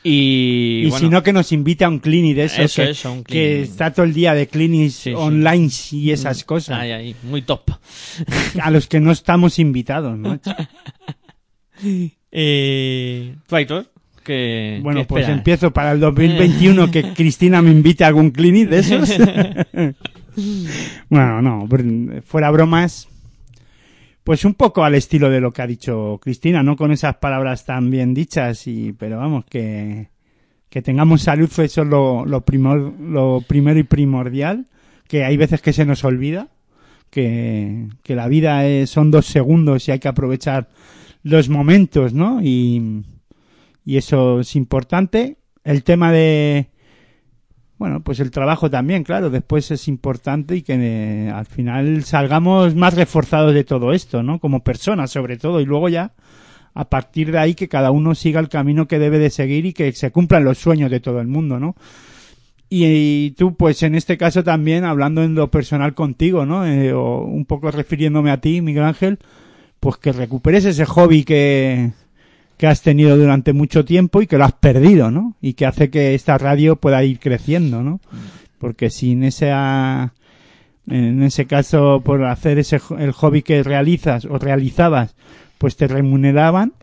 [0.06, 2.90] Y, Y, bueno, si no, que nos invite a un clinic de eso, Eso, que,
[2.90, 3.70] eso, un que clinic.
[3.72, 5.16] está todo el día de clinics Sí, sí.
[5.16, 7.62] online y esas cosas, Ahí, ahí, muy top.
[8.62, 10.40] a los que no estamos invitados, ¿no?
[12.32, 13.92] Eh, ¿Tú, Aitor?
[14.24, 18.80] ¿Qué, Bueno, pues empiezo para el 2021 que Cristina me invite a algún clinic de
[18.80, 19.10] esos.
[21.10, 23.08] bueno, no, br- fuera bromas.
[24.24, 27.66] Pues un poco al estilo de lo que ha dicho Cristina, no con esas palabras
[27.66, 30.10] tan bien dichas, y, pero vamos, que,
[30.70, 34.68] que tengamos salud, eso es lo, lo, primor- lo primero y primordial,
[35.10, 36.48] que hay veces que se nos olvida,
[37.10, 40.70] que, que la vida es- son dos segundos y hay que aprovechar
[41.22, 42.42] los momentos, ¿no?
[42.42, 43.04] Y,
[43.86, 45.38] y eso es importante.
[45.66, 46.68] El tema de,
[47.84, 52.76] bueno, pues el trabajo también, claro, después es importante y que eh, al final salgamos
[52.76, 54.40] más reforzados de todo esto, ¿no?
[54.40, 56.14] Como personas, sobre todo, y luego ya,
[56.74, 59.74] a partir de ahí, que cada uno siga el camino que debe de seguir y
[59.74, 61.76] que se cumplan los sueños de todo el mundo, ¿no?
[62.70, 66.66] Y, tú, pues en este caso también, hablando en lo personal contigo, ¿no?
[66.66, 69.20] Eh, o un poco refiriéndome a ti, Miguel Ángel,
[69.82, 71.92] pues que recuperes ese hobby que,
[72.58, 75.36] que has tenido durante mucho tiempo y que lo has perdido, ¿no?
[75.42, 78.00] Y que hace que esta radio pueda ir creciendo, ¿no?
[78.60, 80.14] Porque sin esa,
[80.88, 85.16] en ese caso, por hacer ese, el hobby que realizas o realizabas,
[85.58, 86.74] pues te remuneraban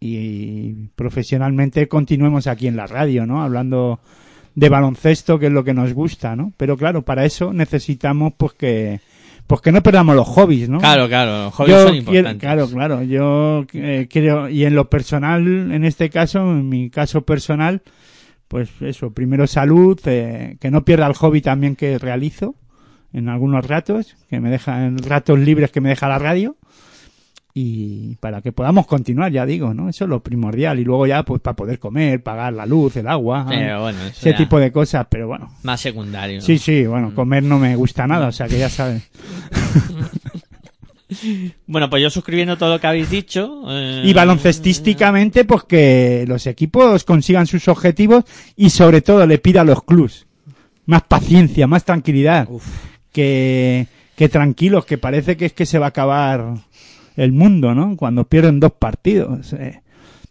[0.00, 3.42] y profesionalmente continuemos aquí en la radio, ¿no?
[3.42, 4.00] Hablando
[4.54, 6.52] de baloncesto, que es lo que nos gusta, ¿no?
[6.56, 9.00] Pero claro, para eso necesitamos pues que,
[9.50, 10.78] pues que no perdamos los hobbies, ¿no?
[10.78, 11.98] Claro, claro, los hobbies Yo son quiero-
[12.30, 12.40] importantes.
[12.40, 13.02] claro, claro.
[13.02, 17.82] Yo eh, creo, y en lo personal, en este caso, en mi caso personal,
[18.46, 22.54] pues eso, primero salud, eh, que no pierda el hobby también que realizo
[23.12, 26.56] en algunos ratos, que me deja, en ratos libres que me deja la radio,
[27.52, 29.88] y para que podamos continuar, ya digo, ¿no?
[29.88, 30.78] Eso es lo primordial.
[30.78, 34.28] Y luego ya, pues para poder comer, pagar la luz, el agua, Pero bueno, eso
[34.28, 35.50] ese tipo de cosas, pero bueno.
[35.62, 36.36] más secundario.
[36.36, 36.42] ¿no?
[36.42, 39.02] Sí, sí, bueno, comer no me gusta nada, o sea que ya sabes.
[41.66, 43.62] Bueno, pues yo suscribiendo todo lo que habéis dicho.
[43.68, 48.24] eh, Y baloncestísticamente, pues que los equipos consigan sus objetivos
[48.56, 50.26] y sobre todo le pida a los clubs
[50.86, 52.48] más paciencia, más tranquilidad,
[53.12, 56.54] que, que tranquilos, que parece que es que se va a acabar
[57.22, 57.96] el mundo, ¿no?
[57.96, 59.52] Cuando pierden dos partidos.
[59.52, 59.82] eh.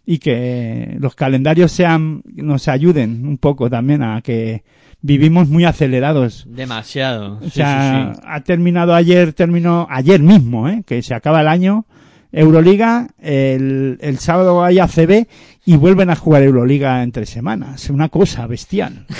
[0.06, 4.64] Y que los calendarios sean, nos ayuden un poco también a que
[5.02, 6.46] vivimos muy acelerados.
[6.48, 7.38] Demasiado.
[7.44, 8.26] O sea, sí, sí.
[8.26, 10.82] ha terminado ayer, terminó ayer mismo, ¿eh?
[10.86, 11.84] que se acaba el año.
[12.32, 15.26] Euroliga, el, el sábado hay ACB
[15.66, 17.88] y vuelven a jugar Euroliga entre semanas.
[17.90, 19.06] Una cosa bestial.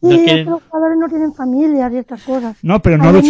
[0.00, 2.56] No quieren- que los jugadores no tienen familias y estas cosas.
[2.62, 3.20] No, pero no lo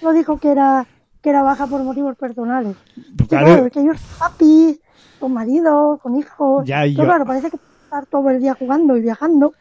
[0.00, 0.86] no dijo que era
[1.22, 2.76] que era baja por motivos personales.
[3.16, 4.78] Pues claro, claro, que ellos papis,
[5.20, 6.66] con marido, con hijos.
[6.66, 9.52] Ya, yo- claro, parece que estar todo el día jugando y viajando.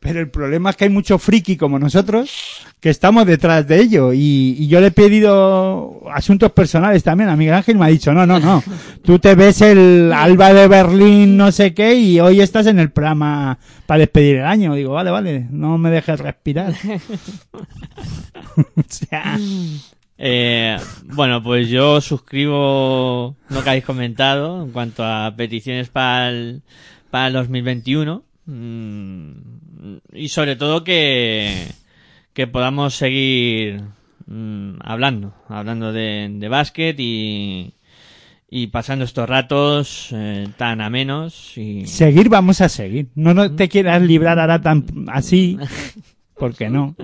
[0.00, 4.12] pero el problema es que hay mucho friki como nosotros que estamos detrás de ello.
[4.12, 7.88] Y, y yo le he pedido asuntos personales también a Miguel Ángel y me ha
[7.88, 8.62] dicho, no, no, no.
[9.04, 12.90] Tú te ves el Alba de Berlín, no sé qué, y hoy estás en el
[12.90, 13.56] programa
[13.86, 14.74] para despedir el año.
[14.74, 16.74] Digo, vale, vale, no me dejes respirar.
[18.56, 19.38] o sea,
[20.24, 20.76] Eh,
[21.06, 26.62] bueno, pues yo suscribo lo que habéis comentado en cuanto a peticiones para el,
[27.10, 28.22] para el 2021.
[28.46, 29.32] Mm,
[30.12, 31.66] y sobre todo que,
[32.34, 33.82] que podamos seguir
[34.26, 37.74] mm, hablando, hablando de, de básquet y,
[38.48, 43.08] y pasando estos ratos eh, tan amenos y seguir vamos a seguir.
[43.16, 45.58] No, no te quieras librar ahora tan así,
[46.38, 46.94] porque no.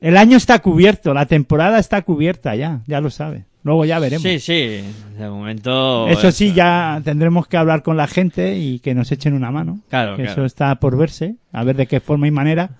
[0.00, 3.44] El año está cubierto, la temporada está cubierta ya, ya lo sabes.
[3.62, 4.22] Luego ya veremos.
[4.22, 4.80] sí, sí,
[5.18, 9.34] de momento Eso sí, ya tendremos que hablar con la gente y que nos echen
[9.34, 9.80] una mano.
[9.88, 10.32] Claro, que claro.
[10.32, 12.70] Eso está por verse, a ver de qué forma y manera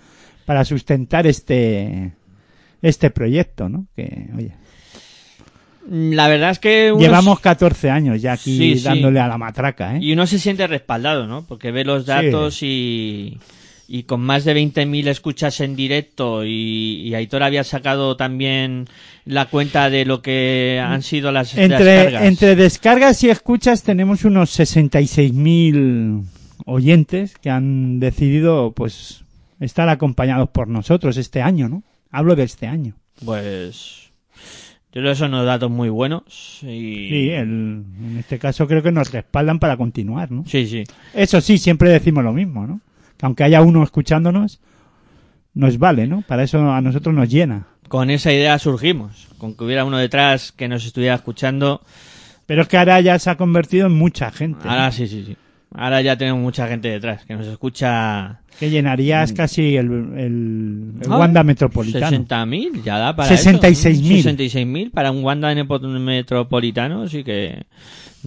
[0.45, 2.13] para sustentar este
[2.83, 3.87] este proyecto, ¿no?
[3.97, 4.53] Que, oye,
[5.91, 8.85] La verdad es que uno llevamos 14 años ya aquí Sí, sí.
[8.85, 9.99] dándole a la matraca, ¿eh?
[10.01, 11.45] Y uno se siente respaldado, ¿no?
[11.47, 13.39] Porque ve los datos y,
[13.89, 18.87] y con más de 20.000 escuchas en directo y, y Aitor había sacado también
[19.25, 22.23] la cuenta de lo que han sido las Entre, descargas.
[22.25, 26.25] entre descargas y escuchas tenemos unos 66.000
[26.65, 29.25] oyentes que han decidido, pues,
[29.61, 31.83] estar acompañados por nosotros este año, ¿no?
[32.11, 32.95] Hablo de este año.
[33.25, 34.11] Pues
[34.93, 37.09] yo creo que son unos datos muy buenos y...
[37.09, 40.45] Sí, el- en este caso creo que nos respaldan para continuar, ¿no?
[40.47, 40.85] sí, sí.
[41.15, 42.81] Eso sí, siempre decimos lo mismo, ¿no?
[43.19, 44.61] Que aunque haya uno escuchándonos,
[45.55, 46.23] nos vale, ¿no?
[46.23, 47.67] Para eso a nosotros nos llena.
[47.89, 49.29] Con esa idea surgimos.
[49.39, 51.81] Con que hubiera uno detrás que nos estuviera escuchando.
[52.47, 54.65] Pero es que ahora ya se ha convertido en mucha gente.
[54.65, 54.71] ¿no?
[54.71, 55.37] Ahora sí, sí, sí.
[55.75, 58.41] Ahora ya tenemos mucha gente detrás que nos escucha.
[58.59, 59.87] Que llenarías casi el,
[60.17, 62.17] el, el Ah, Wanda Metropolitano.
[62.17, 64.17] 60.000, ya da para 66.000.
[64.17, 64.29] eso.
[64.31, 67.67] 66.000 para un Wanda Metropolitano sí que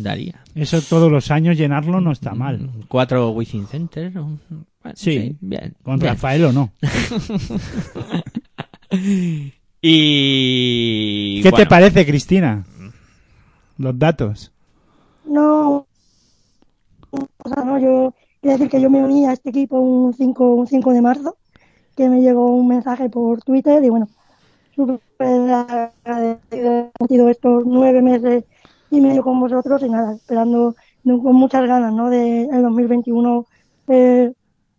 [0.04, 0.42] daría.
[0.56, 2.70] Eso todos los años llenarlo no está mal.
[2.88, 4.14] Cuatro Within Center.
[4.14, 4.40] ¿no?
[4.50, 4.66] Bueno,
[4.96, 5.36] Sí.
[5.42, 5.76] bien.
[5.84, 6.14] Con bien.
[6.14, 6.72] Rafael o no.
[9.82, 11.42] Y.
[11.42, 12.66] ¿Qué te parece, Cristina?
[13.78, 14.52] Los datos.
[15.26, 15.86] No,
[17.12, 20.56] o sea, no, yo quiero decir que yo me uní a este equipo un 5,
[20.56, 21.38] un 5 de marzo,
[21.96, 24.10] que me llegó un mensaje por Twitter y bueno,
[24.76, 26.92] súper agradecido.
[27.10, 28.44] He estos nueve meses
[28.92, 32.10] y medio con vosotros y nada, esperando con muchas ganas, ¿no?
[32.10, 33.46] De el 2021
[33.88, 34.34] eh,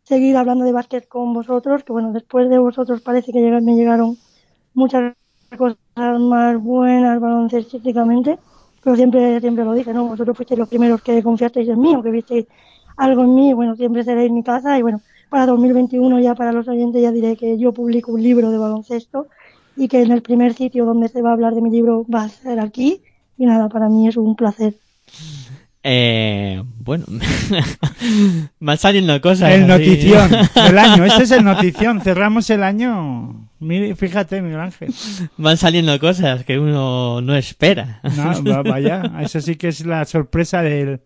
[0.04, 4.16] seguir hablando de básquet con vosotros, que bueno, después de vosotros parece que me llegaron
[4.74, 5.14] muchas
[5.56, 5.78] cosas
[6.18, 8.38] más buenas baloncestísticamente,
[8.82, 10.06] pero siempre, siempre lo dije, ¿no?
[10.06, 12.46] Vosotros fuisteis los primeros que confiasteis en mí o que visteis
[12.96, 16.68] algo en mí, bueno, siempre seréis mi casa y bueno, para 2021 ya para los
[16.68, 19.28] oyentes ya diré que yo publico un libro de baloncesto
[19.76, 22.24] y que en el primer sitio donde se va a hablar de mi libro va
[22.24, 23.02] a ser aquí
[23.40, 24.74] y nada, para mí es un placer.
[25.82, 27.06] Eh, bueno,
[28.60, 29.50] van saliendo cosas.
[29.52, 29.70] El así.
[29.70, 31.04] notición del año.
[31.06, 32.02] Ese es el notición.
[32.02, 33.48] Cerramos el año.
[33.60, 34.92] Mire, fíjate, Miguel Ángel.
[35.38, 38.00] Van saliendo cosas que uno no espera.
[38.14, 41.00] No, va- vaya, eso sí que es la sorpresa del,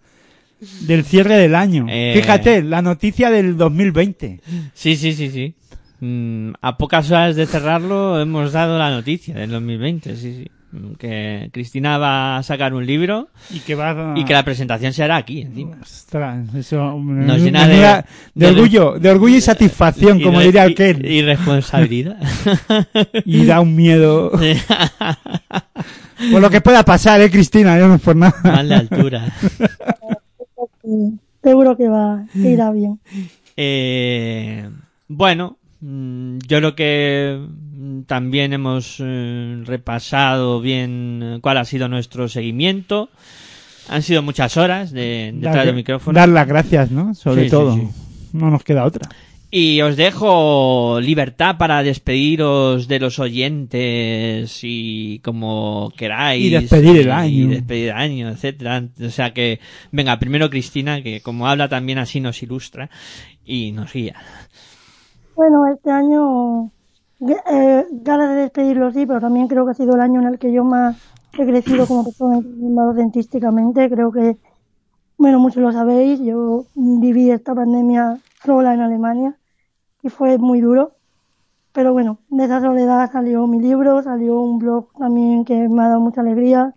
[0.81, 1.86] del cierre del año.
[1.89, 2.12] Eh.
[2.20, 4.40] Fíjate, la noticia del 2020.
[4.74, 5.55] Sí, sí, sí, sí.
[6.01, 10.51] Mm, a pocas horas de cerrarlo hemos dado la noticia del 2020, sí, sí.
[10.74, 14.18] Mm, Que Cristina va a sacar un libro Y que va a...
[14.18, 15.76] y que la presentación se hará aquí encima.
[15.80, 20.46] Ostras, eso Nos me- llena de- de de- orgullo, de orgullo y satisfacción, como Y-
[20.46, 21.06] diría y- aquel.
[21.06, 22.16] Y responsabilidad.
[23.24, 24.32] Y da un miedo.
[26.32, 28.34] Por lo que pueda pasar, eh, Cristina, yo no es por nada.
[28.44, 29.26] Mal de altura.
[30.84, 32.98] Y seguro que va, que irá bien.
[33.56, 34.68] Eh,
[35.09, 37.64] bueno, mm, yo creo que mm,
[38.07, 43.09] también hemos eh, repasado bien eh, cuál ha sido nuestro seguimiento.
[43.89, 46.19] Han sido muchas horas de, detrás Dar- del micrófono.
[46.19, 47.15] Dar las gracias, ¿no?
[47.15, 47.75] Sobre Sí, todo.
[47.77, 47.87] sí.
[48.33, 49.09] No nos queda otra.
[49.51, 56.47] Y os dejo libertad para despediros de los oyentes y como queráis.
[56.47, 57.49] Y despedir el y año.
[57.51, 58.83] despedir el año, etcétera.
[59.01, 59.61] O sea que,
[59.93, 62.91] venga, primero Cristina, que como habla también así nos ilustra
[63.45, 64.16] y nos guía.
[65.37, 66.73] Bueno, este año,
[67.32, 70.52] eh, de despedirlo, sí, pero también creo que ha sido el año en el que
[70.52, 70.96] yo más
[71.38, 73.88] he crecido como persona docentísticamente.
[73.88, 74.36] Creo que,
[75.16, 79.36] bueno, muchos lo sabéis, yo viví esta pandemia sola en Alemania
[80.02, 80.92] y fue muy duro.
[81.72, 85.88] Pero bueno, de esa soledad salió mi libro, salió un blog también que me ha
[85.88, 86.74] dado mucha alegría,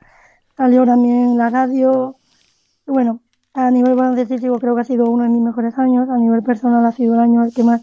[0.56, 2.16] salió también la radio.
[2.88, 3.22] Bueno,
[3.54, 6.86] a nivel baloncestístico creo que ha sido uno de mis mejores años, a nivel personal
[6.86, 7.82] ha sido el año en el que más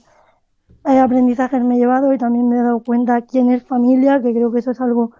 [0.85, 4.53] aprendizajes me he llevado y también me he dado cuenta quién es familia, que creo
[4.53, 5.13] que eso es algo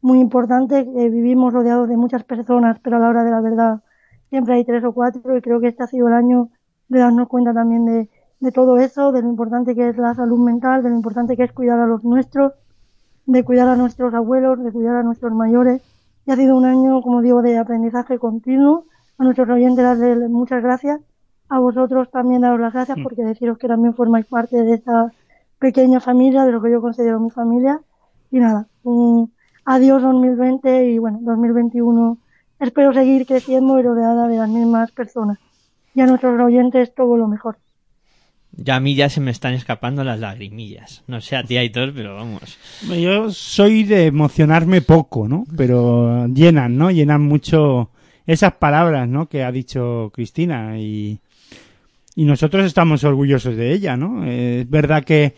[0.00, 3.82] muy importante, que vivimos rodeados de muchas personas, pero a la hora de la verdad
[4.30, 6.50] siempre hay tres o cuatro y creo que este ha sido el año
[6.88, 10.38] de darnos cuenta también de, de todo eso, de lo importante que es la salud
[10.38, 12.52] mental, de lo importante que es cuidar a los nuestros,
[13.26, 15.82] de cuidar a nuestros abuelos, de cuidar a nuestros mayores.
[16.26, 18.86] Y ha sido un año, como digo, de aprendizaje continuo.
[19.18, 21.00] A nuestros oyentes darles muchas gracias.
[21.52, 25.12] A vosotros también daros las gracias porque deciros que también formáis parte de esta
[25.58, 27.78] pequeña familia, de lo que yo considero mi familia.
[28.30, 29.30] Y nada, un
[29.66, 32.16] adiós 2020 y bueno, 2021
[32.58, 35.36] espero seguir creciendo y rodeada de las mismas personas.
[35.94, 37.58] Y a nuestros oyentes todo lo mejor.
[38.52, 41.04] Ya a mí ya se me están escapando las lagrimillas.
[41.06, 42.56] No sé a ti, Aitor, pero vamos.
[42.88, 45.44] Yo soy de emocionarme poco, ¿no?
[45.54, 46.90] Pero llenan, ¿no?
[46.90, 47.90] Llenan mucho
[48.26, 49.28] esas palabras, ¿no?
[49.28, 51.20] Que ha dicho Cristina y,
[52.14, 54.24] y nosotros estamos orgullosos de ella, ¿no?
[54.26, 55.34] Eh, es verdad que,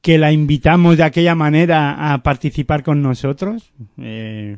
[0.00, 3.72] que la invitamos de aquella manera a participar con nosotros.
[3.98, 4.56] Eh,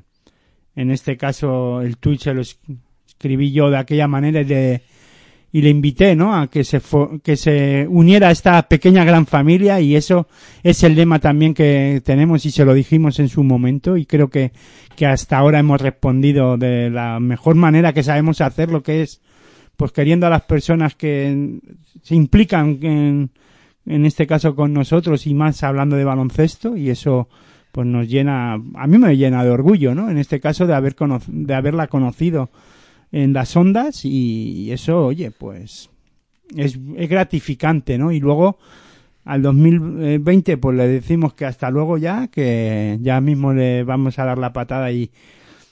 [0.75, 2.59] en este caso, el tweet se lo es-
[3.07, 4.83] escribí yo de aquella manera y le,
[5.53, 6.35] y le invité, ¿no?
[6.35, 6.81] A que se,
[7.23, 10.27] que se uniera a esta pequeña gran familia y eso
[10.63, 14.31] es el lema también que tenemos y se lo dijimos en su momento y creo
[14.31, 14.53] que,
[14.97, 19.21] que hasta ahora hemos respondido de la mejor manera que sabemos hacer lo que es
[19.77, 21.59] pues queriendo a las personas que
[22.03, 23.31] se implican en,
[23.87, 27.29] en este caso con nosotros y más hablando de baloncesto y eso
[27.73, 30.95] pues nos llena a mí me llena de orgullo no en este caso de haber
[30.95, 32.51] cono- de haberla conocido
[33.11, 35.91] en las ondas y eso oye pues
[36.57, 38.59] es, es gratificante no y luego
[39.25, 44.25] al 2020 pues le decimos que hasta luego ya que ya mismo le vamos a
[44.27, 45.11] dar la patada y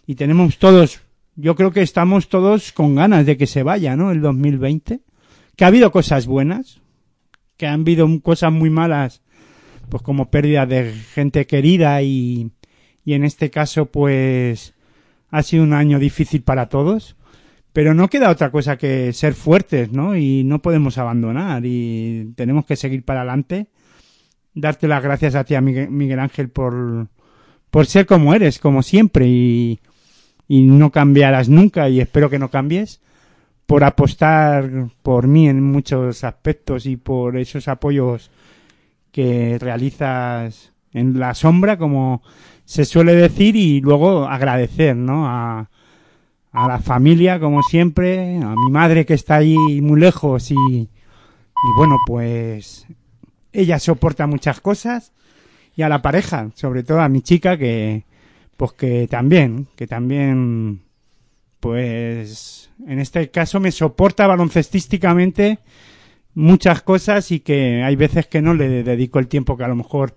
[0.06, 1.01] y tenemos todos
[1.36, 4.11] yo creo que estamos todos con ganas de que se vaya, ¿no?
[4.11, 5.01] El 2020.
[5.57, 6.81] Que ha habido cosas buenas,
[7.57, 9.23] que han habido cosas muy malas,
[9.89, 12.52] pues como pérdida de gente querida y,
[13.05, 14.74] y en este caso, pues
[15.31, 17.16] ha sido un año difícil para todos.
[17.73, 20.16] Pero no queda otra cosa que ser fuertes, ¿no?
[20.16, 23.69] Y no podemos abandonar y tenemos que seguir para adelante.
[24.55, 27.09] Darte las gracias a ti, a Miguel, Ángel, por,
[27.70, 29.78] por ser como eres, como siempre, y,
[30.51, 33.01] y no cambiarás nunca, y espero que no cambies,
[33.66, 38.32] por apostar por mí en muchos aspectos y por esos apoyos
[39.12, 42.20] que realizas en la sombra, como
[42.64, 45.28] se suele decir, y luego agradecer, ¿no?
[45.28, 45.70] A,
[46.51, 50.89] a la familia, como siempre, a mi madre que está ahí muy lejos y, y
[51.77, 52.89] bueno, pues
[53.52, 55.12] ella soporta muchas cosas
[55.77, 58.10] y a la pareja, sobre todo a mi chica que
[58.61, 60.82] pues que también, que también
[61.61, 65.61] pues en este caso me soporta baloncestísticamente
[66.35, 69.77] muchas cosas y que hay veces que no le dedico el tiempo que a lo
[69.77, 70.15] mejor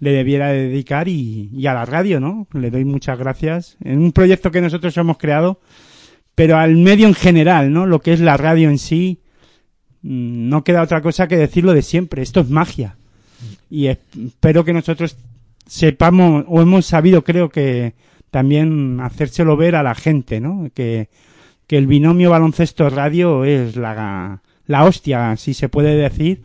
[0.00, 2.46] le debiera dedicar y, y a la radio, ¿no?
[2.54, 5.60] Le doy muchas gracias en un proyecto que nosotros hemos creado,
[6.34, 7.84] pero al medio en general, ¿no?
[7.84, 9.20] Lo que es la radio en sí,
[10.00, 12.22] mm, no queda otra cosa que decirlo de siempre.
[12.22, 12.96] Esto es magia.
[13.68, 15.18] Y espero que nosotros
[15.66, 17.94] sepamos, o hemos sabido, creo que
[18.30, 20.68] también hacérselo ver a la gente, ¿no?
[20.74, 21.08] Que,
[21.66, 26.42] que el binomio baloncesto radio es la, la hostia, si se puede decir.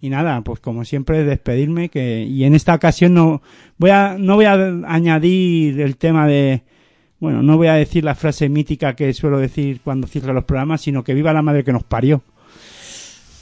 [0.00, 3.42] Y nada, pues como siempre despedirme que, y en esta ocasión no,
[3.78, 4.54] voy a, no voy a
[4.86, 6.62] añadir el tema de,
[7.18, 10.82] bueno, no voy a decir la frase mítica que suelo decir cuando cierro los programas,
[10.82, 12.22] sino que viva la madre que nos parió.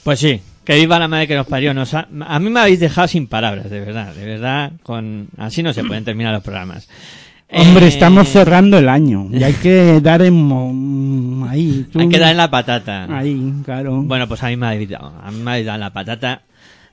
[0.03, 1.73] Pues sí, que viva la madre que nos parió.
[1.73, 4.73] Nos ha- a mí me habéis dejado sin palabras, de verdad, de verdad.
[4.83, 6.89] Con así no se pueden terminar los programas.
[7.49, 11.85] Hombre, Eh, estamos cerrando el año y hay que dar en, mo- ahí.
[11.89, 13.07] tú- Hay que dar en la patata.
[13.17, 14.01] Ahí, claro.
[14.03, 16.41] Bueno, pues a mí me habéis dado, a mí me habéis dado en la patata.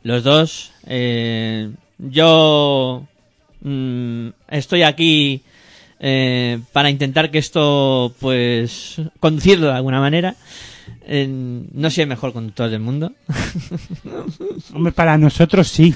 [0.05, 0.70] Los dos.
[0.86, 3.02] eh, yo
[3.62, 5.42] mm, estoy aquí
[6.00, 10.34] eh, para intentar que esto, pues, conducirlo de alguna manera.
[11.06, 13.12] Eh, no soy el mejor conductor del mundo.
[14.74, 15.94] Hombre, para nosotros sí.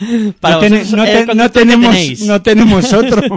[0.40, 3.20] Para no, que tenemos, no tenemos otro.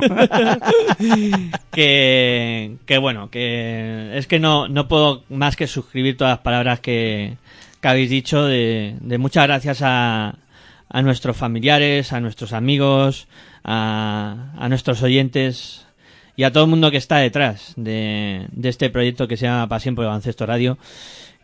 [1.73, 6.80] que, que bueno, que es que no, no puedo más que suscribir todas las palabras
[6.80, 7.35] que,
[7.81, 10.35] que habéis dicho de, de muchas gracias a,
[10.88, 13.27] a nuestros familiares, a nuestros amigos,
[13.64, 15.85] a, a nuestros oyentes
[16.35, 19.69] y a todo el mundo que está detrás de, de este proyecto que se llama
[19.69, 20.77] Pasión por el Baloncesto Radio,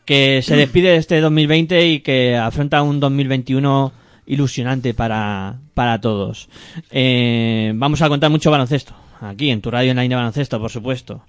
[0.05, 3.93] que se despide de este 2020 y que afronta un 2021
[4.25, 6.49] ilusionante para, para todos.
[6.91, 11.23] Eh, vamos a contar mucho baloncesto, aquí en tu radio online de baloncesto, por supuesto.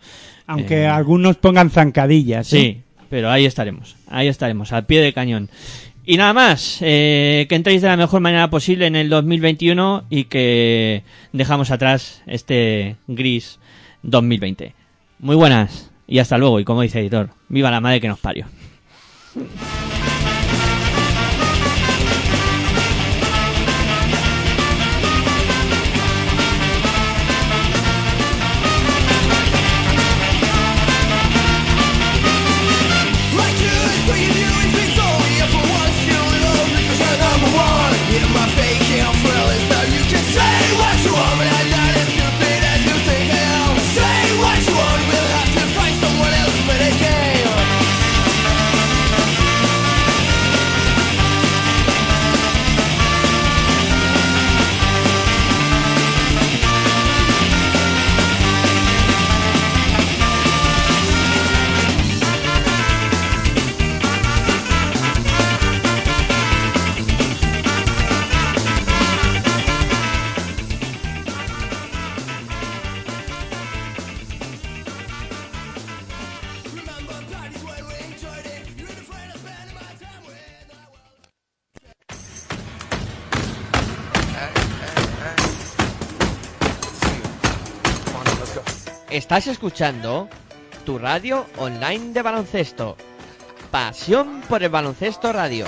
[0.47, 2.53] Aunque Eh, algunos pongan zancadillas.
[2.53, 2.57] ¿eh?
[2.57, 5.51] Sí, pero ahí estaremos, ahí estaremos, al pie del cañón.
[6.05, 10.25] Y nada más, eh, que entréis de la mejor manera posible en el 2021 y
[10.25, 13.59] que dejamos atrás este gris
[14.03, 14.75] 2020.
[15.19, 16.59] Muy buenas y hasta luego.
[16.59, 18.47] Y como dice el editor, viva la madre que nos parió.
[89.11, 90.29] Estás escuchando
[90.87, 92.97] tu radio online de baloncesto.
[93.73, 95.67] Pasión por el baloncesto radio.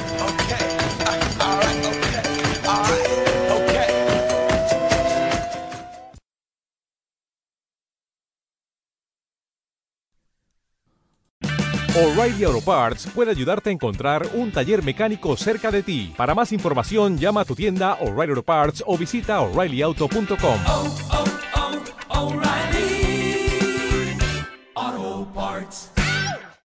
[11.94, 16.14] O'Reilly Auto Parts puede ayudarte a encontrar un taller mecánico cerca de ti.
[16.16, 20.60] Para más información, llama a tu tienda O'Reilly Auto Parts o visita oreillyauto.com.
[20.68, 22.71] oh, oh, O'Reilly
[24.82, 25.91] Auto Parts.